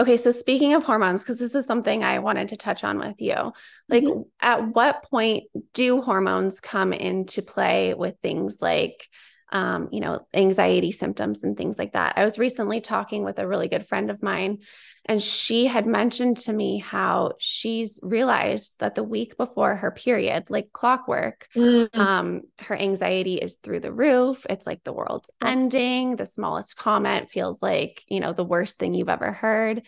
Okay, 0.00 0.16
so 0.16 0.32
speaking 0.32 0.74
of 0.74 0.82
hormones, 0.82 1.22
because 1.22 1.38
this 1.38 1.54
is 1.54 1.66
something 1.66 2.02
I 2.02 2.18
wanted 2.18 2.48
to 2.48 2.56
touch 2.56 2.82
on 2.82 2.98
with 2.98 3.20
you, 3.20 3.52
like 3.88 4.02
mm-hmm. 4.02 4.22
at 4.40 4.74
what 4.74 5.04
point 5.04 5.44
do 5.72 6.02
hormones 6.02 6.60
come 6.60 6.92
into 6.92 7.42
play 7.42 7.94
with 7.94 8.16
things 8.20 8.60
like, 8.60 9.08
um, 9.52 9.88
you 9.92 10.00
know, 10.00 10.26
anxiety 10.32 10.92
symptoms 10.92 11.44
and 11.44 11.56
things 11.56 11.78
like 11.78 11.92
that? 11.92 12.14
I 12.16 12.24
was 12.24 12.38
recently 12.38 12.80
talking 12.80 13.24
with 13.24 13.38
a 13.38 13.46
really 13.46 13.68
good 13.68 13.86
friend 13.86 14.10
of 14.10 14.22
mine, 14.22 14.58
and 15.06 15.22
she 15.22 15.66
had 15.66 15.86
mentioned 15.86 16.38
to 16.38 16.52
me 16.52 16.78
how 16.78 17.34
she's 17.38 18.00
realized 18.02 18.76
that 18.78 18.94
the 18.94 19.04
week 19.04 19.36
before 19.36 19.76
her 19.76 19.90
period, 19.90 20.50
like 20.50 20.72
clockwork, 20.72 21.46
mm-hmm. 21.54 22.00
um, 22.00 22.42
her 22.60 22.76
anxiety 22.76 23.34
is 23.34 23.56
through 23.56 23.80
the 23.80 23.92
roof. 23.92 24.46
It's 24.48 24.66
like 24.66 24.82
the 24.82 24.94
world's 24.94 25.30
ending. 25.42 26.16
The 26.16 26.26
smallest 26.26 26.76
comment 26.76 27.30
feels 27.30 27.62
like, 27.62 28.02
you 28.08 28.20
know, 28.20 28.32
the 28.32 28.44
worst 28.44 28.78
thing 28.78 28.94
you've 28.94 29.08
ever 29.08 29.32
heard. 29.32 29.82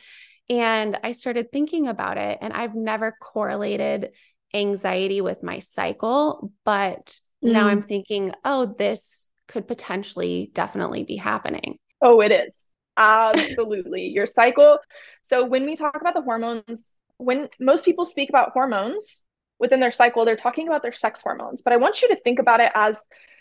And 0.49 0.99
I 1.03 1.13
started 1.13 1.51
thinking 1.51 1.89
about 1.89 2.19
it, 2.19 2.39
and 2.41 2.53
I've 2.53 2.75
never 2.75 3.17
correlated 3.21 4.11
anxiety 4.55 5.21
with 5.21 5.43
my 5.43 5.59
cycle, 5.59 6.53
but 6.65 7.19
mm. 7.45 7.53
now 7.53 7.67
I'm 7.67 7.83
thinking, 7.83 8.33
oh, 8.45 8.75
this 8.79 9.26
could 9.49 9.69
potentially 9.69 10.51
definitely 10.55 11.05
be 11.05 11.17
happening. 11.17 11.79
Oh, 12.03 12.21
it 12.21 12.33
is. 12.33 12.71
Absolutely. 12.97 14.07
Your 14.15 14.27
cycle. 14.27 14.79
So 15.23 15.47
when 15.47 15.65
we 15.65 15.77
talk 15.77 15.97
about 16.01 16.15
the 16.15 16.23
hormones, 16.23 16.99
when 17.19 17.49
most 17.61 17.85
people 17.85 18.05
speak 18.05 18.29
about 18.29 18.53
hormones 18.53 19.25
within 19.59 19.81
their 19.81 19.91
cycle, 19.91 20.25
they're 20.25 20.37
talking 20.37 20.69
about 20.69 20.83
their 20.83 20.93
sex 20.93 21.21
hormones. 21.23 21.63
But 21.63 21.73
I 21.73 21.77
want 21.77 22.03
you 22.03 22.09
to 22.09 22.21
think 22.21 22.39
about 22.39 22.61
it 22.61 22.73
as 22.75 22.99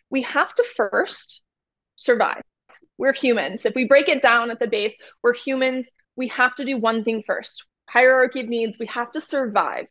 we 0.09 0.21
have 0.23 0.53
to 0.53 0.63
first 0.75 1.43
survive. 1.95 2.41
We're 2.97 3.13
humans. 3.13 3.65
If 3.65 3.75
we 3.75 3.85
break 3.85 4.07
it 4.07 4.21
down 4.21 4.51
at 4.51 4.59
the 4.59 4.67
base, 4.67 4.95
we're 5.23 5.33
humans. 5.33 5.91
We 6.15 6.29
have 6.29 6.55
to 6.55 6.65
do 6.65 6.77
one 6.77 7.03
thing 7.03 7.23
first 7.25 7.65
hierarchy 7.89 8.41
of 8.41 8.47
needs. 8.47 8.79
We 8.79 8.87
have 8.87 9.11
to 9.11 9.21
survive. 9.21 9.85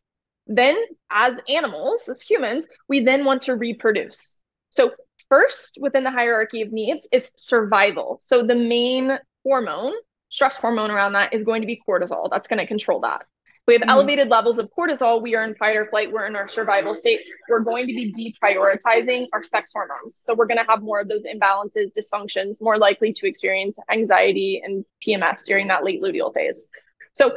Then, 0.47 0.77
as 1.11 1.37
animals, 1.49 2.09
as 2.09 2.21
humans, 2.21 2.69
we 2.89 3.03
then 3.03 3.25
want 3.25 3.43
to 3.43 3.57
reproduce. 3.57 4.41
So, 4.69 4.93
first 5.35 5.79
within 5.81 6.05
the 6.05 6.11
hierarchy 6.11 6.63
of 6.63 6.71
needs 6.71 7.09
is 7.11 7.33
survival. 7.37 8.19
So, 8.21 8.47
the 8.47 8.55
main 8.55 9.19
hormone, 9.45 9.93
stress 10.29 10.57
hormone 10.57 10.91
around 10.91 11.15
that 11.15 11.35
is 11.35 11.43
going 11.43 11.63
to 11.63 11.67
be 11.67 11.81
cortisol. 11.87 12.29
That's 12.31 12.47
going 12.47 12.61
to 12.61 12.67
control 12.67 13.01
that. 13.01 13.27
We 13.67 13.75
have 13.75 13.81
mm-hmm. 13.81 13.91
elevated 13.91 14.29
levels 14.29 14.59
of 14.59 14.71
cortisol, 14.79 15.23
we 15.23 15.35
are 15.35 15.43
in 15.43 15.55
fight 15.57 15.75
or 15.75 15.87
flight, 15.87 16.13
we're 16.13 16.27
in 16.27 16.37
our 16.37 16.47
survival 16.47 16.95
state. 16.95 17.21
We're 17.49 17.65
going 17.65 17.87
to 17.89 17.95
be 17.95 18.13
deprioritizing 18.13 19.27
our 19.33 19.43
sex 19.43 19.73
hormones. 19.73 20.19
So 20.21 20.35
we're 20.35 20.47
going 20.47 20.59
to 20.59 20.71
have 20.71 20.83
more 20.83 21.01
of 21.01 21.09
those 21.09 21.25
imbalances, 21.25 21.91
dysfunctions, 21.99 22.61
more 22.61 22.79
likely 22.79 23.13
to 23.15 23.27
experience 23.27 23.79
anxiety 23.91 24.63
and 24.65 24.85
PMS 25.05 25.47
during 25.47 25.67
that 25.69 25.83
late 25.83 26.03
luteal 26.03 26.33
phase. 26.33 26.71
So 27.15 27.33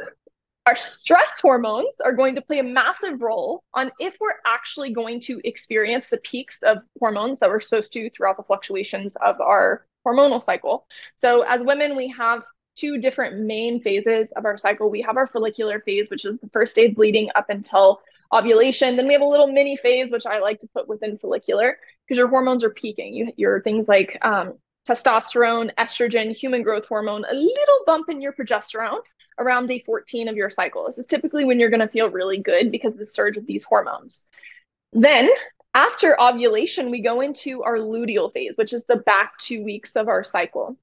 our 0.68 0.76
stress 0.76 1.40
hormones 1.40 1.98
are 2.04 2.12
going 2.12 2.34
to 2.34 2.42
play 2.42 2.58
a 2.58 2.62
massive 2.62 3.22
role 3.22 3.64
on 3.72 3.90
if 3.98 4.18
we're 4.20 4.34
actually 4.46 4.92
going 4.92 5.18
to 5.18 5.40
experience 5.44 6.10
the 6.10 6.18
peaks 6.18 6.62
of 6.62 6.76
hormones 6.98 7.40
that 7.40 7.48
we're 7.48 7.58
supposed 7.58 7.90
to 7.90 8.10
throughout 8.10 8.36
the 8.36 8.42
fluctuations 8.42 9.16
of 9.24 9.40
our 9.40 9.86
hormonal 10.06 10.42
cycle. 10.42 10.86
So 11.14 11.40
as 11.40 11.64
women, 11.64 11.96
we 11.96 12.08
have 12.08 12.44
two 12.76 12.98
different 12.98 13.46
main 13.46 13.80
phases 13.80 14.30
of 14.32 14.44
our 14.44 14.58
cycle. 14.58 14.90
We 14.90 15.00
have 15.00 15.16
our 15.16 15.26
follicular 15.26 15.80
phase, 15.80 16.10
which 16.10 16.26
is 16.26 16.38
the 16.38 16.50
first 16.50 16.76
day 16.76 16.88
of 16.88 16.96
bleeding 16.96 17.30
up 17.34 17.46
until 17.48 18.02
ovulation. 18.34 18.94
Then 18.94 19.06
we 19.06 19.14
have 19.14 19.22
a 19.22 19.26
little 19.26 19.50
mini 19.50 19.74
phase, 19.74 20.12
which 20.12 20.26
I 20.26 20.38
like 20.38 20.58
to 20.58 20.68
put 20.74 20.86
within 20.86 21.16
follicular 21.16 21.78
because 22.06 22.18
your 22.18 22.28
hormones 22.28 22.62
are 22.62 22.74
peaking. 22.74 23.14
You, 23.14 23.32
your 23.38 23.62
things 23.62 23.88
like 23.88 24.18
um, 24.20 24.58
testosterone, 24.86 25.70
estrogen, 25.76 26.36
human 26.36 26.62
growth 26.62 26.84
hormone, 26.84 27.24
a 27.24 27.32
little 27.34 27.80
bump 27.86 28.10
in 28.10 28.20
your 28.20 28.34
progesterone 28.34 29.00
around 29.38 29.66
day 29.66 29.82
14 29.84 30.28
of 30.28 30.36
your 30.36 30.50
cycle. 30.50 30.86
This 30.86 30.98
is 30.98 31.06
typically 31.06 31.44
when 31.44 31.58
you're 31.58 31.70
going 31.70 31.80
to 31.80 31.88
feel 31.88 32.10
really 32.10 32.40
good 32.40 32.70
because 32.70 32.94
of 32.94 32.98
the 32.98 33.06
surge 33.06 33.36
of 33.36 33.46
these 33.46 33.64
hormones. 33.64 34.28
Then 34.92 35.28
after 35.74 36.20
ovulation, 36.20 36.90
we 36.90 37.02
go 37.02 37.20
into 37.20 37.62
our 37.62 37.76
luteal 37.76 38.32
phase, 38.32 38.56
which 38.56 38.72
is 38.72 38.86
the 38.86 38.96
back 38.96 39.38
two 39.38 39.62
weeks 39.62 39.96
of 39.96 40.08
our 40.08 40.24
cycle. 40.24 40.76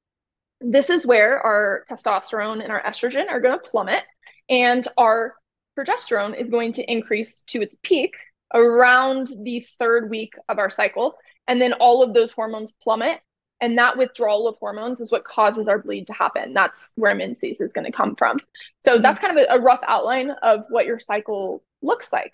This 0.61 0.89
is 0.89 1.05
where 1.05 1.39
our 1.41 1.85
testosterone 1.89 2.63
and 2.63 2.71
our 2.71 2.81
estrogen 2.81 3.29
are 3.29 3.41
going 3.41 3.59
to 3.59 3.69
plummet, 3.69 4.03
and 4.49 4.87
our 4.97 5.35
progesterone 5.77 6.39
is 6.39 6.49
going 6.49 6.73
to 6.73 6.91
increase 6.91 7.41
to 7.47 7.61
its 7.61 7.75
peak 7.83 8.13
around 8.53 9.27
the 9.43 9.65
third 9.79 10.09
week 10.09 10.35
of 10.47 10.59
our 10.59 10.69
cycle. 10.69 11.17
And 11.47 11.61
then 11.61 11.73
all 11.73 12.01
of 12.01 12.13
those 12.13 12.31
hormones 12.31 12.71
plummet. 12.71 13.19
And 13.61 13.77
that 13.77 13.97
withdrawal 13.97 14.47
of 14.47 14.57
hormones 14.57 14.99
is 14.99 15.11
what 15.11 15.23
causes 15.23 15.67
our 15.67 15.79
bleed 15.79 16.07
to 16.07 16.13
happen. 16.13 16.53
That's 16.53 16.91
where 16.95 17.15
menses 17.15 17.61
is 17.61 17.73
going 17.73 17.85
to 17.85 17.91
come 17.91 18.15
from. 18.15 18.39
So 18.79 18.93
mm-hmm. 18.93 19.01
that's 19.01 19.19
kind 19.19 19.37
of 19.37 19.45
a, 19.49 19.55
a 19.55 19.61
rough 19.61 19.81
outline 19.87 20.31
of 20.41 20.65
what 20.69 20.85
your 20.85 20.99
cycle 20.99 21.63
looks 21.81 22.11
like. 22.11 22.33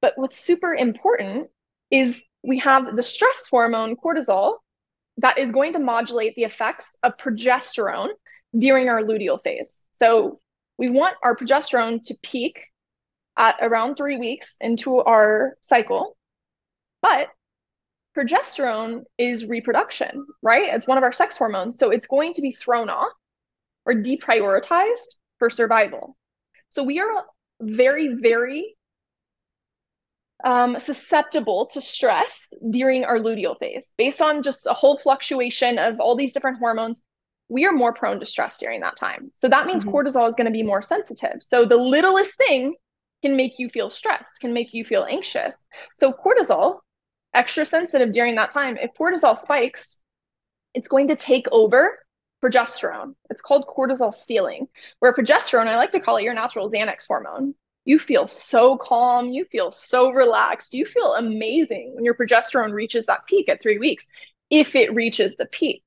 But 0.00 0.14
what's 0.16 0.38
super 0.38 0.74
important 0.74 1.48
is 1.90 2.22
we 2.42 2.58
have 2.60 2.96
the 2.96 3.02
stress 3.02 3.48
hormone 3.50 3.96
cortisol 3.96 4.56
that 5.18 5.38
is 5.38 5.52
going 5.52 5.74
to 5.74 5.78
modulate 5.78 6.34
the 6.34 6.44
effects 6.44 6.98
of 7.02 7.16
progesterone 7.16 8.08
during 8.56 8.88
our 8.88 9.02
luteal 9.02 9.42
phase. 9.42 9.86
So 9.92 10.40
we 10.78 10.90
want 10.90 11.16
our 11.22 11.36
progesterone 11.36 12.02
to 12.04 12.14
peak 12.22 12.66
at 13.36 13.56
around 13.60 13.96
three 13.96 14.16
weeks 14.16 14.56
into 14.60 14.98
our 14.98 15.56
cycle. 15.60 16.16
But 17.02 17.28
progesterone 18.16 19.02
is 19.18 19.46
reproduction, 19.46 20.26
right? 20.42 20.72
It's 20.74 20.86
one 20.86 20.98
of 20.98 21.04
our 21.04 21.12
sex 21.12 21.36
hormones. 21.36 21.78
So 21.78 21.90
it's 21.90 22.06
going 22.06 22.32
to 22.34 22.42
be 22.42 22.52
thrown 22.52 22.88
off 22.88 23.12
or 23.86 23.94
deprioritized 23.94 25.18
for 25.38 25.50
survival. 25.50 26.16
So 26.68 26.82
we 26.82 27.00
are 27.00 27.24
very, 27.60 28.14
very 28.14 28.76
um, 30.44 30.78
susceptible 30.78 31.66
to 31.72 31.80
stress 31.80 32.52
during 32.70 33.04
our 33.04 33.18
luteal 33.18 33.58
phase. 33.58 33.94
Based 33.96 34.20
on 34.20 34.42
just 34.42 34.66
a 34.66 34.74
whole 34.74 34.98
fluctuation 34.98 35.78
of 35.78 36.00
all 36.00 36.16
these 36.16 36.32
different 36.32 36.58
hormones, 36.58 37.02
we 37.48 37.66
are 37.66 37.72
more 37.72 37.92
prone 37.92 38.20
to 38.20 38.26
stress 38.26 38.58
during 38.58 38.80
that 38.80 38.96
time. 38.96 39.30
So 39.32 39.48
that 39.48 39.66
means 39.66 39.84
mm-hmm. 39.84 39.94
cortisol 39.94 40.28
is 40.28 40.34
going 40.34 40.46
to 40.46 40.52
be 40.52 40.62
more 40.62 40.82
sensitive. 40.82 41.36
So 41.40 41.64
the 41.64 41.76
littlest 41.76 42.36
thing 42.36 42.74
can 43.22 43.36
make 43.36 43.58
you 43.58 43.68
feel 43.68 43.90
stressed, 43.90 44.40
can 44.40 44.52
make 44.52 44.74
you 44.74 44.84
feel 44.84 45.06
anxious. 45.08 45.66
So 45.94 46.12
cortisol, 46.12 46.78
extra 47.34 47.66
sensitive 47.66 48.12
during 48.12 48.36
that 48.36 48.50
time. 48.50 48.76
If 48.76 48.94
cortisol 48.94 49.36
spikes, 49.36 50.00
it's 50.74 50.88
going 50.88 51.08
to 51.08 51.16
take 51.16 51.46
over 51.52 51.98
progesterone. 52.42 53.14
It's 53.30 53.42
called 53.42 53.66
cortisol 53.66 54.12
stealing, 54.12 54.68
where 55.00 55.14
progesterone, 55.14 55.66
I 55.66 55.76
like 55.76 55.92
to 55.92 56.00
call 56.00 56.16
it 56.16 56.22
your 56.22 56.34
natural 56.34 56.70
Xanax 56.70 57.06
hormone 57.06 57.54
you 57.84 57.98
feel 57.98 58.26
so 58.26 58.76
calm, 58.78 59.28
you 59.28 59.44
feel 59.44 59.70
so 59.70 60.10
relaxed, 60.10 60.74
you 60.74 60.86
feel 60.86 61.14
amazing 61.14 61.92
when 61.94 62.04
your 62.04 62.14
progesterone 62.14 62.72
reaches 62.72 63.06
that 63.06 63.26
peak 63.26 63.48
at 63.48 63.62
three 63.62 63.78
weeks, 63.78 64.08
if 64.50 64.74
it 64.74 64.94
reaches 64.94 65.36
the 65.36 65.46
peak. 65.46 65.82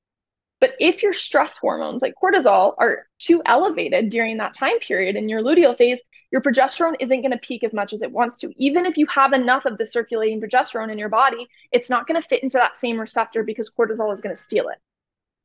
But 0.60 0.74
if 0.80 1.02
your 1.02 1.12
stress 1.12 1.56
hormones 1.56 2.02
like 2.02 2.14
cortisol 2.20 2.74
are 2.78 3.06
too 3.18 3.42
elevated 3.46 4.10
during 4.10 4.38
that 4.38 4.54
time 4.54 4.78
period 4.80 5.14
in 5.14 5.28
your 5.28 5.42
luteal 5.42 5.76
phase, 5.76 6.02
your 6.32 6.42
progesterone 6.42 6.96
isn't 7.00 7.20
going 7.20 7.32
to 7.32 7.38
peak 7.38 7.62
as 7.62 7.72
much 7.72 7.92
as 7.92 8.02
it 8.02 8.10
wants 8.10 8.38
to. 8.38 8.52
Even 8.56 8.84
if 8.84 8.96
you 8.96 9.06
have 9.06 9.32
enough 9.32 9.66
of 9.66 9.78
the 9.78 9.86
circulating 9.86 10.40
progesterone 10.40 10.90
in 10.90 10.98
your 10.98 11.08
body, 11.08 11.46
it's 11.70 11.88
not 11.88 12.06
going 12.06 12.20
to 12.20 12.26
fit 12.26 12.42
into 12.42 12.58
that 12.58 12.76
same 12.76 12.98
receptor 12.98 13.44
because 13.44 13.70
cortisol 13.70 14.12
is 14.12 14.20
going 14.20 14.34
to 14.34 14.42
steal 14.42 14.68
it. 14.68 14.78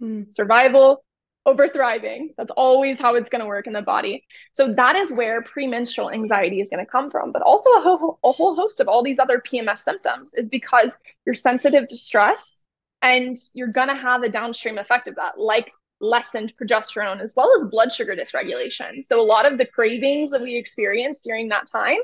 Mm. 0.03 0.33
Survival, 0.33 1.03
over 1.45 1.67
thriving. 1.67 2.33
That's 2.37 2.51
always 2.51 2.99
how 2.99 3.15
it's 3.15 3.29
going 3.29 3.41
to 3.41 3.47
work 3.47 3.67
in 3.67 3.73
the 3.73 3.81
body. 3.81 4.25
So 4.51 4.73
that 4.73 4.95
is 4.95 5.11
where 5.11 5.41
premenstrual 5.41 6.09
anxiety 6.09 6.61
is 6.61 6.69
going 6.69 6.83
to 6.83 6.89
come 6.89 7.11
from, 7.11 7.31
but 7.31 7.41
also 7.41 7.69
a, 7.69 7.79
a 8.23 8.31
whole 8.31 8.55
host 8.55 8.79
of 8.79 8.87
all 8.87 9.03
these 9.03 9.19
other 9.19 9.41
PMS 9.45 9.79
symptoms 9.79 10.33
is 10.33 10.47
because 10.47 10.97
you're 11.25 11.35
sensitive 11.35 11.87
to 11.87 11.95
stress 11.95 12.62
and 13.03 13.37
you're 13.53 13.67
going 13.67 13.89
to 13.89 13.95
have 13.95 14.23
a 14.23 14.29
downstream 14.29 14.77
effect 14.79 15.07
of 15.07 15.15
that, 15.15 15.37
like 15.37 15.71
lessened 15.99 16.53
progesterone 16.57 17.21
as 17.21 17.35
well 17.35 17.53
as 17.55 17.65
blood 17.67 17.91
sugar 17.91 18.15
dysregulation. 18.15 19.03
So 19.03 19.19
a 19.19 19.21
lot 19.21 19.45
of 19.45 19.57
the 19.57 19.65
cravings 19.65 20.31
that 20.31 20.41
we 20.41 20.55
experience 20.57 21.21
during 21.21 21.49
that 21.49 21.67
time, 21.67 21.99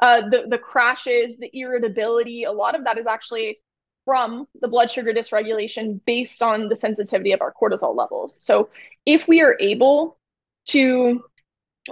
uh, 0.00 0.28
the 0.28 0.46
the 0.48 0.58
crashes, 0.58 1.38
the 1.38 1.50
irritability, 1.52 2.44
a 2.44 2.52
lot 2.52 2.74
of 2.74 2.84
that 2.84 2.98
is 2.98 3.06
actually 3.06 3.60
from 4.04 4.46
the 4.60 4.68
blood 4.68 4.90
sugar 4.90 5.12
dysregulation 5.12 6.00
based 6.04 6.42
on 6.42 6.68
the 6.68 6.76
sensitivity 6.76 7.32
of 7.32 7.40
our 7.40 7.52
cortisol 7.52 7.96
levels. 7.96 8.42
So 8.44 8.70
if 9.06 9.28
we 9.28 9.40
are 9.42 9.56
able 9.60 10.18
to 10.68 11.22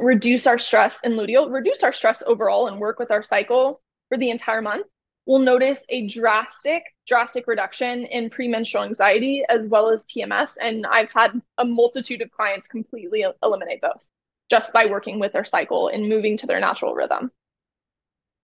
reduce 0.00 0.46
our 0.46 0.58
stress 0.58 1.00
in 1.04 1.12
luteal, 1.12 1.52
reduce 1.52 1.82
our 1.82 1.92
stress 1.92 2.22
overall 2.26 2.66
and 2.66 2.80
work 2.80 2.98
with 2.98 3.10
our 3.10 3.22
cycle 3.22 3.80
for 4.08 4.18
the 4.18 4.30
entire 4.30 4.62
month, 4.62 4.86
will 5.28 5.38
notice 5.38 5.84
a 5.90 6.08
drastic, 6.08 6.82
drastic 7.06 7.46
reduction 7.46 8.06
in 8.06 8.30
premenstrual 8.30 8.82
anxiety 8.82 9.44
as 9.50 9.68
well 9.68 9.90
as 9.90 10.06
PMS. 10.06 10.56
And 10.60 10.86
I've 10.86 11.12
had 11.12 11.40
a 11.58 11.66
multitude 11.66 12.22
of 12.22 12.30
clients 12.30 12.66
completely 12.66 13.26
eliminate 13.42 13.82
both 13.82 14.04
just 14.50 14.72
by 14.72 14.86
working 14.86 15.20
with 15.20 15.34
their 15.34 15.44
cycle 15.44 15.88
and 15.88 16.08
moving 16.08 16.38
to 16.38 16.46
their 16.46 16.60
natural 16.60 16.94
rhythm. 16.94 17.30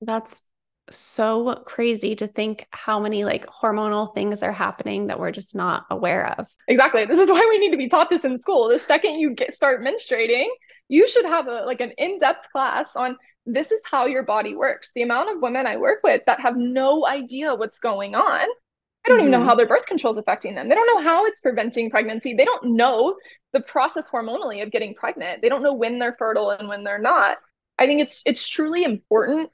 That's 0.02 0.42
so 0.90 1.62
crazy 1.64 2.16
to 2.16 2.26
think 2.26 2.66
how 2.70 3.00
many 3.00 3.24
like 3.24 3.46
hormonal 3.46 4.14
things 4.14 4.42
are 4.42 4.52
happening 4.52 5.06
that 5.06 5.18
we're 5.18 5.32
just 5.32 5.54
not 5.54 5.86
aware 5.90 6.38
of. 6.38 6.46
Exactly. 6.68 7.06
This 7.06 7.18
is 7.18 7.30
why 7.30 7.46
we 7.48 7.58
need 7.60 7.70
to 7.70 7.78
be 7.78 7.88
taught 7.88 8.10
this 8.10 8.26
in 8.26 8.38
school. 8.38 8.68
The 8.68 8.78
second 8.78 9.18
you 9.18 9.30
get 9.30 9.54
start 9.54 9.80
menstruating, 9.80 10.48
you 10.88 11.08
should 11.08 11.24
have 11.24 11.46
a 11.46 11.64
like 11.64 11.80
an 11.80 11.92
in-depth 11.98 12.50
class 12.52 12.96
on 12.96 13.16
this 13.46 13.70
is 13.70 13.82
how 13.84 14.06
your 14.06 14.22
body 14.22 14.54
works. 14.54 14.90
The 14.94 15.02
amount 15.02 15.30
of 15.30 15.42
women 15.42 15.66
I 15.66 15.76
work 15.76 16.00
with 16.02 16.22
that 16.26 16.40
have 16.40 16.56
no 16.56 17.06
idea 17.06 17.54
what's 17.54 17.78
going 17.78 18.14
on. 18.14 18.24
I 18.24 19.08
don't 19.08 19.18
mm-hmm. 19.18 19.20
even 19.20 19.30
know 19.32 19.38
mm-hmm. 19.38 19.48
how 19.48 19.54
their 19.54 19.68
birth 19.68 19.86
control 19.86 20.12
is 20.12 20.16
affecting 20.16 20.54
them. 20.54 20.68
They 20.68 20.74
don't 20.74 20.86
know 20.86 21.02
how 21.02 21.26
it's 21.26 21.40
preventing 21.40 21.90
pregnancy. 21.90 22.32
They 22.32 22.46
don't 22.46 22.76
know 22.76 23.16
the 23.52 23.60
process 23.60 24.08
hormonally 24.08 24.62
of 24.62 24.70
getting 24.70 24.94
pregnant. 24.94 25.42
They 25.42 25.50
don't 25.50 25.62
know 25.62 25.74
when 25.74 25.98
they're 25.98 26.14
fertile 26.14 26.50
and 26.50 26.68
when 26.68 26.84
they're 26.84 26.98
not. 26.98 27.38
I 27.78 27.86
think 27.86 28.00
it's 28.00 28.22
it's 28.24 28.48
truly 28.48 28.84
important 28.84 29.50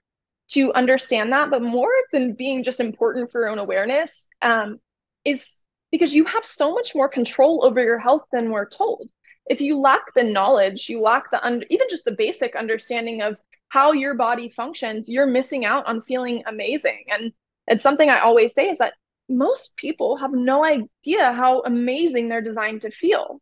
to 0.52 0.72
understand 0.74 1.32
that, 1.32 1.50
but 1.50 1.62
more 1.62 1.90
than 2.12 2.34
being 2.34 2.62
just 2.62 2.80
important 2.80 3.30
for 3.30 3.40
your 3.40 3.50
own 3.50 3.58
awareness, 3.58 4.26
um, 4.42 4.78
is 5.24 5.62
because 5.90 6.14
you 6.14 6.24
have 6.24 6.44
so 6.44 6.72
much 6.72 6.94
more 6.94 7.08
control 7.08 7.64
over 7.64 7.82
your 7.82 7.98
health 7.98 8.22
than 8.32 8.50
we're 8.50 8.68
told. 8.68 9.10
If 9.51 9.61
you 9.61 9.78
lack 9.78 10.14
the 10.14 10.22
knowledge, 10.22 10.88
you 10.88 11.03
lack 11.03 11.30
the 11.32 11.44
un- 11.44 11.64
even 11.70 11.88
just 11.90 12.05
the 12.05 12.12
basic 12.12 12.55
understanding 12.55 13.20
of 13.20 13.36
how 13.68 13.90
your 13.90 14.14
body 14.14 14.48
functions, 14.48 15.09
you're 15.09 15.26
missing 15.26 15.64
out 15.64 15.86
on 15.86 16.03
feeling 16.03 16.44
amazing. 16.46 17.05
And 17.09 17.32
it's 17.66 17.82
something 17.82 18.09
I 18.09 18.20
always 18.20 18.55
say 18.55 18.68
is 18.68 18.78
that 18.78 18.94
most 19.28 19.76
people 19.76 20.16
have 20.18 20.32
no 20.32 20.64
idea 20.64 21.32
how 21.32 21.62
amazing 21.62 22.28
they're 22.28 22.40
designed 22.40 22.82
to 22.82 22.90
feel. 22.90 23.40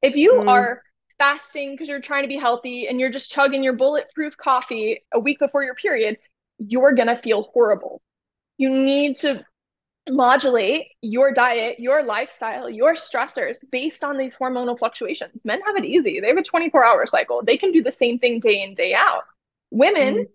If 0.00 0.16
you 0.16 0.32
mm. 0.32 0.48
are 0.48 0.82
fasting 1.18 1.72
because 1.72 1.90
you're 1.90 2.00
trying 2.00 2.22
to 2.22 2.28
be 2.28 2.38
healthy 2.38 2.88
and 2.88 2.98
you're 2.98 3.10
just 3.10 3.30
chugging 3.30 3.62
your 3.62 3.74
bulletproof 3.74 4.36
coffee 4.38 5.04
a 5.12 5.20
week 5.20 5.38
before 5.38 5.62
your 5.62 5.74
period, 5.74 6.16
you're 6.58 6.94
going 6.94 7.08
to 7.08 7.20
feel 7.20 7.50
horrible. 7.52 8.00
You 8.56 8.70
need 8.70 9.18
to 9.18 9.44
modulate 10.08 10.88
your 11.00 11.32
diet, 11.32 11.80
your 11.80 12.02
lifestyle, 12.02 12.68
your 12.68 12.94
stressors 12.94 13.58
based 13.70 14.04
on 14.04 14.18
these 14.18 14.34
hormonal 14.36 14.78
fluctuations. 14.78 15.32
Men 15.44 15.60
have 15.62 15.76
it 15.76 15.84
easy. 15.84 16.20
They 16.20 16.28
have 16.28 16.36
a 16.36 16.42
24 16.42 16.84
hour 16.84 17.06
cycle. 17.06 17.42
They 17.42 17.56
can 17.56 17.72
do 17.72 17.82
the 17.82 17.92
same 17.92 18.18
thing 18.18 18.40
day 18.40 18.62
in, 18.62 18.74
day 18.74 18.94
out. 18.94 19.22
Women, 19.70 20.14
mm. 20.14 20.28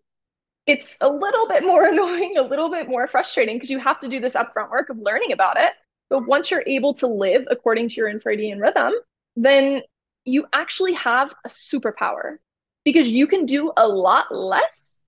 it's 0.66 0.98
a 1.02 1.10
little 1.10 1.48
bit 1.48 1.64
more 1.64 1.84
annoying, 1.90 2.38
a 2.38 2.44
little 2.44 2.72
bit 2.72 2.88
more 2.88 3.08
frustrating 3.08 3.58
because 3.58 3.70
you 3.70 3.80
have 3.80 4.00
to 4.00 4.08
do 4.08 4.20
this 4.20 4.34
upfront 4.34 4.72
work 4.72 4.90
of 4.90 4.98
learning 4.98 5.32
about 5.32 5.58
it. 5.58 5.74
But 6.10 6.26
once 6.26 6.50
you're 6.50 6.64
able 6.66 6.96
to 6.96 7.08
live 7.08 7.46
according 7.52 7.90
to 7.90 7.96
your 7.96 8.12
infradian 8.12 8.60
rhythm, 8.60 8.94
then 9.36 9.84
you 10.26 10.46
actually 10.52 10.94
have 10.94 11.34
a 11.46 11.50
superpower 11.50 12.38
because 12.84 13.08
you 13.08 13.28
can 13.28 13.46
do 13.46 13.72
a 13.78 13.88
lot 13.88 14.34
less 14.34 15.04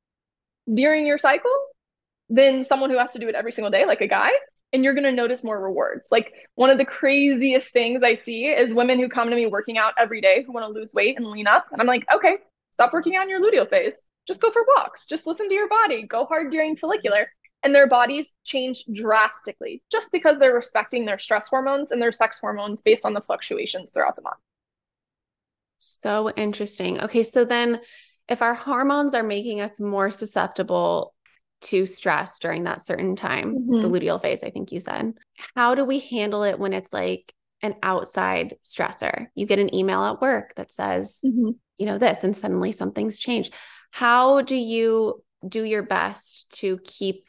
during 0.71 1.07
your 1.07 1.17
cycle 1.17 1.51
than 2.29 2.63
someone 2.63 2.89
who 2.89 2.97
has 2.97 3.11
to 3.11 3.19
do 3.19 3.27
it 3.27 3.35
every 3.35 3.51
single 3.51 3.71
day, 3.71 3.85
like 3.85 4.01
a 4.01 4.07
guy. 4.07 4.31
And 4.73 4.83
you're 4.83 4.93
going 4.93 5.03
to 5.03 5.11
notice 5.11 5.43
more 5.43 5.61
rewards. 5.61 6.07
Like 6.11 6.31
one 6.55 6.69
of 6.69 6.77
the 6.77 6.85
craziest 6.85 7.73
things 7.73 8.03
I 8.03 8.13
see 8.13 8.45
is 8.45 8.73
women 8.73 8.99
who 8.99 9.09
come 9.09 9.29
to 9.29 9.35
me 9.35 9.47
working 9.47 9.77
out 9.77 9.93
every 9.97 10.21
day 10.21 10.43
who 10.45 10.53
want 10.53 10.65
to 10.65 10.79
lose 10.79 10.93
weight 10.93 11.17
and 11.17 11.27
lean 11.27 11.47
up. 11.47 11.65
And 11.71 11.81
I'm 11.81 11.87
like, 11.87 12.05
okay, 12.13 12.37
stop 12.71 12.93
working 12.93 13.17
on 13.17 13.29
your 13.29 13.41
luteal 13.41 13.69
phase. 13.69 14.07
Just 14.27 14.41
go 14.41 14.49
for 14.49 14.65
walks. 14.77 15.07
Just 15.07 15.27
listen 15.27 15.49
to 15.49 15.53
your 15.53 15.67
body. 15.67 16.03
Go 16.03 16.25
hard 16.25 16.51
during 16.51 16.77
follicular. 16.77 17.27
And 17.63 17.75
their 17.75 17.87
bodies 17.87 18.33
change 18.43 18.85
drastically 18.91 19.83
just 19.91 20.11
because 20.11 20.39
they're 20.39 20.55
respecting 20.55 21.05
their 21.05 21.19
stress 21.19 21.47
hormones 21.47 21.91
and 21.91 22.01
their 22.01 22.11
sex 22.11 22.39
hormones 22.39 22.81
based 22.81 23.05
on 23.05 23.13
the 23.13 23.21
fluctuations 23.21 23.91
throughout 23.91 24.15
the 24.15 24.23
month. 24.23 24.39
So 25.77 26.31
interesting. 26.31 27.01
Okay. 27.01 27.23
So 27.23 27.43
then 27.43 27.81
if 28.27 28.41
our 28.41 28.53
hormones 28.53 29.13
are 29.13 29.23
making 29.23 29.61
us 29.61 29.79
more 29.79 30.09
susceptible 30.09 31.13
to 31.61 31.85
stress 31.85 32.39
during 32.39 32.63
that 32.63 32.81
certain 32.81 33.15
time, 33.15 33.55
mm-hmm. 33.55 33.81
the 33.81 33.89
luteal 33.89 34.21
phase, 34.21 34.43
I 34.43 34.49
think 34.49 34.71
you 34.71 34.79
said, 34.79 35.13
how 35.55 35.75
do 35.75 35.85
we 35.85 35.99
handle 35.99 36.43
it 36.43 36.59
when 36.59 36.73
it's 36.73 36.91
like 36.91 37.33
an 37.61 37.75
outside 37.83 38.55
stressor? 38.65 39.27
You 39.35 39.45
get 39.45 39.59
an 39.59 39.73
email 39.73 40.03
at 40.03 40.21
work 40.21 40.53
that 40.55 40.71
says, 40.71 41.19
mm-hmm. 41.23 41.51
you 41.77 41.85
know, 41.85 41.97
this, 41.97 42.23
and 42.23 42.35
suddenly 42.35 42.71
something's 42.71 43.19
changed. 43.19 43.53
How 43.91 44.41
do 44.41 44.55
you 44.55 45.23
do 45.47 45.63
your 45.63 45.83
best 45.83 46.49
to 46.59 46.79
keep 46.83 47.25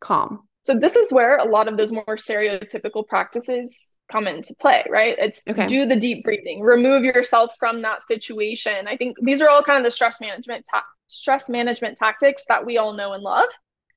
calm? 0.00 0.48
So, 0.62 0.74
this 0.74 0.96
is 0.96 1.12
where 1.12 1.38
a 1.38 1.44
lot 1.44 1.68
of 1.68 1.76
those 1.76 1.92
more 1.92 2.04
stereotypical 2.16 3.06
practices 3.06 3.89
come 4.10 4.26
into 4.26 4.54
play, 4.54 4.84
right? 4.88 5.16
It's 5.18 5.42
okay. 5.48 5.66
do 5.66 5.86
the 5.86 5.96
deep 5.96 6.24
breathing, 6.24 6.62
remove 6.62 7.04
yourself 7.04 7.54
from 7.58 7.82
that 7.82 8.06
situation. 8.06 8.86
I 8.86 8.96
think 8.96 9.16
these 9.22 9.40
are 9.40 9.48
all 9.48 9.62
kind 9.62 9.78
of 9.78 9.84
the 9.84 9.90
stress 9.90 10.20
management 10.20 10.66
ta- 10.70 10.84
stress 11.06 11.48
management 11.48 11.98
tactics 11.98 12.44
that 12.48 12.64
we 12.64 12.78
all 12.78 12.92
know 12.92 13.12
and 13.12 13.22
love. 13.22 13.48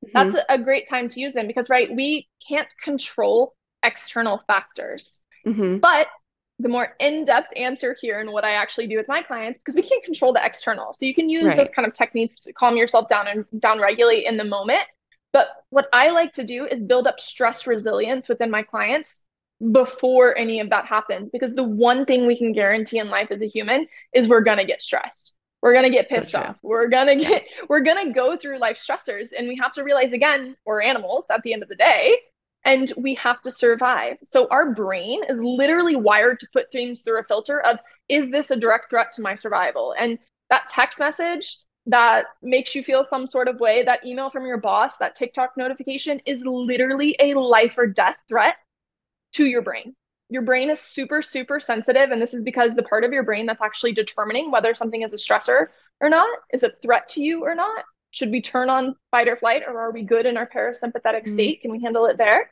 Mm-hmm. 0.06 0.12
That's 0.14 0.36
a, 0.36 0.46
a, 0.50 0.58
great 0.58 0.88
time 0.90 1.10
to 1.10 1.20
use 1.20 1.34
them 1.34 1.48
because 1.48 1.70
right, 1.70 1.94
we 1.94 2.28
can't 2.48 2.68
control 2.82 3.54
external 3.84 4.42
factors. 4.48 5.22
Mm-hmm. 5.46 5.78
But 5.78 6.08
the 6.60 6.70
more 6.70 6.96
in-depth 7.00 7.50
answer 7.56 7.96
here 8.00 8.20
and 8.20 8.32
what 8.32 8.46
I 8.46 8.54
actually 8.54 8.88
do 8.88 8.98
with 8.98 9.08
my 9.08 9.22
clients 9.22 9.60
because 9.60 9.76
we 9.76 9.82
can't 9.82 10.04
control 10.04 10.34
the 10.34 10.46
external. 10.46 10.94
So 10.94 11.06
you 11.06 11.14
can 11.14 11.30
use 11.30 11.46
right. 11.46 11.58
those 11.58 11.70
kind 11.70 11.88
of 11.88 11.94
techniques 11.94 12.42
to 12.42 12.54
calm 12.54 12.78
yourself 12.78 13.08
down 13.08 13.28
and 13.28 13.46
down 13.60 13.82
regulate 13.82 14.26
in 14.26 14.38
the 14.38 14.44
moment. 14.44 14.84
But 15.32 15.48
what 15.72 15.88
I 15.92 16.10
like 16.10 16.34
to 16.34 16.44
do 16.44 16.66
is 16.66 16.82
build 16.84 17.08
up 17.08 17.20
stress 17.20 17.66
resilience 17.66 18.30
within 18.30 18.52
my 18.52 18.62
clients 18.62 19.26
before 19.72 20.38
any 20.38 20.60
of 20.60 20.70
that 20.70 20.86
happens 20.86 21.30
because 21.32 21.56
the 21.56 21.64
one 21.64 22.06
thing 22.06 22.28
we 22.28 22.38
can 22.38 22.52
guarantee 22.52 23.00
in 23.00 23.10
life 23.10 23.30
as 23.32 23.42
a 23.42 23.48
human 23.48 23.88
is 24.14 24.28
we're 24.28 24.44
going 24.44 24.58
to 24.58 24.66
get 24.66 24.82
stressed. 24.82 25.36
We're 25.62 25.74
going 25.74 25.90
to 25.90 25.90
get 25.90 26.10
pissed 26.10 26.32
so 26.32 26.40
off. 26.40 26.58
We're 26.62 26.90
going 26.90 27.08
to 27.08 27.16
get 27.16 27.46
we're 27.70 27.82
going 27.82 28.08
to 28.08 28.14
go 28.14 28.36
through 28.36 28.60
life 28.60 28.78
stressors 28.78 29.30
and 29.38 29.48
we 29.48 29.58
have 29.62 29.72
to 29.74 29.84
realize 29.84 30.12
again 30.12 30.56
we're 30.66 30.82
animals 30.82 31.26
at 31.30 31.42
the 31.44 31.54
end 31.54 31.64
of 31.64 31.70
the 31.70 31.76
day 31.76 32.18
and 32.66 32.92
we 32.98 33.16
have 33.16 33.42
to 33.42 33.52
survive. 33.52 34.18
So 34.24 34.48
our 34.50 34.74
brain 34.74 35.22
is 35.30 35.42
literally 35.42 35.96
wired 35.96 36.40
to 36.42 36.48
put 36.52 36.72
things 36.72 37.02
through 37.02 37.20
a 37.20 37.24
filter 37.24 37.62
of 37.62 37.80
is 38.10 38.30
this 38.30 38.52
a 38.52 38.56
direct 38.56 38.90
threat 38.90 39.12
to 39.14 39.22
my 39.22 39.36
survival? 39.36 39.96
And 39.98 40.20
that 40.50 40.68
text 40.68 41.00
message 41.00 41.58
that 41.86 42.26
makes 42.42 42.76
you 42.76 42.84
feel 42.84 43.04
some 43.04 43.28
sort 43.28 43.48
of 43.48 43.60
way 43.60 43.84
that 43.84 44.06
email 44.06 44.30
from 44.30 44.46
your 44.46 44.58
boss 44.58 44.98
that 44.98 45.16
tiktok 45.16 45.52
notification 45.58 46.22
is 46.26 46.46
literally 46.46 47.16
a 47.20 47.34
life 47.34 47.78
or 47.78 47.88
death 47.88 48.16
threat 48.30 48.56
to 49.34 49.46
your 49.46 49.62
brain. 49.62 49.96
Your 50.30 50.42
brain 50.42 50.70
is 50.70 50.80
super, 50.80 51.22
super 51.22 51.60
sensitive. 51.60 52.12
And 52.12 52.22
this 52.22 52.34
is 52.34 52.44
because 52.44 52.76
the 52.76 52.84
part 52.84 53.04
of 53.04 53.12
your 53.12 53.24
brain 53.24 53.46
that's 53.46 53.62
actually 53.62 53.92
determining 53.92 54.52
whether 54.52 54.74
something 54.74 55.02
is 55.02 55.14
a 55.14 55.18
stressor 55.18 55.68
or 56.00 56.10
not 56.10 56.28
is 56.52 56.64
a 56.64 56.72
threat 56.72 57.10
to 57.10 57.24
you 57.24 57.44
or 57.44 57.56
not. 57.56 57.84
Should 58.12 58.32
we 58.32 58.42
turn 58.42 58.70
on 58.70 58.96
fight 59.12 59.28
or 59.28 59.36
flight 59.36 59.64
or 59.68 59.80
are 59.80 59.92
we 59.92 60.04
good 60.04 60.26
in 60.26 60.38
our 60.38 60.48
parasympathetic 60.48 61.24
mm-hmm. 61.24 61.34
state? 61.34 61.62
Can 61.62 61.72
we 61.72 61.82
handle 61.82 62.06
it 62.06 62.18
there? 62.18 62.52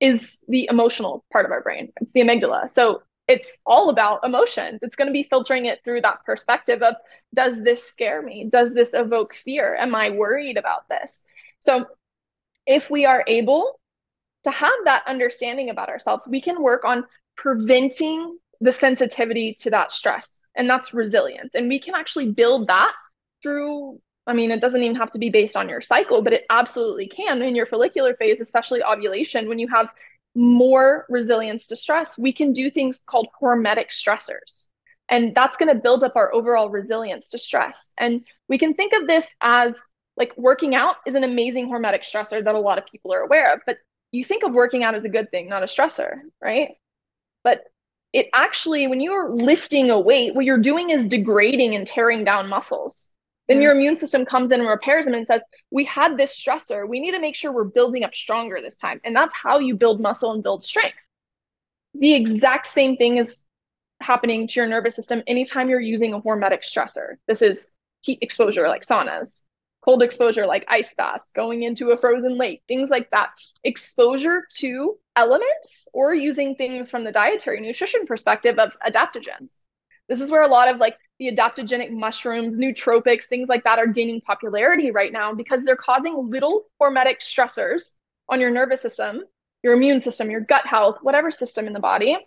Is 0.00 0.38
the 0.48 0.68
emotional 0.70 1.24
part 1.32 1.44
of 1.44 1.50
our 1.50 1.62
brain. 1.62 1.92
It's 2.00 2.12
the 2.12 2.20
amygdala. 2.20 2.70
So 2.70 3.02
it's 3.28 3.60
all 3.66 3.90
about 3.90 4.24
emotions. 4.24 4.80
It's 4.82 4.96
going 4.96 5.06
to 5.06 5.12
be 5.12 5.22
filtering 5.22 5.66
it 5.66 5.80
through 5.84 6.00
that 6.00 6.24
perspective 6.24 6.82
of 6.82 6.94
does 7.34 7.62
this 7.62 7.86
scare 7.86 8.22
me? 8.22 8.48
Does 8.50 8.74
this 8.74 8.94
evoke 8.94 9.34
fear? 9.34 9.76
Am 9.76 9.94
I 9.94 10.10
worried 10.10 10.56
about 10.56 10.88
this? 10.88 11.26
So 11.60 11.84
if 12.66 12.88
we 12.90 13.04
are 13.04 13.22
able 13.26 13.78
to 14.44 14.50
have 14.50 14.72
that 14.84 15.02
understanding 15.06 15.70
about 15.70 15.88
ourselves, 15.88 16.26
we 16.28 16.40
can 16.40 16.62
work 16.62 16.84
on 16.84 17.04
preventing 17.36 18.38
the 18.60 18.72
sensitivity 18.72 19.54
to 19.60 19.70
that 19.70 19.92
stress. 19.92 20.46
And 20.56 20.68
that's 20.68 20.94
resilience. 20.94 21.54
And 21.54 21.68
we 21.68 21.80
can 21.80 21.94
actually 21.94 22.32
build 22.32 22.68
that 22.68 22.92
through, 23.42 24.00
I 24.26 24.32
mean, 24.32 24.50
it 24.50 24.60
doesn't 24.60 24.82
even 24.82 24.96
have 24.96 25.12
to 25.12 25.18
be 25.18 25.30
based 25.30 25.56
on 25.56 25.68
your 25.68 25.80
cycle, 25.80 26.22
but 26.22 26.32
it 26.32 26.44
absolutely 26.50 27.08
can 27.08 27.40
in 27.42 27.54
your 27.54 27.66
follicular 27.66 28.14
phase, 28.14 28.40
especially 28.40 28.82
ovulation, 28.82 29.48
when 29.48 29.58
you 29.58 29.68
have 29.68 29.88
more 30.34 31.06
resilience 31.08 31.66
to 31.68 31.76
stress, 31.76 32.18
we 32.18 32.32
can 32.32 32.52
do 32.52 32.70
things 32.70 33.00
called 33.00 33.28
hormetic 33.40 33.90
stressors. 33.90 34.68
And 35.08 35.34
that's 35.34 35.56
going 35.56 35.74
to 35.74 35.80
build 35.80 36.04
up 36.04 36.16
our 36.16 36.32
overall 36.34 36.68
resilience 36.68 37.30
to 37.30 37.38
stress. 37.38 37.92
And 37.96 38.24
we 38.48 38.58
can 38.58 38.74
think 38.74 38.92
of 38.92 39.06
this 39.06 39.34
as 39.40 39.80
like 40.16 40.36
working 40.36 40.74
out 40.74 40.96
is 41.06 41.14
an 41.14 41.24
amazing 41.24 41.70
hormetic 41.70 42.02
stressor 42.02 42.44
that 42.44 42.54
a 42.54 42.60
lot 42.60 42.76
of 42.76 42.86
people 42.86 43.12
are 43.12 43.20
aware 43.20 43.54
of, 43.54 43.60
but 43.66 43.78
you 44.12 44.24
think 44.24 44.42
of 44.42 44.52
working 44.52 44.84
out 44.84 44.94
as 44.94 45.04
a 45.04 45.08
good 45.08 45.30
thing, 45.30 45.48
not 45.48 45.62
a 45.62 45.66
stressor, 45.66 46.20
right? 46.42 46.70
But 47.44 47.62
it 48.12 48.28
actually, 48.34 48.86
when 48.86 49.00
you're 49.00 49.30
lifting 49.30 49.90
a 49.90 50.00
weight, 50.00 50.34
what 50.34 50.44
you're 50.44 50.58
doing 50.58 50.90
is 50.90 51.04
degrading 51.04 51.74
and 51.74 51.86
tearing 51.86 52.24
down 52.24 52.48
muscles. 52.48 53.14
Then 53.48 53.62
your 53.62 53.72
immune 53.72 53.96
system 53.96 54.26
comes 54.26 54.50
in 54.50 54.60
and 54.60 54.68
repairs 54.68 55.06
them 55.06 55.14
and 55.14 55.26
says, 55.26 55.42
We 55.70 55.84
had 55.86 56.18
this 56.18 56.38
stressor. 56.38 56.86
We 56.86 57.00
need 57.00 57.12
to 57.12 57.20
make 57.20 57.34
sure 57.34 57.50
we're 57.50 57.64
building 57.64 58.04
up 58.04 58.14
stronger 58.14 58.60
this 58.60 58.76
time. 58.76 59.00
And 59.04 59.16
that's 59.16 59.34
how 59.34 59.58
you 59.58 59.74
build 59.74 60.02
muscle 60.02 60.32
and 60.32 60.42
build 60.42 60.62
strength. 60.62 60.98
The 61.94 62.14
exact 62.14 62.66
same 62.66 62.96
thing 62.96 63.16
is 63.16 63.46
happening 64.00 64.46
to 64.46 64.60
your 64.60 64.68
nervous 64.68 64.96
system 64.96 65.22
anytime 65.26 65.70
you're 65.70 65.80
using 65.80 66.12
a 66.12 66.20
hormetic 66.20 66.62
stressor. 66.62 67.14
This 67.26 67.40
is 67.40 67.74
heat 68.00 68.18
exposure 68.20 68.68
like 68.68 68.84
saunas, 68.84 69.44
cold 69.88 70.02
exposure 70.02 70.44
like 70.44 70.66
ice 70.68 70.94
baths, 70.94 71.32
going 71.32 71.62
into 71.62 71.92
a 71.92 71.96
frozen 71.96 72.36
lake, 72.36 72.62
things 72.68 72.90
like 72.90 73.08
that. 73.08 73.30
Exposure 73.64 74.46
to 74.58 74.98
elements 75.16 75.88
or 75.94 76.14
using 76.14 76.54
things 76.54 76.90
from 76.90 77.04
the 77.04 77.10
dietary 77.10 77.58
nutrition 77.58 78.04
perspective 78.04 78.58
of 78.58 78.70
adaptogens. 78.86 79.64
This 80.06 80.20
is 80.20 80.30
where 80.30 80.42
a 80.42 80.46
lot 80.46 80.68
of 80.68 80.76
like 80.76 80.98
the 81.18 81.34
adaptogenic 81.34 81.90
mushrooms, 81.90 82.58
nootropics, 82.58 83.24
things 83.24 83.48
like 83.48 83.64
that 83.64 83.78
are 83.78 83.86
gaining 83.86 84.20
popularity 84.20 84.90
right 84.90 85.10
now 85.10 85.32
because 85.32 85.64
they're 85.64 85.74
causing 85.74 86.28
little 86.28 86.64
hormetic 86.78 87.20
stressors 87.20 87.94
on 88.28 88.42
your 88.42 88.50
nervous 88.50 88.82
system, 88.82 89.22
your 89.62 89.72
immune 89.72 90.00
system, 90.00 90.30
your 90.30 90.42
gut 90.42 90.66
health, 90.66 90.98
whatever 91.00 91.30
system 91.30 91.66
in 91.66 91.72
the 91.72 91.80
body. 91.80 92.18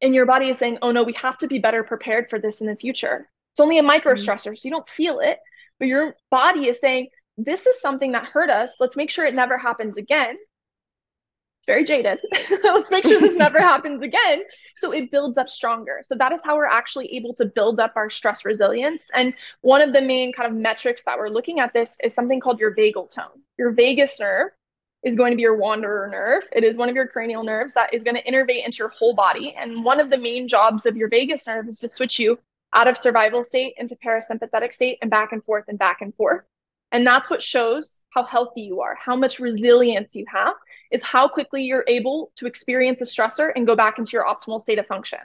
And 0.00 0.14
your 0.14 0.24
body 0.24 0.48
is 0.48 0.56
saying, 0.56 0.78
oh 0.80 0.92
no, 0.92 1.02
we 1.02 1.12
have 1.12 1.36
to 1.38 1.48
be 1.48 1.58
better 1.58 1.84
prepared 1.84 2.30
for 2.30 2.38
this 2.38 2.62
in 2.62 2.66
the 2.66 2.76
future. 2.76 3.28
It's 3.52 3.60
only 3.60 3.76
a 3.76 3.82
micro 3.82 4.14
mm-hmm. 4.14 4.26
stressor, 4.26 4.58
so 4.58 4.66
you 4.66 4.70
don't 4.70 4.88
feel 4.88 5.20
it, 5.20 5.38
but 5.78 5.88
your 5.88 6.14
body 6.30 6.68
is 6.68 6.80
saying, 6.80 7.08
this 7.36 7.66
is 7.66 7.80
something 7.80 8.12
that 8.12 8.24
hurt 8.26 8.50
us. 8.50 8.76
Let's 8.80 8.96
make 8.96 9.10
sure 9.10 9.26
it 9.26 9.34
never 9.34 9.58
happens 9.58 9.96
again 9.98 10.36
It's 11.60 11.66
very 11.66 11.84
jaded. 11.84 12.20
Let's 12.64 12.90
make 12.90 13.06
sure 13.06 13.20
this 13.20 13.36
never 13.36 13.60
happens 13.60 14.02
again. 14.02 14.42
So 14.76 14.92
it 14.92 15.10
builds 15.10 15.38
up 15.38 15.48
stronger. 15.50 16.00
So 16.02 16.16
that 16.16 16.32
is 16.32 16.42
how 16.44 16.56
we're 16.56 16.66
actually 16.66 17.14
able 17.16 17.34
to 17.34 17.46
build 17.46 17.80
up 17.80 17.94
our 17.96 18.10
stress 18.10 18.44
resilience. 18.44 19.08
And 19.14 19.34
one 19.62 19.82
of 19.82 19.92
the 19.92 20.02
main 20.02 20.32
kind 20.32 20.50
of 20.50 20.56
metrics 20.58 21.04
that 21.04 21.18
we're 21.18 21.30
looking 21.30 21.60
at 21.60 21.72
this 21.74 21.96
is 22.04 22.14
something 22.14 22.40
called 22.40 22.60
your 22.60 22.74
vagal 22.74 23.14
tone. 23.14 23.42
Your 23.58 23.72
vagus 23.72 24.20
nerve 24.20 24.50
is 25.04 25.16
going 25.16 25.32
to 25.32 25.36
be 25.36 25.42
your 25.42 25.56
wanderer 25.56 26.08
nerve. 26.10 26.44
It 26.52 26.64
is 26.64 26.76
one 26.76 26.88
of 26.88 26.96
your 26.96 27.08
cranial 27.08 27.44
nerves 27.44 27.74
that 27.74 27.94
is 27.94 28.04
going 28.04 28.16
to 28.16 28.24
innervate 28.24 28.64
into 28.66 28.78
your 28.78 28.90
whole 28.90 29.14
body. 29.14 29.54
And 29.58 29.84
one 29.84 30.00
of 30.00 30.10
the 30.10 30.18
main 30.18 30.48
jobs 30.48 30.86
of 30.86 30.96
your 30.96 31.08
vagus 31.08 31.46
nerve 31.46 31.68
is 31.68 31.80
to 31.80 31.90
switch 31.90 32.18
you 32.20 32.38
out 32.74 32.88
of 32.88 32.98
survival 32.98 33.44
state 33.44 33.74
into 33.76 33.96
parasympathetic 33.96 34.74
state 34.74 34.98
and 35.00 35.10
back 35.10 35.32
and 35.32 35.44
forth 35.44 35.64
and 35.68 35.78
back 35.78 36.00
and 36.00 36.14
forth. 36.14 36.44
And 36.92 37.06
that's 37.06 37.28
what 37.28 37.42
shows 37.42 38.02
how 38.10 38.24
healthy 38.24 38.62
you 38.62 38.80
are, 38.80 38.94
how 38.94 39.14
much 39.14 39.38
resilience 39.38 40.14
you 40.14 40.24
have, 40.32 40.54
is 40.90 41.02
how 41.02 41.28
quickly 41.28 41.64
you're 41.64 41.84
able 41.86 42.32
to 42.36 42.46
experience 42.46 43.00
a 43.00 43.04
stressor 43.04 43.50
and 43.54 43.66
go 43.66 43.76
back 43.76 43.98
into 43.98 44.12
your 44.12 44.24
optimal 44.24 44.60
state 44.60 44.78
of 44.78 44.86
function. 44.86 45.18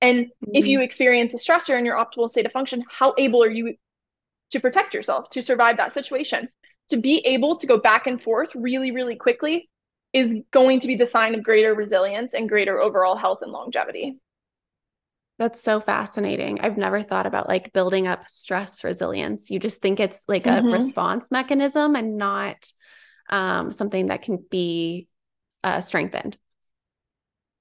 And 0.00 0.26
mm-hmm. 0.26 0.50
if 0.54 0.66
you 0.66 0.80
experience 0.80 1.34
a 1.34 1.38
stressor 1.38 1.78
in 1.78 1.84
your 1.84 1.96
optimal 1.96 2.28
state 2.28 2.46
of 2.46 2.52
function, 2.52 2.84
how 2.88 3.14
able 3.18 3.42
are 3.42 3.50
you 3.50 3.74
to 4.50 4.60
protect 4.60 4.94
yourself, 4.94 5.30
to 5.30 5.42
survive 5.42 5.78
that 5.78 5.92
situation? 5.92 6.48
To 6.90 6.96
be 6.96 7.18
able 7.26 7.56
to 7.56 7.66
go 7.66 7.78
back 7.78 8.06
and 8.06 8.20
forth 8.20 8.54
really, 8.54 8.90
really 8.90 9.16
quickly 9.16 9.68
is 10.12 10.36
going 10.52 10.80
to 10.80 10.86
be 10.86 10.96
the 10.96 11.06
sign 11.06 11.34
of 11.34 11.42
greater 11.42 11.74
resilience 11.74 12.34
and 12.34 12.48
greater 12.48 12.80
overall 12.80 13.16
health 13.16 13.38
and 13.42 13.50
longevity. 13.50 14.18
That's 15.38 15.60
so 15.60 15.80
fascinating. 15.80 16.60
I've 16.60 16.76
never 16.76 17.02
thought 17.02 17.26
about 17.26 17.48
like 17.48 17.72
building 17.72 18.06
up 18.06 18.28
stress 18.28 18.84
resilience. 18.84 19.50
You 19.50 19.58
just 19.58 19.80
think 19.80 19.98
it's 19.98 20.24
like 20.28 20.46
a 20.46 20.50
mm-hmm. 20.50 20.72
response 20.72 21.30
mechanism 21.30 21.96
and 21.96 22.16
not 22.16 22.70
um, 23.28 23.72
something 23.72 24.08
that 24.08 24.22
can 24.22 24.44
be 24.50 25.08
uh, 25.64 25.80
strengthened. 25.80 26.36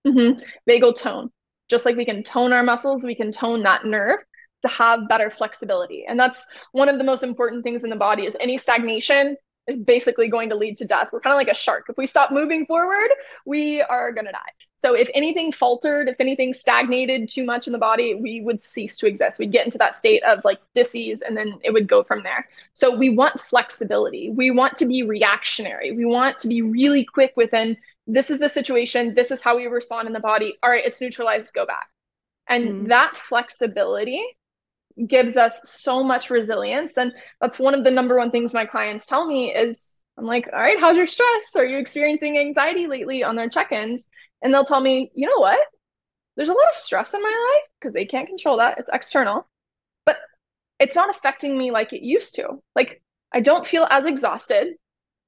Mm-hmm. 0.05 0.41
Vagal 0.69 0.97
tone. 0.97 1.29
Just 1.69 1.85
like 1.85 1.95
we 1.95 2.05
can 2.05 2.23
tone 2.23 2.51
our 2.53 2.63
muscles, 2.63 3.03
we 3.03 3.15
can 3.15 3.31
tone 3.31 3.63
that 3.63 3.85
nerve 3.85 4.19
to 4.63 4.67
have 4.67 5.07
better 5.07 5.29
flexibility. 5.31 6.05
And 6.07 6.19
that's 6.19 6.45
one 6.73 6.89
of 6.89 6.97
the 6.97 7.03
most 7.03 7.23
important 7.23 7.63
things 7.63 7.83
in 7.83 7.89
the 7.89 7.95
body 7.95 8.25
is 8.25 8.35
any 8.39 8.57
stagnation 8.57 9.37
is 9.67 9.77
basically 9.77 10.27
going 10.27 10.49
to 10.49 10.55
lead 10.55 10.77
to 10.77 10.85
death. 10.85 11.09
We're 11.11 11.21
kind 11.21 11.33
of 11.33 11.37
like 11.37 11.47
a 11.47 11.57
shark. 11.57 11.85
If 11.87 11.97
we 11.97 12.07
stop 12.07 12.31
moving 12.31 12.65
forward, 12.65 13.09
we 13.45 13.81
are 13.81 14.11
going 14.11 14.25
to 14.25 14.31
die. 14.31 14.39
So 14.81 14.95
if 14.95 15.11
anything 15.13 15.51
faltered, 15.51 16.09
if 16.09 16.15
anything 16.19 16.55
stagnated 16.55 17.29
too 17.29 17.45
much 17.45 17.67
in 17.67 17.71
the 17.71 17.77
body, 17.77 18.15
we 18.15 18.41
would 18.41 18.63
cease 18.63 18.97
to 18.97 19.05
exist. 19.05 19.37
We'd 19.37 19.51
get 19.51 19.63
into 19.63 19.77
that 19.77 19.93
state 19.93 20.23
of 20.23 20.43
like 20.43 20.57
disease 20.73 21.21
and 21.21 21.37
then 21.37 21.59
it 21.63 21.69
would 21.69 21.87
go 21.87 22.01
from 22.01 22.23
there. 22.23 22.49
So 22.73 22.97
we 22.97 23.11
want 23.11 23.39
flexibility. 23.39 24.31
We 24.31 24.49
want 24.49 24.75
to 24.77 24.87
be 24.87 25.03
reactionary. 25.03 25.91
We 25.91 26.05
want 26.05 26.39
to 26.39 26.47
be 26.47 26.63
really 26.63 27.05
quick 27.05 27.33
within 27.37 27.77
this 28.07 28.31
is 28.31 28.39
the 28.39 28.49
situation, 28.49 29.13
this 29.13 29.29
is 29.29 29.43
how 29.43 29.55
we 29.55 29.67
respond 29.67 30.07
in 30.07 30.13
the 30.13 30.19
body. 30.19 30.57
All 30.63 30.71
right, 30.71 30.83
it's 30.83 30.99
neutralized, 30.99 31.53
go 31.53 31.67
back. 31.67 31.87
And 32.47 32.87
mm 32.87 32.87
that 32.87 33.17
flexibility 33.17 34.23
gives 35.05 35.37
us 35.37 35.61
so 35.69 36.03
much 36.03 36.31
resilience 36.31 36.97
and 36.97 37.13
that's 37.39 37.59
one 37.59 37.75
of 37.75 37.83
the 37.83 37.91
number 37.91 38.17
one 38.17 38.31
things 38.31 38.51
my 38.51 38.65
clients 38.65 39.05
tell 39.05 39.27
me 39.27 39.53
is 39.53 40.01
I'm 40.17 40.25
like, 40.25 40.49
all 40.51 40.59
right, 40.59 40.79
how's 40.79 40.97
your 40.97 41.07
stress? 41.07 41.55
Are 41.55 41.65
you 41.65 41.77
experiencing 41.77 42.39
anxiety 42.39 42.87
lately 42.87 43.23
on 43.23 43.35
their 43.35 43.47
check 43.47 43.71
ins? 43.71 44.09
And 44.41 44.53
they'll 44.53 44.65
tell 44.65 44.81
me, 44.81 45.11
you 45.13 45.27
know 45.27 45.39
what? 45.39 45.59
There's 46.35 46.49
a 46.49 46.53
lot 46.53 46.69
of 46.71 46.75
stress 46.75 47.13
in 47.13 47.21
my 47.21 47.29
life 47.29 47.69
because 47.79 47.93
they 47.93 48.05
can't 48.05 48.27
control 48.27 48.57
that. 48.57 48.79
It's 48.79 48.89
external, 48.91 49.47
but 50.05 50.17
it's 50.79 50.95
not 50.95 51.09
affecting 51.15 51.57
me 51.57 51.71
like 51.71 51.93
it 51.93 52.01
used 52.01 52.35
to. 52.35 52.61
Like, 52.75 53.01
I 53.31 53.41
don't 53.41 53.67
feel 53.67 53.87
as 53.89 54.05
exhausted. 54.05 54.75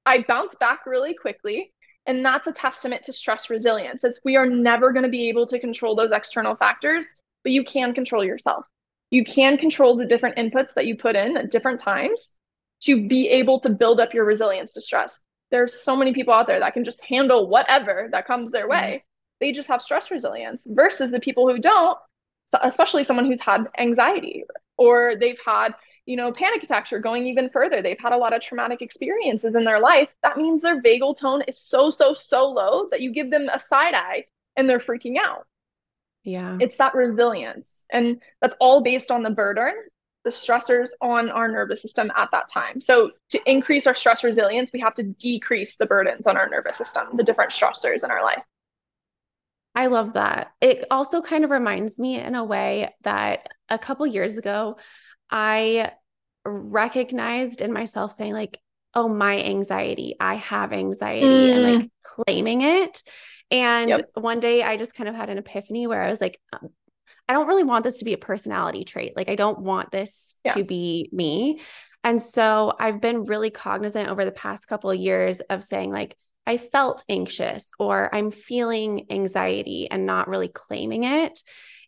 I 0.06 0.24
bounce 0.26 0.54
back 0.56 0.86
really 0.86 1.14
quickly. 1.14 1.72
And 2.06 2.24
that's 2.24 2.46
a 2.46 2.52
testament 2.52 3.04
to 3.04 3.12
stress 3.12 3.48
resilience. 3.48 4.04
It's 4.04 4.20
we 4.24 4.36
are 4.36 4.46
never 4.46 4.92
going 4.92 5.04
to 5.04 5.08
be 5.08 5.28
able 5.28 5.46
to 5.46 5.58
control 5.58 5.94
those 5.94 6.12
external 6.12 6.54
factors, 6.56 7.06
but 7.42 7.52
you 7.52 7.64
can 7.64 7.94
control 7.94 8.24
yourself. 8.24 8.64
You 9.10 9.24
can 9.24 9.56
control 9.56 9.96
the 9.96 10.06
different 10.06 10.36
inputs 10.36 10.74
that 10.74 10.86
you 10.86 10.96
put 10.96 11.16
in 11.16 11.36
at 11.36 11.50
different 11.50 11.80
times 11.80 12.36
to 12.80 13.06
be 13.08 13.28
able 13.28 13.60
to 13.60 13.70
build 13.70 14.00
up 14.00 14.12
your 14.12 14.24
resilience 14.24 14.74
to 14.74 14.80
stress. 14.80 15.20
There's 15.54 15.72
so 15.72 15.94
many 15.94 16.12
people 16.12 16.34
out 16.34 16.48
there 16.48 16.58
that 16.58 16.74
can 16.74 16.82
just 16.82 17.04
handle 17.04 17.48
whatever 17.48 18.08
that 18.10 18.26
comes 18.26 18.50
their 18.50 18.68
way. 18.68 18.76
Mm-hmm. 18.76 19.04
They 19.38 19.52
just 19.52 19.68
have 19.68 19.82
stress 19.82 20.10
resilience 20.10 20.66
versus 20.68 21.12
the 21.12 21.20
people 21.20 21.48
who 21.48 21.60
don't, 21.60 21.96
especially 22.60 23.04
someone 23.04 23.24
who's 23.24 23.40
had 23.40 23.68
anxiety 23.78 24.46
or 24.78 25.14
they've 25.14 25.38
had, 25.46 25.68
you 26.06 26.16
know, 26.16 26.32
panic 26.32 26.64
attacks 26.64 26.92
or 26.92 26.98
going 26.98 27.28
even 27.28 27.48
further. 27.48 27.82
They've 27.82 27.96
had 28.00 28.12
a 28.12 28.16
lot 28.16 28.32
of 28.32 28.40
traumatic 28.42 28.82
experiences 28.82 29.54
in 29.54 29.62
their 29.62 29.78
life. 29.78 30.08
That 30.24 30.38
means 30.38 30.60
their 30.60 30.82
vagal 30.82 31.20
tone 31.20 31.42
is 31.46 31.56
so, 31.56 31.88
so, 31.88 32.14
so 32.14 32.48
low 32.48 32.88
that 32.90 33.00
you 33.00 33.12
give 33.12 33.30
them 33.30 33.48
a 33.48 33.60
side 33.60 33.94
eye 33.94 34.24
and 34.56 34.68
they're 34.68 34.80
freaking 34.80 35.18
out. 35.18 35.46
Yeah. 36.24 36.58
It's 36.60 36.78
that 36.78 36.96
resilience. 36.96 37.86
And 37.92 38.20
that's 38.40 38.56
all 38.58 38.82
based 38.82 39.12
on 39.12 39.22
the 39.22 39.30
burden 39.30 39.72
the 40.24 40.30
stressors 40.30 40.90
on 41.00 41.30
our 41.30 41.48
nervous 41.48 41.82
system 41.82 42.10
at 42.16 42.30
that 42.32 42.48
time. 42.48 42.80
So, 42.80 43.12
to 43.30 43.40
increase 43.50 43.86
our 43.86 43.94
stress 43.94 44.24
resilience, 44.24 44.72
we 44.72 44.80
have 44.80 44.94
to 44.94 45.02
decrease 45.02 45.76
the 45.76 45.86
burdens 45.86 46.26
on 46.26 46.36
our 46.36 46.48
nervous 46.48 46.76
system, 46.76 47.08
the 47.14 47.22
different 47.22 47.50
stressors 47.50 48.04
in 48.04 48.10
our 48.10 48.22
life. 48.22 48.42
I 49.74 49.86
love 49.86 50.14
that. 50.14 50.52
It 50.60 50.86
also 50.90 51.20
kind 51.20 51.44
of 51.44 51.50
reminds 51.50 51.98
me 51.98 52.18
in 52.18 52.34
a 52.34 52.44
way 52.44 52.94
that 53.02 53.48
a 53.68 53.78
couple 53.78 54.06
years 54.06 54.36
ago, 54.36 54.78
I 55.30 55.90
recognized 56.44 57.60
in 57.60 57.72
myself 57.72 58.12
saying, 58.12 58.32
like, 58.32 58.58
oh, 58.94 59.08
my 59.08 59.42
anxiety, 59.42 60.14
I 60.20 60.36
have 60.36 60.72
anxiety, 60.72 61.26
mm. 61.26 61.52
and 61.52 61.80
like 61.80 61.90
claiming 62.04 62.62
it. 62.62 63.02
And 63.50 63.90
yep. 63.90 64.10
one 64.14 64.40
day 64.40 64.62
I 64.62 64.76
just 64.76 64.94
kind 64.94 65.08
of 65.08 65.14
had 65.14 65.28
an 65.28 65.38
epiphany 65.38 65.86
where 65.86 66.02
I 66.02 66.10
was 66.10 66.20
like, 66.20 66.40
I 67.28 67.32
don't 67.32 67.46
really 67.46 67.64
want 67.64 67.84
this 67.84 67.98
to 67.98 68.04
be 68.04 68.12
a 68.12 68.18
personality 68.18 68.84
trait. 68.84 69.16
Like, 69.16 69.28
I 69.28 69.34
don't 69.34 69.60
want 69.60 69.90
this 69.90 70.36
yeah. 70.44 70.54
to 70.54 70.64
be 70.64 71.08
me. 71.12 71.60
And 72.02 72.20
so 72.20 72.74
I've 72.78 73.00
been 73.00 73.24
really 73.24 73.50
cognizant 73.50 74.10
over 74.10 74.24
the 74.24 74.32
past 74.32 74.68
couple 74.68 74.90
of 74.90 74.98
years 74.98 75.40
of 75.40 75.64
saying, 75.64 75.90
like, 75.90 76.16
I 76.46 76.58
felt 76.58 77.02
anxious 77.08 77.70
or 77.78 78.14
I'm 78.14 78.30
feeling 78.30 79.06
anxiety 79.10 79.88
and 79.90 80.04
not 80.04 80.28
really 80.28 80.48
claiming 80.48 81.04
it. 81.04 81.42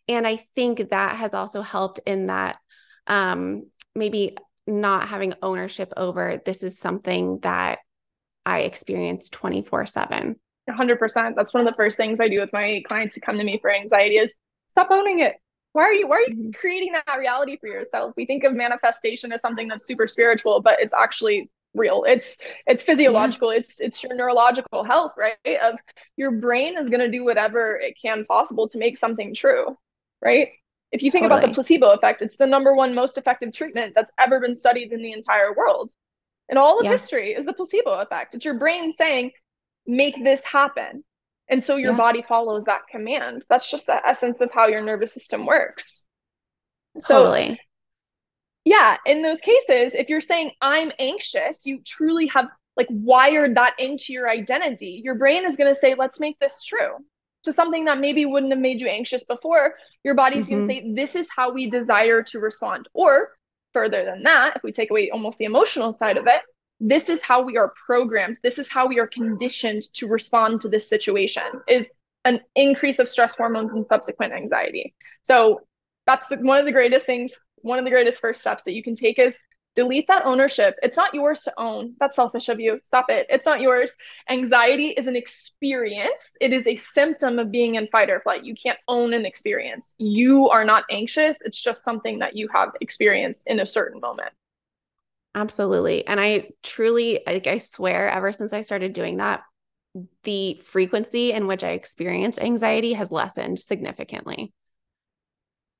And 0.07 0.25
I 0.25 0.37
think 0.55 0.89
that 0.89 1.17
has 1.17 1.35
also 1.35 1.61
helped 1.61 1.99
in 2.07 2.27
that 2.27 2.57
um, 3.05 3.69
maybe 3.93 4.35
not 4.65 5.07
having 5.07 5.33
ownership 5.41 5.93
over 5.95 6.41
this 6.43 6.63
is 6.63 6.79
something 6.79 7.39
that 7.43 7.79
I 8.45 8.61
experience 8.61 9.29
24 9.29 9.85
7. 9.85 10.35
100%. 10.69 11.35
That's 11.35 11.53
one 11.53 11.65
of 11.65 11.71
the 11.71 11.77
first 11.77 11.95
things 11.95 12.19
I 12.19 12.27
do 12.27 12.39
with 12.39 12.51
my 12.51 12.81
clients 12.85 13.15
who 13.15 13.21
come 13.21 13.37
to 13.37 13.43
me 13.43 13.59
for 13.61 13.71
anxiety 13.71 14.17
is 14.17 14.33
stop 14.77 14.91
owning 14.91 15.19
it. 15.19 15.37
Why 15.73 15.83
are 15.83 15.93
you 15.93 16.07
why 16.07 16.17
are 16.17 16.29
you 16.29 16.35
mm-hmm. 16.35 16.51
creating 16.51 16.93
that 16.93 17.17
reality 17.17 17.57
for 17.57 17.67
yourself? 17.67 18.13
We 18.15 18.25
think 18.25 18.43
of 18.43 18.53
manifestation 18.53 19.31
as 19.31 19.41
something 19.41 19.67
that's 19.67 19.85
super 19.85 20.07
spiritual 20.07 20.61
but 20.61 20.79
it's 20.79 20.93
actually 20.93 21.49
real. 21.73 22.03
It's 22.07 22.37
it's 22.67 22.83
physiological. 22.83 23.51
Yeah. 23.51 23.59
it's 23.59 23.79
it's 23.79 24.03
your 24.03 24.15
neurological 24.15 24.83
health 24.83 25.13
right? 25.17 25.57
Of 25.61 25.75
your 26.15 26.31
brain 26.31 26.77
is 26.77 26.89
going 26.89 26.99
to 27.01 27.11
do 27.11 27.23
whatever 27.23 27.77
it 27.77 27.97
can 27.99 28.25
possible 28.25 28.67
to 28.69 28.77
make 28.77 28.97
something 28.97 29.33
true 29.33 29.77
right? 30.21 30.49
If 30.91 31.03
you 31.03 31.11
think 31.11 31.23
totally. 31.23 31.41
about 31.41 31.49
the 31.49 31.55
placebo 31.55 31.91
effect 31.91 32.21
it's 32.21 32.37
the 32.37 32.47
number 32.47 32.75
one 32.75 32.93
most 32.93 33.17
effective 33.17 33.51
treatment 33.53 33.93
that's 33.95 34.11
ever 34.19 34.39
been 34.39 34.55
studied 34.55 34.93
in 34.93 35.01
the 35.01 35.11
entire 35.11 35.53
world. 35.55 35.91
And 36.49 36.57
all 36.57 36.79
of 36.79 36.85
yeah. 36.85 36.91
history 36.91 37.33
is 37.33 37.45
the 37.45 37.53
placebo 37.53 37.93
effect. 37.99 38.35
It's 38.35 38.45
your 38.45 38.57
brain 38.57 38.93
saying 38.93 39.31
make 39.85 40.23
this 40.23 40.43
happen 40.43 41.03
and 41.49 41.63
so 41.63 41.77
your 41.77 41.91
yeah. 41.91 41.97
body 41.97 42.21
follows 42.21 42.65
that 42.65 42.87
command. 42.89 43.45
That's 43.49 43.69
just 43.69 43.87
the 43.87 44.05
essence 44.05 44.41
of 44.41 44.51
how 44.51 44.67
your 44.67 44.81
nervous 44.81 45.13
system 45.13 45.45
works. 45.45 46.05
So, 46.99 47.23
totally. 47.23 47.59
Yeah, 48.65 48.97
in 49.05 49.21
those 49.21 49.39
cases, 49.39 49.93
if 49.93 50.09
you're 50.09 50.19
saying 50.19 50.51
I'm 50.61 50.91
anxious, 50.99 51.65
you 51.65 51.81
truly 51.85 52.27
have 52.27 52.47
like 52.75 52.87
wired 52.89 53.55
that 53.55 53.75
into 53.79 54.13
your 54.13 54.29
identity. 54.29 55.01
Your 55.03 55.15
brain 55.15 55.45
is 55.45 55.55
going 55.55 55.73
to 55.73 55.79
say, 55.79 55.95
let's 55.95 56.19
make 56.19 56.37
this 56.39 56.63
true 56.63 56.97
to 57.43 57.53
something 57.53 57.85
that 57.85 57.99
maybe 57.99 58.25
wouldn't 58.25 58.51
have 58.51 58.61
made 58.61 58.81
you 58.81 58.87
anxious 58.87 59.23
before. 59.23 59.75
Your 60.03 60.15
body's 60.15 60.47
mm-hmm. 60.47 60.67
going 60.67 60.67
to 60.67 60.73
say, 60.73 60.93
this 60.95 61.15
is 61.15 61.29
how 61.33 61.51
we 61.51 61.69
desire 61.69 62.21
to 62.23 62.39
respond. 62.39 62.89
Or 62.93 63.29
further 63.73 64.03
than 64.03 64.23
that, 64.23 64.57
if 64.57 64.63
we 64.63 64.71
take 64.71 64.91
away 64.91 65.09
almost 65.11 65.37
the 65.37 65.45
emotional 65.45 65.93
side 65.93 66.17
of 66.17 66.27
it, 66.27 66.41
this 66.79 67.09
is 67.09 67.21
how 67.21 67.41
we 67.41 67.57
are 67.57 67.73
programmed. 67.85 68.37
This 68.43 68.59
is 68.59 68.69
how 68.69 68.87
we 68.87 68.99
are 68.99 69.07
conditioned 69.07 69.83
to 69.93 70.07
respond 70.07 70.61
to 70.61 70.69
this 70.69 70.89
situation 70.89 71.43
is 71.67 71.97
an 72.25 72.41
increase 72.55 72.99
of 72.99 73.09
stress 73.09 73.35
hormones 73.35 73.73
and 73.73 73.87
subsequent 73.87 74.33
anxiety. 74.33 74.93
So 75.23 75.61
that's 76.05 76.27
the, 76.27 76.37
one 76.37 76.59
of 76.59 76.65
the 76.65 76.71
greatest 76.71 77.05
things, 77.05 77.35
one 77.57 77.79
of 77.79 77.85
the 77.85 77.91
greatest 77.91 78.19
first 78.19 78.41
steps 78.41 78.63
that 78.63 78.73
you 78.73 78.83
can 78.83 78.95
take 78.95 79.17
is 79.17 79.39
delete 79.75 80.07
that 80.07 80.25
ownership. 80.25 80.75
It's 80.81 80.97
not 80.97 81.13
yours 81.13 81.41
to 81.43 81.53
own. 81.57 81.93
That's 81.99 82.15
selfish 82.15 82.49
of 82.49 82.59
you. 82.59 82.79
Stop 82.83 83.09
it. 83.09 83.27
It's 83.29 83.45
not 83.45 83.61
yours. 83.61 83.91
Anxiety 84.27 84.89
is 84.89 85.05
an 85.05 85.15
experience. 85.15 86.35
It 86.41 86.51
is 86.51 86.65
a 86.65 86.75
symptom 86.75 87.37
of 87.37 87.51
being 87.51 87.75
in 87.75 87.87
fight 87.87 88.09
or 88.09 88.19
flight. 88.21 88.43
You 88.43 88.55
can't 88.55 88.79
own 88.87 89.13
an 89.13 89.25
experience. 89.25 89.95
You 89.99 90.49
are 90.49 90.65
not 90.65 90.83
anxious. 90.89 91.41
It's 91.41 91.61
just 91.61 91.83
something 91.83 92.19
that 92.19 92.35
you 92.35 92.47
have 92.53 92.69
experienced 92.81 93.45
in 93.47 93.59
a 93.59 93.65
certain 93.65 93.99
moment. 93.99 94.31
Absolutely. 95.35 96.05
And 96.07 96.19
I 96.19 96.49
truly, 96.63 97.21
like, 97.25 97.47
I 97.47 97.59
swear, 97.59 98.09
ever 98.09 98.31
since 98.31 98.53
I 98.53 98.61
started 98.61 98.93
doing 98.93 99.17
that, 99.17 99.43
the 100.23 100.59
frequency 100.63 101.31
in 101.31 101.47
which 101.47 101.63
I 101.63 101.71
experience 101.71 102.37
anxiety 102.39 102.93
has 102.93 103.11
lessened 103.11 103.59
significantly. 103.59 104.53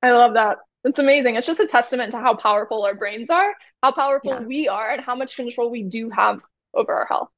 I 0.02 0.12
love 0.12 0.34
that. 0.34 0.58
It's 0.84 0.98
amazing. 0.98 1.34
It's 1.34 1.46
just 1.46 1.60
a 1.60 1.66
testament 1.66 2.12
to 2.12 2.18
how 2.18 2.34
powerful 2.36 2.84
our 2.84 2.94
brains 2.94 3.30
are, 3.30 3.52
how 3.82 3.92
powerful 3.92 4.30
Yeah. 4.32 4.40
we 4.40 4.68
are, 4.68 4.92
and 4.92 5.02
how 5.02 5.16
much 5.16 5.36
control 5.36 5.70
we 5.70 5.82
do 5.82 6.08
have 6.10 6.40
over 6.72 6.94
our 6.94 7.06
health. 7.06 7.28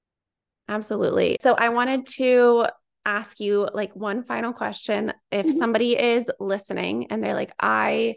Absolutely. 0.68 1.36
So 1.40 1.54
I 1.54 1.70
wanted 1.70 2.06
to 2.18 2.66
ask 3.06 3.40
you 3.40 3.66
like 3.72 3.96
one 3.96 4.22
final 4.22 4.52
question. 4.52 5.12
If 5.32 5.46
Mhm. 5.46 5.52
somebody 5.52 5.98
is 5.98 6.30
listening 6.38 7.06
and 7.10 7.24
they're 7.24 7.34
like, 7.34 7.52
I 7.58 8.16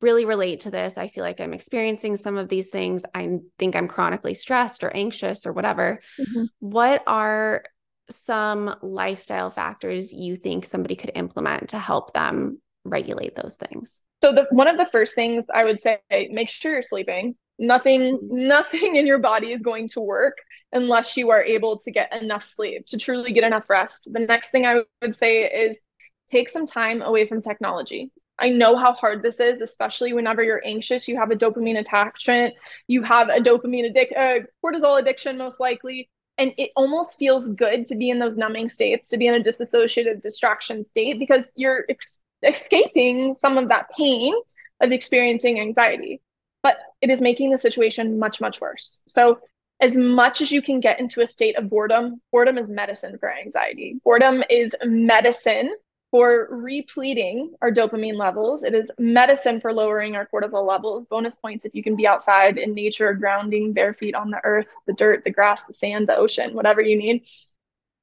really 0.00 0.24
relate 0.24 0.60
to 0.60 0.70
this, 0.70 0.98
I 0.98 1.08
feel 1.08 1.24
like 1.24 1.40
I'm 1.40 1.54
experiencing 1.54 2.16
some 2.16 2.36
of 2.36 2.48
these 2.48 2.70
things. 2.70 3.04
I 3.14 3.38
think 3.58 3.74
I'm 3.74 3.88
chronically 3.88 4.34
stressed 4.34 4.84
or 4.84 4.94
anxious 4.94 5.46
or 5.46 5.52
whatever. 5.52 6.00
Mm-hmm. 6.18 6.44
What 6.60 7.02
are 7.06 7.64
some 8.10 8.76
lifestyle 8.82 9.50
factors 9.50 10.12
you 10.12 10.36
think 10.36 10.64
somebody 10.64 10.96
could 10.96 11.12
implement 11.14 11.70
to 11.70 11.78
help 11.78 12.12
them 12.12 12.60
regulate 12.84 13.34
those 13.34 13.56
things? 13.56 14.00
So 14.22 14.32
the 14.32 14.46
one 14.50 14.68
of 14.68 14.78
the 14.78 14.86
first 14.86 15.14
things 15.14 15.46
I 15.52 15.64
would 15.64 15.80
say, 15.80 15.98
make 16.10 16.48
sure 16.48 16.72
you're 16.72 16.82
sleeping. 16.82 17.36
Nothing, 17.58 18.00
mm-hmm. 18.02 18.48
nothing 18.48 18.96
in 18.96 19.06
your 19.06 19.18
body 19.18 19.52
is 19.52 19.62
going 19.62 19.88
to 19.90 20.00
work 20.00 20.36
unless 20.72 21.16
you 21.16 21.30
are 21.30 21.42
able 21.42 21.78
to 21.78 21.90
get 21.90 22.12
enough 22.12 22.44
sleep, 22.44 22.86
to 22.88 22.98
truly 22.98 23.32
get 23.32 23.44
enough 23.44 23.70
rest. 23.70 24.10
The 24.12 24.20
next 24.20 24.50
thing 24.50 24.66
I 24.66 24.82
would 25.00 25.16
say 25.16 25.44
is 25.44 25.80
take 26.28 26.50
some 26.50 26.66
time 26.66 27.02
away 27.02 27.26
from 27.26 27.40
technology. 27.40 28.10
I 28.38 28.50
know 28.50 28.76
how 28.76 28.92
hard 28.92 29.22
this 29.22 29.40
is, 29.40 29.60
especially 29.60 30.12
whenever 30.12 30.42
you're 30.42 30.62
anxious. 30.64 31.08
You 31.08 31.16
have 31.18 31.30
a 31.30 31.36
dopamine 31.36 31.78
attachment, 31.78 32.54
you 32.86 33.02
have 33.02 33.28
a 33.28 33.40
dopamine 33.40 33.88
addict, 33.88 34.12
uh, 34.14 34.46
cortisol 34.64 35.00
addiction, 35.00 35.38
most 35.38 35.58
likely. 35.60 36.10
And 36.38 36.52
it 36.58 36.70
almost 36.76 37.18
feels 37.18 37.48
good 37.48 37.86
to 37.86 37.94
be 37.94 38.10
in 38.10 38.18
those 38.18 38.36
numbing 38.36 38.68
states, 38.68 39.08
to 39.08 39.16
be 39.16 39.26
in 39.26 39.34
a 39.34 39.42
disassociative 39.42 40.20
distraction 40.20 40.84
state, 40.84 41.18
because 41.18 41.54
you're 41.56 41.86
ex- 41.88 42.20
escaping 42.42 43.34
some 43.34 43.56
of 43.56 43.68
that 43.70 43.86
pain 43.96 44.34
of 44.80 44.92
experiencing 44.92 45.58
anxiety. 45.58 46.20
But 46.62 46.76
it 47.00 47.10
is 47.10 47.22
making 47.22 47.52
the 47.52 47.58
situation 47.58 48.18
much, 48.18 48.40
much 48.40 48.60
worse. 48.60 49.02
So, 49.06 49.40
as 49.80 49.96
much 49.96 50.40
as 50.40 50.50
you 50.50 50.62
can 50.62 50.80
get 50.80 51.00
into 51.00 51.20
a 51.20 51.26
state 51.26 51.56
of 51.56 51.68
boredom, 51.68 52.20
boredom 52.32 52.56
is 52.56 52.68
medicine 52.68 53.18
for 53.18 53.30
anxiety. 53.32 54.00
Boredom 54.04 54.42
is 54.48 54.74
medicine 54.84 55.74
for 56.16 56.48
repleting 56.50 57.54
our 57.60 57.70
dopamine 57.70 58.16
levels. 58.16 58.64
It 58.64 58.74
is 58.74 58.90
medicine 58.98 59.60
for 59.60 59.72
lowering 59.72 60.16
our 60.16 60.26
cortisol 60.26 60.66
levels. 60.66 61.06
Bonus 61.10 61.34
points 61.34 61.66
if 61.66 61.74
you 61.74 61.82
can 61.82 61.96
be 61.96 62.06
outside 62.06 62.58
in 62.58 62.74
nature, 62.74 63.12
grounding, 63.14 63.74
bare 63.74 63.92
feet 63.94 64.14
on 64.14 64.30
the 64.30 64.40
earth, 64.44 64.66
the 64.86 64.94
dirt, 64.94 65.24
the 65.24 65.30
grass, 65.30 65.66
the 65.66 65.74
sand, 65.74 66.08
the 66.08 66.16
ocean, 66.16 66.54
whatever 66.54 66.80
you 66.80 66.96
need. 66.96 67.26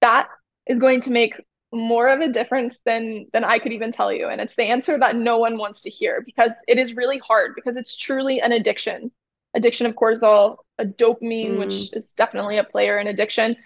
That 0.01 0.29
is 0.67 0.79
going 0.79 1.01
to 1.01 1.11
make 1.11 1.35
more 1.71 2.07
of 2.09 2.19
a 2.19 2.31
difference 2.31 2.79
than 2.85 3.27
than 3.33 3.43
I 3.43 3.59
could 3.59 3.73
even 3.73 3.91
tell 3.91 4.13
you. 4.13 4.27
And 4.27 4.41
it's 4.41 4.55
the 4.55 4.63
answer 4.65 4.99
that 4.99 5.15
no 5.15 5.39
one 5.39 5.57
wants 5.57 5.81
to 5.83 5.89
hear 5.89 6.21
because 6.23 6.53
it 6.67 6.77
is 6.77 6.95
really 6.95 7.17
hard 7.17 7.55
because 7.55 7.77
it's 7.77 7.97
truly 7.97 8.41
an 8.41 8.51
addiction. 8.51 9.11
Addiction 9.55 9.87
of 9.87 9.95
cortisol, 9.95 10.57
a 10.77 10.85
dopamine, 10.85 11.57
Mm. 11.57 11.59
which 11.59 11.93
is 11.93 12.11
definitely 12.11 12.57
a 12.57 12.63
player 12.63 12.99
in 12.99 13.07
addiction 13.07 13.57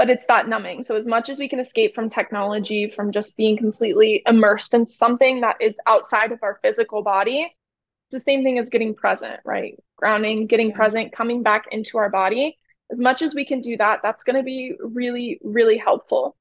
but 0.00 0.08
it's 0.08 0.24
that 0.28 0.48
numbing. 0.48 0.82
So 0.82 0.96
as 0.96 1.04
much 1.04 1.28
as 1.28 1.38
we 1.38 1.46
can 1.46 1.60
escape 1.60 1.94
from 1.94 2.08
technology, 2.08 2.88
from 2.88 3.12
just 3.12 3.36
being 3.36 3.58
completely 3.58 4.22
immersed 4.24 4.72
in 4.72 4.88
something 4.88 5.42
that 5.42 5.56
is 5.60 5.76
outside 5.86 6.32
of 6.32 6.38
our 6.42 6.58
physical 6.62 7.02
body, 7.02 7.42
it's 7.42 8.14
the 8.14 8.20
same 8.20 8.42
thing 8.42 8.58
as 8.58 8.70
getting 8.70 8.94
present, 8.94 9.40
right? 9.44 9.78
Grounding, 9.96 10.46
getting 10.46 10.72
present, 10.72 11.12
coming 11.12 11.42
back 11.42 11.66
into 11.70 11.98
our 11.98 12.08
body. 12.08 12.56
As 12.90 12.98
much 12.98 13.20
as 13.20 13.34
we 13.34 13.44
can 13.44 13.60
do 13.60 13.76
that, 13.76 14.00
that's 14.02 14.24
going 14.24 14.36
to 14.36 14.42
be 14.42 14.72
really, 14.80 15.38
really 15.44 15.76
helpful. 15.76 16.34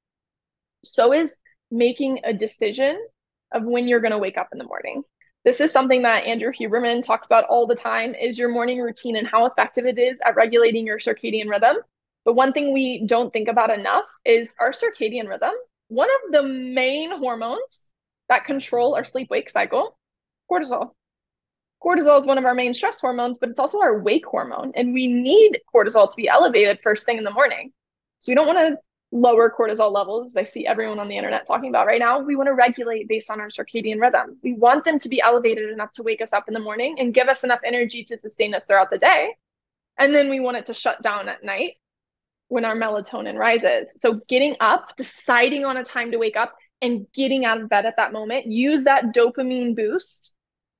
So 0.86 1.12
is 1.12 1.38
making 1.70 2.22
a 2.24 2.34
decision 2.34 2.98
of 3.52 3.66
when 3.66 3.90
you're 3.90 4.00
going 4.00 4.14
to 4.14 4.20
wake 4.20 4.38
up 4.38 4.48
in 4.54 4.58
the 4.58 4.64
morning. 4.64 5.04
This 5.44 5.60
is 5.60 5.70
something 5.70 6.04
that 6.04 6.24
Andrew 6.24 6.54
Huberman 6.54 7.04
talks 7.04 7.28
about 7.28 7.44
all 7.50 7.68
the 7.68 7.76
time 7.76 8.16
is 8.16 8.40
your 8.40 8.48
morning 8.48 8.80
routine 8.80 9.18
and 9.18 9.28
how 9.28 9.48
effective 9.48 9.86
it 9.86 10.00
is 10.00 10.22
at 10.26 10.38
regulating 10.38 10.88
your 10.88 10.98
circadian 10.98 11.50
rhythm. 11.50 11.76
But 12.26 12.34
one 12.34 12.54
thing 12.54 12.74
we 12.74 13.06
don't 13.06 13.32
think 13.32 13.48
about 13.48 13.72
enough 13.72 14.06
is 14.26 14.54
our 14.60 14.72
circadian 14.72 15.30
rhythm. 15.30 15.54
One 15.88 16.10
of 16.10 16.32
the 16.32 16.44
main 16.44 17.12
hormones 17.12 17.90
that 18.28 18.46
control 18.46 18.96
our 18.96 19.06
sleep 19.06 19.30
wake 19.30 19.50
cycle, 19.50 19.98
cortisol. 20.50 20.92
Cortisol 21.84 22.20
is 22.20 22.28
one 22.28 22.38
of 22.38 22.46
our 22.46 22.54
main 22.54 22.74
stress 22.74 23.00
hormones, 23.00 23.40
but 23.40 23.50
it's 23.50 23.60
also 23.60 23.82
our 23.82 24.00
wake 24.00 24.26
hormone. 24.26 24.74
And 24.76 24.94
we 24.94 25.08
need 25.08 25.62
cortisol 25.74 26.10
to 26.10 26.16
be 26.16 26.28
elevated 26.28 26.80
first 26.84 27.06
thing 27.06 27.18
in 27.18 27.24
the 27.24 27.32
morning. 27.32 27.72
So 28.20 28.32
we 28.32 28.36
don't 28.36 28.48
want 28.48 28.60
to 28.60 28.78
lower 29.12 29.52
cortisol 29.58 29.92
levels, 29.92 30.32
as 30.32 30.38
I 30.38 30.44
see 30.44 30.68
everyone 30.68 31.00
on 31.00 31.08
the 31.08 31.18
internet 31.18 31.48
talking 31.48 31.70
about 31.70 31.88
right 31.88 32.00
now. 32.00 32.20
We 32.20 32.36
want 32.36 32.48
to 32.48 32.54
regulate 32.54 33.08
based 33.08 33.32
on 33.32 33.40
our 33.40 33.48
circadian 33.48 34.00
rhythm. 34.00 34.38
We 34.44 34.54
want 34.54 34.86
them 34.86 35.00
to 35.00 35.10
be 35.10 35.22
elevated 35.22 35.72
enough 35.72 35.94
to 35.94 36.04
wake 36.04 36.22
us 36.22 36.34
up 36.34 36.48
in 36.48 36.54
the 36.54 36.60
morning 36.60 37.00
and 37.00 37.14
give 37.14 37.28
us 37.28 37.44
enough 37.44 37.62
energy 37.66 38.04
to 38.04 38.18
sustain 38.18 38.54
us 38.54 38.68
throughout 38.68 38.92
the 38.92 39.00
day. 39.00 39.36
And 39.98 40.14
then 40.14 40.30
we 40.30 40.40
want 40.40 40.58
it 40.58 40.68
to 40.68 40.74
shut 40.74 41.02
down 41.02 41.28
at 41.28 41.44
night 41.44 41.78
when 42.50 42.66
our 42.66 42.76
melatonin 42.76 43.38
rises. 43.38 43.94
So 43.96 44.22
getting 44.28 44.56
up, 44.60 44.98
deciding 44.98 45.66
on 45.66 45.78
a 45.78 45.84
time 45.84 46.12
to 46.12 46.18
wake 46.18 46.36
up, 46.36 46.56
and 46.82 47.06
getting 47.14 47.46
out 47.46 47.62
of 47.62 47.70
bed 47.70 47.86
at 47.86 47.96
that 47.98 48.14
moment, 48.14 48.46
use 48.46 48.84
that 48.86 49.14
dopamine 49.14 49.76
boost 49.76 50.34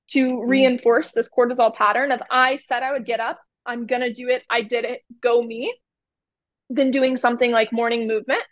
to 0.08 0.26
mm-hmm. 0.26 0.48
reinforce 0.48 1.12
this 1.12 1.28
cortisol 1.28 1.74
pattern 1.74 2.10
of 2.12 2.22
I 2.30 2.56
said 2.56 2.82
I 2.82 2.92
would 2.92 3.04
get 3.04 3.20
up, 3.20 3.38
I'm 3.66 3.86
gonna 3.86 4.12
do 4.12 4.28
it, 4.28 4.42
I 4.48 4.62
did 4.62 4.84
it, 4.84 5.02
go 5.20 5.42
me. 5.42 5.74
Then 6.68 6.90
doing 6.90 7.16
something 7.16 7.50
like 7.50 7.72
morning 7.72 8.06
movement. 8.06 8.42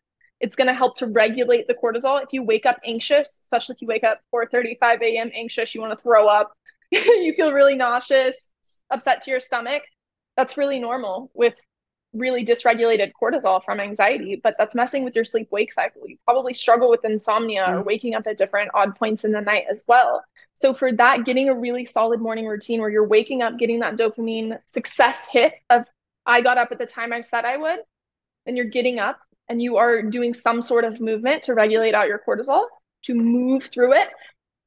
It's 0.40 0.56
going 0.56 0.66
to 0.68 0.74
help 0.74 0.96
to 0.98 1.06
regulate 1.06 1.66
the 1.66 1.74
cortisol. 1.74 2.22
If 2.22 2.32
you 2.32 2.44
wake 2.44 2.66
up 2.66 2.78
anxious, 2.84 3.40
especially 3.42 3.74
if 3.74 3.82
you 3.82 3.88
wake 3.88 4.04
up 4.04 4.20
4:35 4.32 5.02
a.m. 5.02 5.30
anxious, 5.34 5.74
you 5.74 5.80
want 5.80 5.96
to 5.96 6.02
throw 6.02 6.28
up, 6.28 6.52
you 6.90 7.34
feel 7.36 7.52
really 7.52 7.74
nauseous, 7.74 8.52
upset 8.90 9.22
to 9.22 9.30
your 9.30 9.40
stomach. 9.40 9.82
That's 10.36 10.56
really 10.56 10.78
normal 10.78 11.30
with 11.34 11.54
really 12.18 12.44
dysregulated 12.44 13.12
cortisol 13.20 13.62
from 13.64 13.80
anxiety, 13.80 14.40
but 14.42 14.56
that's 14.58 14.74
messing 14.74 15.04
with 15.04 15.14
your 15.16 15.24
sleep 15.24 15.48
wake 15.50 15.72
cycle. 15.72 16.02
You 16.06 16.16
probably 16.24 16.54
struggle 16.54 16.90
with 16.90 17.04
insomnia 17.04 17.64
or 17.76 17.82
Mm. 17.82 17.86
waking 17.86 18.14
up 18.14 18.26
at 18.26 18.38
different 18.38 18.70
odd 18.74 18.96
points 18.96 19.24
in 19.24 19.32
the 19.32 19.40
night 19.40 19.64
as 19.70 19.84
well. 19.88 20.24
So, 20.54 20.74
for 20.74 20.92
that, 20.92 21.24
getting 21.24 21.48
a 21.48 21.54
really 21.54 21.84
solid 21.84 22.20
morning 22.20 22.46
routine 22.46 22.80
where 22.80 22.90
you're 22.90 23.06
waking 23.06 23.42
up, 23.42 23.58
getting 23.58 23.80
that 23.80 23.96
dopamine 23.96 24.58
success 24.64 25.28
hit 25.30 25.54
of, 25.70 25.84
I 26.26 26.40
got 26.42 26.58
up 26.58 26.72
at 26.72 26.78
the 26.78 26.86
time 26.86 27.12
I 27.12 27.22
said 27.22 27.44
I 27.44 27.56
would, 27.56 27.80
and 28.46 28.56
you're 28.56 28.66
getting 28.66 28.98
up 28.98 29.20
and 29.48 29.62
you 29.62 29.76
are 29.78 30.02
doing 30.02 30.34
some 30.34 30.60
sort 30.62 30.84
of 30.84 31.00
movement 31.00 31.44
to 31.44 31.54
regulate 31.54 31.94
out 31.94 32.08
your 32.08 32.20
cortisol, 32.26 32.66
to 33.04 33.14
move 33.14 33.64
through 33.66 33.94
it. 33.94 34.08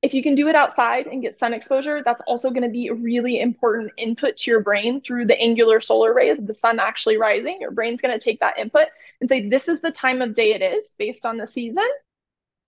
If 0.01 0.15
you 0.15 0.23
can 0.23 0.33
do 0.33 0.47
it 0.47 0.55
outside 0.55 1.05
and 1.07 1.21
get 1.21 1.35
sun 1.35 1.53
exposure, 1.53 2.01
that's 2.03 2.23
also 2.25 2.49
going 2.49 2.63
to 2.63 2.69
be 2.69 2.87
a 2.87 2.93
really 2.93 3.39
important 3.39 3.91
input 3.97 4.37
to 4.37 4.51
your 4.51 4.61
brain 4.61 5.01
through 5.01 5.27
the 5.27 5.39
angular 5.39 5.79
solar 5.79 6.13
rays 6.13 6.39
of 6.39 6.47
the 6.47 6.55
sun 6.55 6.79
actually 6.79 7.17
rising. 7.17 7.59
Your 7.61 7.71
brain's 7.71 8.01
going 8.01 8.17
to 8.17 8.23
take 8.23 8.39
that 8.39 8.57
input 8.57 8.87
and 9.19 9.29
say, 9.29 9.47
This 9.47 9.67
is 9.67 9.81
the 9.81 9.91
time 9.91 10.21
of 10.21 10.33
day 10.33 10.53
it 10.53 10.61
is 10.63 10.95
based 10.97 11.25
on 11.25 11.37
the 11.37 11.45
season. 11.45 11.87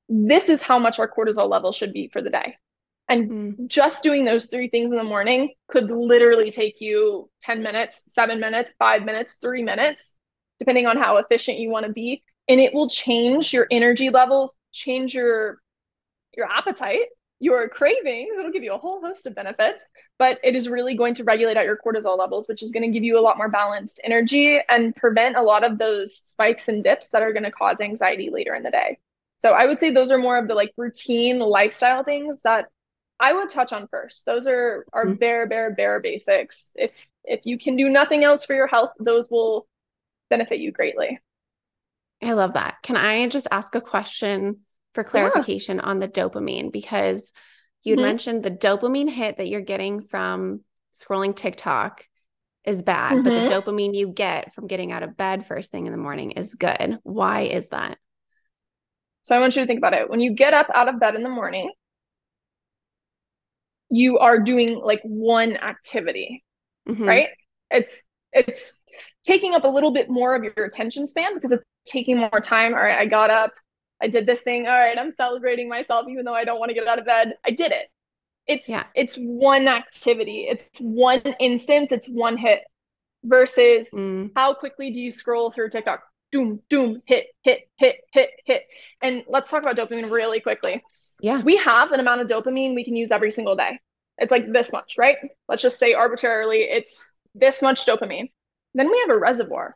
This 0.09 0.49
is 0.49 0.61
how 0.61 0.79
much 0.79 0.99
our 0.99 1.09
cortisol 1.09 1.49
level 1.49 1.71
should 1.71 1.93
be 1.93 2.07
for 2.07 2.21
the 2.21 2.29
day. 2.29 2.57
And 3.09 3.31
Mm. 3.31 3.67
just 3.67 4.03
doing 4.03 4.25
those 4.25 4.47
three 4.47 4.69
things 4.69 4.91
in 4.91 4.97
the 4.97 5.03
morning 5.03 5.53
could 5.67 5.89
literally 5.89 6.51
take 6.51 6.81
you 6.81 7.29
10 7.41 7.63
minutes, 7.63 8.03
seven 8.13 8.39
minutes, 8.39 8.73
five 8.79 9.03
minutes, 9.03 9.37
three 9.37 9.63
minutes, 9.63 10.15
depending 10.59 10.87
on 10.87 10.97
how 10.97 11.17
efficient 11.17 11.57
you 11.59 11.69
want 11.69 11.85
to 11.85 11.91
be. 11.91 12.23
And 12.47 12.59
it 12.59 12.73
will 12.73 12.89
change 12.89 13.53
your 13.53 13.67
energy 13.71 14.09
levels, 14.09 14.55
change 14.71 15.13
your 15.15 15.59
your 16.35 16.51
appetite, 16.51 17.07
your 17.43 17.67
cravings. 17.69 18.29
It'll 18.37 18.51
give 18.51 18.63
you 18.63 18.73
a 18.73 18.77
whole 18.77 19.01
host 19.01 19.27
of 19.27 19.35
benefits, 19.35 19.91
but 20.17 20.39
it 20.43 20.55
is 20.55 20.69
really 20.69 20.95
going 20.95 21.13
to 21.15 21.23
regulate 21.23 21.57
out 21.57 21.65
your 21.65 21.77
cortisol 21.77 22.17
levels, 22.17 22.47
which 22.47 22.63
is 22.63 22.71
going 22.71 22.83
to 22.83 22.93
give 22.93 23.03
you 23.03 23.17
a 23.17 23.21
lot 23.21 23.37
more 23.37 23.49
balanced 23.49 23.99
energy 24.03 24.59
and 24.69 24.95
prevent 24.95 25.35
a 25.35 25.41
lot 25.41 25.63
of 25.63 25.77
those 25.77 26.15
spikes 26.15 26.67
and 26.69 26.83
dips 26.83 27.09
that 27.09 27.21
are 27.21 27.33
going 27.33 27.43
to 27.43 27.51
cause 27.51 27.81
anxiety 27.81 28.29
later 28.29 28.55
in 28.55 28.63
the 28.63 28.71
day. 28.71 28.97
So 29.37 29.51
I 29.51 29.65
would 29.65 29.79
say 29.79 29.91
those 29.91 30.11
are 30.11 30.17
more 30.17 30.37
of 30.37 30.47
the 30.47 30.55
like 30.55 30.73
routine 30.77 31.39
lifestyle 31.39 32.03
things 32.03 32.41
that 32.43 32.69
I 33.19 33.33
would 33.33 33.49
touch 33.49 33.73
on 33.73 33.87
first. 33.87 34.25
Those 34.25 34.47
are 34.47 34.85
are 34.93 35.05
Mhm. 35.05 35.19
bare, 35.19 35.47
bare, 35.47 35.73
bare 35.75 35.99
basics. 35.99 36.73
If 36.75 36.91
if 37.25 37.45
you 37.45 37.57
can 37.57 37.75
do 37.75 37.89
nothing 37.89 38.23
else 38.23 38.45
for 38.45 38.53
your 38.55 38.67
health, 38.67 38.91
those 38.99 39.29
will 39.29 39.67
benefit 40.29 40.59
you 40.59 40.71
greatly. 40.71 41.19
I 42.21 42.33
love 42.33 42.53
that. 42.53 42.77
Can 42.83 42.95
I 42.95 43.27
just 43.27 43.47
ask 43.51 43.75
a 43.75 43.81
question 43.81 44.61
for 44.93 45.03
clarification 45.03 45.79
on 45.79 45.99
the 45.99 46.07
dopamine? 46.07 46.71
Because 46.71 47.33
you'd 47.83 47.99
Mhm. 47.99 48.03
mentioned 48.03 48.43
the 48.43 48.51
dopamine 48.51 49.09
hit 49.09 49.37
that 49.37 49.47
you're 49.47 49.61
getting 49.61 50.01
from 50.01 50.61
scrolling 50.93 51.35
TikTok 51.35 52.07
is 52.63 52.81
bad, 52.81 53.23
but 53.23 53.33
the 53.33 53.41
Mhm. 53.41 53.47
dopamine 53.47 53.95
you 53.95 54.07
get 54.07 54.53
from 54.53 54.67
getting 54.67 54.91
out 54.91 55.03
of 55.03 55.17
bed 55.17 55.45
first 55.45 55.71
thing 55.71 55.85
in 55.85 55.91
the 55.91 55.97
morning 55.97 56.31
is 56.31 56.53
good. 56.53 56.99
Why 57.03 57.41
is 57.41 57.69
that? 57.69 57.97
So 59.23 59.35
I 59.35 59.39
want 59.39 59.55
you 59.55 59.61
to 59.63 59.67
think 59.67 59.79
about 59.79 59.93
it. 59.93 60.09
When 60.09 60.19
you 60.19 60.33
get 60.33 60.53
up 60.53 60.67
out 60.73 60.87
of 60.87 60.99
bed 60.99 61.15
in 61.15 61.23
the 61.23 61.29
morning, 61.29 61.71
you 63.89 64.19
are 64.19 64.39
doing 64.41 64.79
like 64.79 65.01
one 65.03 65.55
activity, 65.57 66.43
Mhm. 66.85 67.05
right? 67.07 67.29
It's 67.71 68.03
it's 68.33 68.81
taking 69.23 69.53
up 69.53 69.63
a 69.63 69.67
little 69.67 69.91
bit 69.91 70.09
more 70.09 70.35
of 70.35 70.43
your 70.43 70.65
attention 70.65 71.07
span 71.07 71.35
because 71.35 71.51
it's 71.51 71.63
taking 71.85 72.17
more 72.17 72.41
time. 72.43 72.73
All 72.73 72.81
right, 72.81 72.97
I 72.97 73.05
got 73.05 73.29
up, 73.29 73.53
I 74.03 74.07
did 74.07 74.25
this 74.27 74.41
thing. 74.41 74.67
All 74.67 74.77
right, 74.77 74.97
I'm 74.97 75.11
celebrating 75.11 75.69
myself 75.69 76.05
even 76.09 76.25
though 76.25 76.35
I 76.35 76.43
don't 76.43 76.59
want 76.59 76.69
to 76.69 76.75
get 76.75 76.87
out 76.87 76.99
of 76.99 77.05
bed. 77.05 77.33
I 77.45 77.51
did 77.51 77.71
it. 77.71 77.87
It's 78.45 78.67
Yeah. 78.69 78.83
it's 78.93 79.15
one 79.15 79.67
activity. 79.69 80.47
It's 80.49 80.79
one 80.79 81.21
instance, 81.39 81.87
it's 81.91 82.09
one 82.09 82.37
hit 82.37 82.61
versus 83.23 83.89
Mm, 83.93 84.31
how 84.35 84.53
quickly 84.53 84.91
do 84.91 84.99
you 84.99 85.11
scroll 85.11 85.49
through 85.51 85.69
TikTok? 85.69 86.03
Doom, 86.33 86.61
doom, 86.69 87.01
hit, 87.05 87.27
hit, 87.43 87.69
hit, 87.77 88.01
hit, 88.11 88.31
hit. 88.45 88.63
And 89.01 89.23
let's 89.27 89.49
talk 89.49 89.63
about 89.63 89.77
dopamine 89.77 90.11
really 90.11 90.41
quickly. 90.41 90.83
yeah. 91.21 91.41
We 91.41 91.55
have 91.57 91.91
an 91.91 91.99
amount 91.99 92.21
of 92.21 92.27
dopamine 92.27 92.75
we 92.75 92.83
can 92.83 92.95
use 92.95 93.11
every 93.11 93.31
single 93.31 93.55
day. 93.55 93.79
It's 94.17 94.31
like 94.31 94.51
this 94.51 94.71
much, 94.73 94.95
right? 94.97 95.17
Let's 95.47 95.61
just 95.61 95.79
say 95.79 95.93
arbitrarily 95.93 96.63
it's 96.63 97.15
this 97.35 97.61
much 97.61 97.85
dopamine. 97.85 98.31
Then 98.73 98.89
we 98.91 98.99
have 99.01 99.11
a 99.15 99.19
reservoir. 99.19 99.75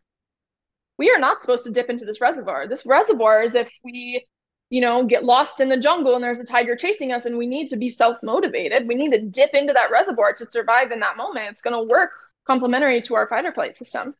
We 0.98 1.12
are 1.12 1.20
not 1.20 1.42
supposed 1.42 1.66
to 1.66 1.72
dip 1.72 1.90
into 1.90 2.06
this 2.06 2.22
reservoir. 2.22 2.68
This 2.68 2.86
reservoir 2.86 3.44
is 3.44 3.56
if 3.56 3.72
we, 3.84 4.26
you 4.70 4.82
know, 4.82 5.06
get 5.06 5.24
lost 5.24 5.60
in 5.60 5.70
the 5.70 5.80
jungle 5.80 6.16
and 6.16 6.24
there's 6.24 6.40
a 6.40 6.46
tiger 6.46 6.76
chasing 6.76 7.12
us 7.12 7.26
and 7.26 7.38
we 7.38 7.48
need 7.48 7.70
to 7.70 7.78
be 7.78 7.90
self-motivated. 7.90 8.88
We 8.88 8.96
need 8.96 9.12
to 9.12 9.22
dip 9.22 9.52
into 9.54 9.74
that 9.74 9.92
reservoir 9.92 10.34
to 10.34 10.46
survive 10.46 10.92
in 10.92 11.00
that 11.02 11.18
moment. 11.18 11.50
It's 11.50 11.62
going 11.62 11.76
to 11.76 11.90
work 11.90 12.12
complementary 12.46 13.02
to 13.02 13.16
our 13.16 13.28
fight 13.28 13.46
or 13.46 13.54
flight 13.54 13.78
system. 13.78 14.16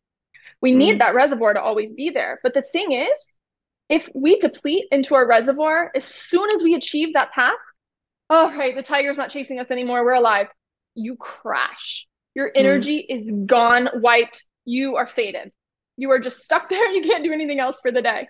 We 0.60 0.72
need 0.72 0.96
Mm. 0.96 0.98
that 1.00 1.14
reservoir 1.14 1.54
to 1.54 1.62
always 1.62 1.94
be 1.94 2.10
there. 2.10 2.40
But 2.42 2.54
the 2.54 2.62
thing 2.62 2.92
is, 2.92 3.36
if 3.88 4.08
we 4.14 4.38
deplete 4.38 4.86
into 4.90 5.14
our 5.14 5.26
reservoir 5.26 5.90
as 5.94 6.04
soon 6.04 6.50
as 6.50 6.62
we 6.62 6.74
achieve 6.74 7.14
that 7.14 7.32
task, 7.32 7.74
oh, 8.30 8.54
right, 8.56 8.74
the 8.74 8.82
tiger's 8.82 9.16
not 9.18 9.30
chasing 9.30 9.58
us 9.58 9.70
anymore. 9.70 10.04
We're 10.04 10.14
alive. 10.14 10.48
You 10.94 11.16
crash. 11.16 12.06
Your 12.34 12.50
energy 12.54 12.98
is 12.98 13.30
gone, 13.46 13.88
wiped. 13.94 14.44
You 14.64 14.96
are 14.96 15.06
faded. 15.06 15.52
You 15.98 16.10
are 16.12 16.18
just 16.18 16.42
stuck 16.42 16.68
there. 16.70 16.90
You 16.90 17.02
can't 17.02 17.22
do 17.24 17.32
anything 17.32 17.60
else 17.60 17.80
for 17.80 17.92
the 17.92 18.00
day. 18.00 18.28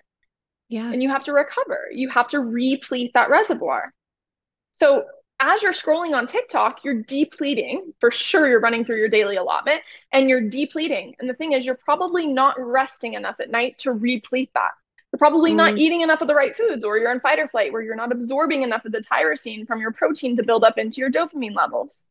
Yeah. 0.67 0.91
And 0.91 1.01
you 1.01 1.09
have 1.09 1.23
to 1.23 1.33
recover. 1.33 1.87
You 1.93 2.09
have 2.09 2.27
to 2.29 2.39
replete 2.41 3.11
that 3.13 3.29
reservoir. 3.29 3.93
So 4.71 5.05
as 5.39 5.63
you're 5.63 5.71
scrolling 5.71 6.13
on 6.13 6.27
TikTok, 6.27 6.83
you're 6.83 7.01
depleting. 7.01 7.93
For 8.01 8.11
sure, 8.11 8.47
you're 8.47 8.59
running 8.59 8.83
through 8.83 8.97
your 8.97 9.07
daily 9.07 9.37
allotment 9.37 9.81
and 10.11 10.29
you're 10.29 10.41
depleting. 10.49 11.15
And 11.19 11.29
the 11.29 11.33
thing 11.33 11.53
is, 11.53 11.65
you're 11.65 11.75
probably 11.75 12.27
not 12.27 12.55
resting 12.59 13.13
enough 13.13 13.39
at 13.39 13.49
night 13.49 13.77
to 13.79 13.93
replete 13.93 14.51
that. 14.53 14.71
You're 15.13 15.17
probably 15.17 15.53
not 15.53 15.75
Mm. 15.75 15.79
eating 15.79 16.01
enough 16.01 16.21
of 16.21 16.27
the 16.27 16.35
right 16.35 16.53
foods, 16.53 16.83
or 16.83 16.97
you're 16.97 17.11
in 17.11 17.21
fight 17.21 17.39
or 17.39 17.47
flight 17.47 17.71
where 17.71 17.81
you're 17.81 17.95
not 17.95 18.11
absorbing 18.11 18.63
enough 18.63 18.83
of 18.85 18.91
the 18.91 19.01
tyrosine 19.01 19.65
from 19.65 19.79
your 19.79 19.91
protein 19.91 20.35
to 20.35 20.43
build 20.43 20.63
up 20.65 20.77
into 20.77 20.99
your 20.99 21.09
dopamine 21.09 21.55
levels. 21.55 22.08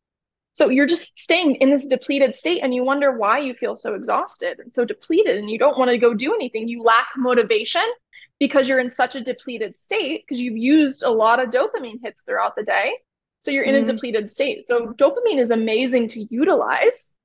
So 0.59 0.67
you're 0.67 0.87
just 0.87 1.17
staying 1.17 1.55
in 1.55 1.69
this 1.69 1.87
depleted 1.87 2.35
state 2.35 2.59
and 2.61 2.75
you 2.75 2.83
wonder 2.83 3.17
why 3.17 3.39
you 3.39 3.53
feel 3.53 3.77
so 3.77 3.93
exhausted 3.93 4.59
and 4.59 4.73
so 4.73 4.83
depleted 4.83 5.37
and 5.37 5.49
you 5.49 5.57
don't 5.57 5.77
want 5.77 5.89
to 5.89 5.97
go 5.97 6.13
do 6.13 6.33
anything. 6.33 6.67
You 6.67 6.81
lack 6.81 7.07
motivation 7.15 7.85
because 8.41 8.67
you're 8.67 8.79
in 8.79 8.91
such 8.91 9.15
a 9.15 9.21
depleted 9.21 9.77
state 9.77 10.25
because 10.27 10.41
you've 10.41 10.57
used 10.57 11.01
a 11.01 11.09
lot 11.09 11.39
of 11.39 11.49
dopamine 11.49 11.99
hits 12.03 12.23
throughout 12.23 12.57
the 12.57 12.63
day. 12.63 12.93
So 13.37 13.51
you're 13.51 13.63
in 13.63 13.73
Mhm. 13.73 13.83
a 13.83 13.93
depleted 13.93 14.29
state. 14.29 14.65
So 14.65 14.87
dopamine 14.87 15.39
is 15.39 15.49
amazing 15.49 16.09
to 16.09 16.27
utilize 16.29 17.15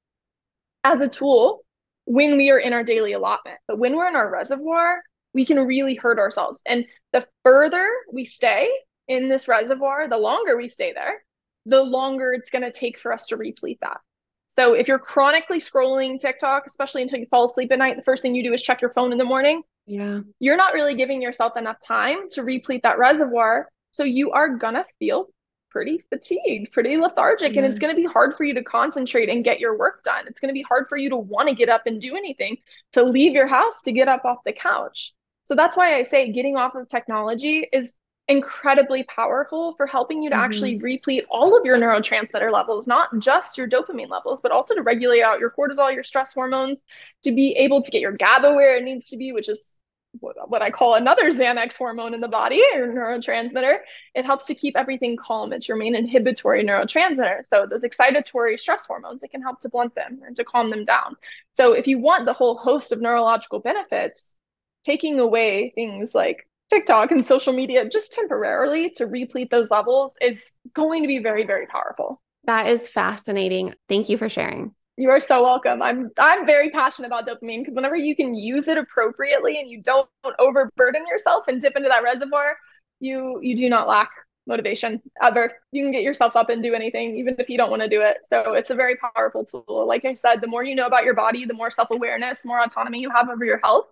as 0.84 1.00
a 1.00 1.08
tool 1.08 1.64
when 2.04 2.36
we 2.36 2.52
are 2.52 2.58
in 2.60 2.72
our 2.72 2.84
daily 2.84 3.14
allotment. 3.14 3.58
But 3.66 3.80
when 3.80 3.96
we're 3.96 4.06
in 4.06 4.14
our 4.14 4.30
reservoir, 4.30 5.02
we 5.32 5.44
can 5.44 5.58
really 5.66 5.96
hurt 5.96 6.20
ourselves. 6.20 6.62
And 6.66 6.86
the 7.12 7.26
further 7.42 7.84
we 8.12 8.26
stay 8.26 8.70
in 9.08 9.28
this 9.28 9.48
reservoir, 9.48 10.06
the 10.06 10.18
longer 10.18 10.56
we 10.56 10.68
stay 10.68 10.92
there, 10.92 11.24
the 11.66 11.82
longer 11.82 12.32
it's 12.32 12.50
going 12.50 12.62
to 12.62 12.72
take 12.72 12.98
for 12.98 13.12
us 13.12 13.26
to 13.26 13.36
replete 13.36 13.78
that. 13.80 13.98
So 14.46 14.74
if 14.74 14.86
you're 14.86 14.98
chronically 14.98 15.58
scrolling 15.58 16.20
TikTok, 16.20 16.66
especially 16.66 17.02
until 17.02 17.18
you 17.18 17.26
fall 17.26 17.46
asleep 17.46 17.72
at 17.72 17.78
night, 17.78 17.96
the 17.96 18.02
first 18.02 18.22
thing 18.22 18.34
you 18.34 18.44
do 18.44 18.52
is 18.52 18.62
check 18.62 18.80
your 18.80 18.92
phone 18.92 19.10
in 19.10 19.18
the 19.18 19.24
morning. 19.24 19.62
Yeah. 19.86 20.20
You're 20.38 20.56
not 20.56 20.74
really 20.74 20.94
giving 20.94 21.20
yourself 21.20 21.56
enough 21.56 21.78
time 21.84 22.28
to 22.30 22.42
replete 22.42 22.82
that 22.84 22.98
reservoir. 22.98 23.68
So 23.90 24.04
you 24.04 24.30
are 24.30 24.48
going 24.48 24.74
to 24.74 24.84
feel 24.98 25.28
pretty 25.70 26.04
fatigued, 26.08 26.70
pretty 26.70 26.96
lethargic, 26.96 27.56
and 27.56 27.66
it's 27.66 27.80
going 27.80 27.92
to 27.92 28.00
be 28.00 28.06
hard 28.06 28.36
for 28.36 28.44
you 28.44 28.54
to 28.54 28.62
concentrate 28.62 29.28
and 29.28 29.42
get 29.42 29.58
your 29.58 29.76
work 29.76 30.04
done. 30.04 30.24
It's 30.28 30.38
going 30.38 30.50
to 30.50 30.54
be 30.54 30.62
hard 30.62 30.86
for 30.88 30.96
you 30.96 31.10
to 31.10 31.16
want 31.16 31.48
to 31.48 31.54
get 31.54 31.68
up 31.68 31.82
and 31.86 32.00
do 32.00 32.14
anything, 32.14 32.58
to 32.92 33.02
leave 33.02 33.32
your 33.32 33.48
house, 33.48 33.82
to 33.82 33.92
get 33.92 34.06
up 34.06 34.24
off 34.24 34.38
the 34.46 34.52
couch. 34.52 35.12
So 35.42 35.56
that's 35.56 35.76
why 35.76 35.96
I 35.96 36.04
say 36.04 36.30
getting 36.30 36.56
off 36.56 36.76
of 36.76 36.88
technology 36.88 37.68
is 37.72 37.96
incredibly 38.28 39.02
powerful 39.04 39.74
for 39.76 39.86
helping 39.86 40.22
you 40.22 40.30
to 40.30 40.36
Mhm. 40.36 40.40
actually 40.40 40.78
replete 40.78 41.24
all 41.30 41.56
of 41.58 41.64
your 41.66 41.76
neurotransmitter 41.76 42.50
levels, 42.50 42.86
not 42.86 43.18
just 43.18 43.58
your 43.58 43.68
dopamine 43.68 44.08
levels, 44.08 44.40
but 44.40 44.50
also 44.52 44.74
to 44.74 44.82
regulate 44.82 45.22
out 45.22 45.40
your 45.40 45.50
cortisol, 45.50 45.92
your 45.92 46.02
stress 46.02 46.32
hormones, 46.32 46.82
to 47.22 47.32
be 47.32 47.52
able 47.56 47.82
to 47.82 47.90
get 47.90 48.00
your 48.00 48.12
GABA 48.12 48.54
where 48.54 48.76
it 48.76 48.84
needs 48.84 49.08
to 49.10 49.16
be, 49.18 49.32
which 49.32 49.48
is 49.48 49.78
what 50.20 50.62
I 50.62 50.70
call 50.70 50.94
another 50.94 51.30
Xanax 51.30 51.76
hormone 51.76 52.14
in 52.14 52.20
the 52.20 52.28
body 52.28 52.62
or 52.74 52.86
neurotransmitter. 52.86 53.78
It 54.14 54.24
helps 54.24 54.44
to 54.46 54.54
keep 54.54 54.76
everything 54.76 55.16
calm. 55.16 55.52
It's 55.52 55.66
your 55.68 55.76
main 55.76 55.94
inhibitory 55.96 56.64
neurotransmitter. 56.64 57.44
So 57.44 57.66
those 57.66 57.82
excitatory 57.82 58.58
stress 58.58 58.86
hormones, 58.86 59.22
it 59.24 59.32
can 59.32 59.42
help 59.42 59.60
to 59.60 59.68
blunt 59.68 59.94
them 59.94 60.22
and 60.24 60.36
to 60.36 60.44
calm 60.44 60.70
them 60.70 60.84
down. 60.84 61.16
So 61.52 61.72
if 61.72 61.88
you 61.88 61.98
want 61.98 62.26
the 62.26 62.32
whole 62.32 62.56
host 62.56 62.92
of 62.92 63.00
neurological 63.00 63.58
benefits, 63.58 64.38
taking 64.84 65.18
away 65.18 65.72
things 65.74 66.14
like 66.14 66.46
TikTok 66.74 67.12
and 67.12 67.24
social 67.24 67.52
media 67.52 67.88
just 67.88 68.12
temporarily 68.12 68.90
to 68.90 69.06
replete 69.06 69.50
those 69.50 69.70
levels 69.70 70.16
is 70.20 70.54
going 70.74 71.02
to 71.02 71.06
be 71.06 71.20
very, 71.20 71.46
very 71.46 71.66
powerful. 71.66 72.20
That 72.44 72.66
is 72.66 72.88
fascinating. 72.88 73.74
Thank 73.88 74.08
you 74.08 74.18
for 74.18 74.28
sharing. 74.28 74.74
You 74.96 75.10
are 75.10 75.20
so 75.20 75.42
welcome. 75.42 75.82
I'm 75.82 76.10
I'm 76.18 76.46
very 76.46 76.70
passionate 76.70 77.06
about 77.06 77.26
dopamine 77.26 77.60
because 77.60 77.74
whenever 77.74 77.96
you 77.96 78.16
can 78.16 78.34
use 78.34 78.66
it 78.66 78.76
appropriately 78.76 79.60
and 79.60 79.70
you 79.70 79.82
don't 79.82 80.08
overburden 80.38 81.06
yourself 81.06 81.46
and 81.48 81.60
dip 81.60 81.76
into 81.76 81.88
that 81.88 82.02
reservoir, 82.02 82.56
you 82.98 83.38
you 83.40 83.56
do 83.56 83.68
not 83.68 83.86
lack 83.86 84.10
motivation 84.46 85.00
ever. 85.22 85.52
You 85.72 85.84
can 85.84 85.92
get 85.92 86.02
yourself 86.02 86.34
up 86.34 86.48
and 86.48 86.62
do 86.62 86.74
anything, 86.74 87.16
even 87.18 87.36
if 87.38 87.48
you 87.48 87.56
don't 87.56 87.70
want 87.70 87.82
to 87.82 87.88
do 87.88 88.02
it. 88.02 88.18
So 88.24 88.54
it's 88.54 88.70
a 88.70 88.74
very 88.74 88.96
powerful 88.96 89.44
tool. 89.44 89.86
Like 89.86 90.04
I 90.04 90.14
said, 90.14 90.40
the 90.40 90.48
more 90.48 90.64
you 90.64 90.74
know 90.74 90.86
about 90.86 91.04
your 91.04 91.14
body, 91.14 91.44
the 91.44 91.54
more 91.54 91.70
self-awareness, 91.70 92.44
more 92.44 92.62
autonomy 92.62 93.00
you 93.00 93.10
have 93.10 93.28
over 93.28 93.44
your 93.44 93.60
health, 93.62 93.86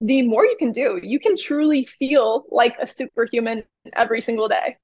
the 0.00 0.22
more 0.22 0.44
you 0.44 0.56
can 0.58 0.72
do. 0.72 0.98
You 1.02 1.20
can 1.20 1.36
truly 1.36 1.84
feel 1.84 2.44
like 2.50 2.76
a 2.80 2.86
superhuman 2.86 3.64
every 3.94 4.20
single 4.20 4.48
day. 4.48 4.76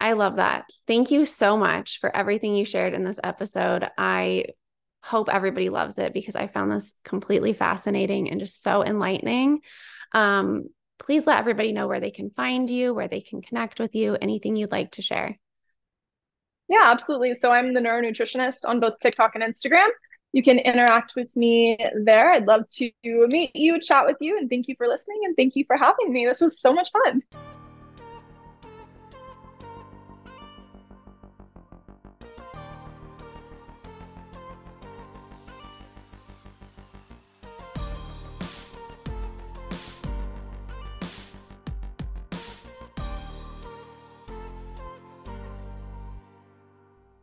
I 0.00 0.12
love 0.12 0.36
that. 0.36 0.64
Thank 0.86 1.10
you 1.10 1.26
so 1.26 1.56
much 1.56 1.98
for 2.00 2.14
everything 2.14 2.54
you 2.54 2.64
shared 2.64 2.94
in 2.94 3.02
this 3.02 3.18
episode. 3.22 3.88
I 3.98 4.46
hope 5.02 5.28
everybody 5.32 5.70
loves 5.70 5.98
it 5.98 6.12
because 6.12 6.36
I 6.36 6.46
found 6.46 6.70
this 6.70 6.92
completely 7.04 7.52
fascinating 7.52 8.30
and 8.30 8.38
just 8.38 8.62
so 8.62 8.84
enlightening. 8.84 9.60
Um, 10.12 10.66
please 10.98 11.26
let 11.26 11.38
everybody 11.38 11.72
know 11.72 11.88
where 11.88 12.00
they 12.00 12.10
can 12.10 12.30
find 12.30 12.68
you, 12.68 12.94
where 12.94 13.08
they 13.08 13.20
can 13.20 13.40
connect 13.42 13.80
with 13.80 13.94
you, 13.94 14.16
anything 14.20 14.56
you'd 14.56 14.72
like 14.72 14.92
to 14.92 15.02
share. 15.02 15.36
Yeah, 16.68 16.84
absolutely. 16.84 17.34
So 17.34 17.50
I'm 17.50 17.72
the 17.72 17.80
neuronutritionist 17.80 18.66
on 18.66 18.80
both 18.80 19.00
TikTok 19.00 19.34
and 19.34 19.42
Instagram. 19.42 19.88
You 20.38 20.44
can 20.44 20.60
interact 20.60 21.16
with 21.16 21.34
me 21.34 21.76
there. 22.04 22.30
I'd 22.30 22.46
love 22.46 22.68
to 22.74 22.92
meet 23.02 23.56
you, 23.56 23.80
chat 23.80 24.06
with 24.06 24.18
you, 24.20 24.38
and 24.38 24.48
thank 24.48 24.68
you 24.68 24.76
for 24.76 24.86
listening 24.86 25.22
and 25.24 25.34
thank 25.34 25.56
you 25.56 25.64
for 25.66 25.76
having 25.76 26.12
me. 26.12 26.26
This 26.26 26.40
was 26.40 26.60
so 26.60 26.72
much 26.72 26.92
fun. 26.92 27.24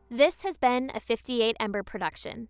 This 0.09 0.41
has 0.41 0.57
been 0.57 0.91
a 0.93 0.99
58 0.99 1.55
Ember 1.61 1.81
production. 1.81 2.49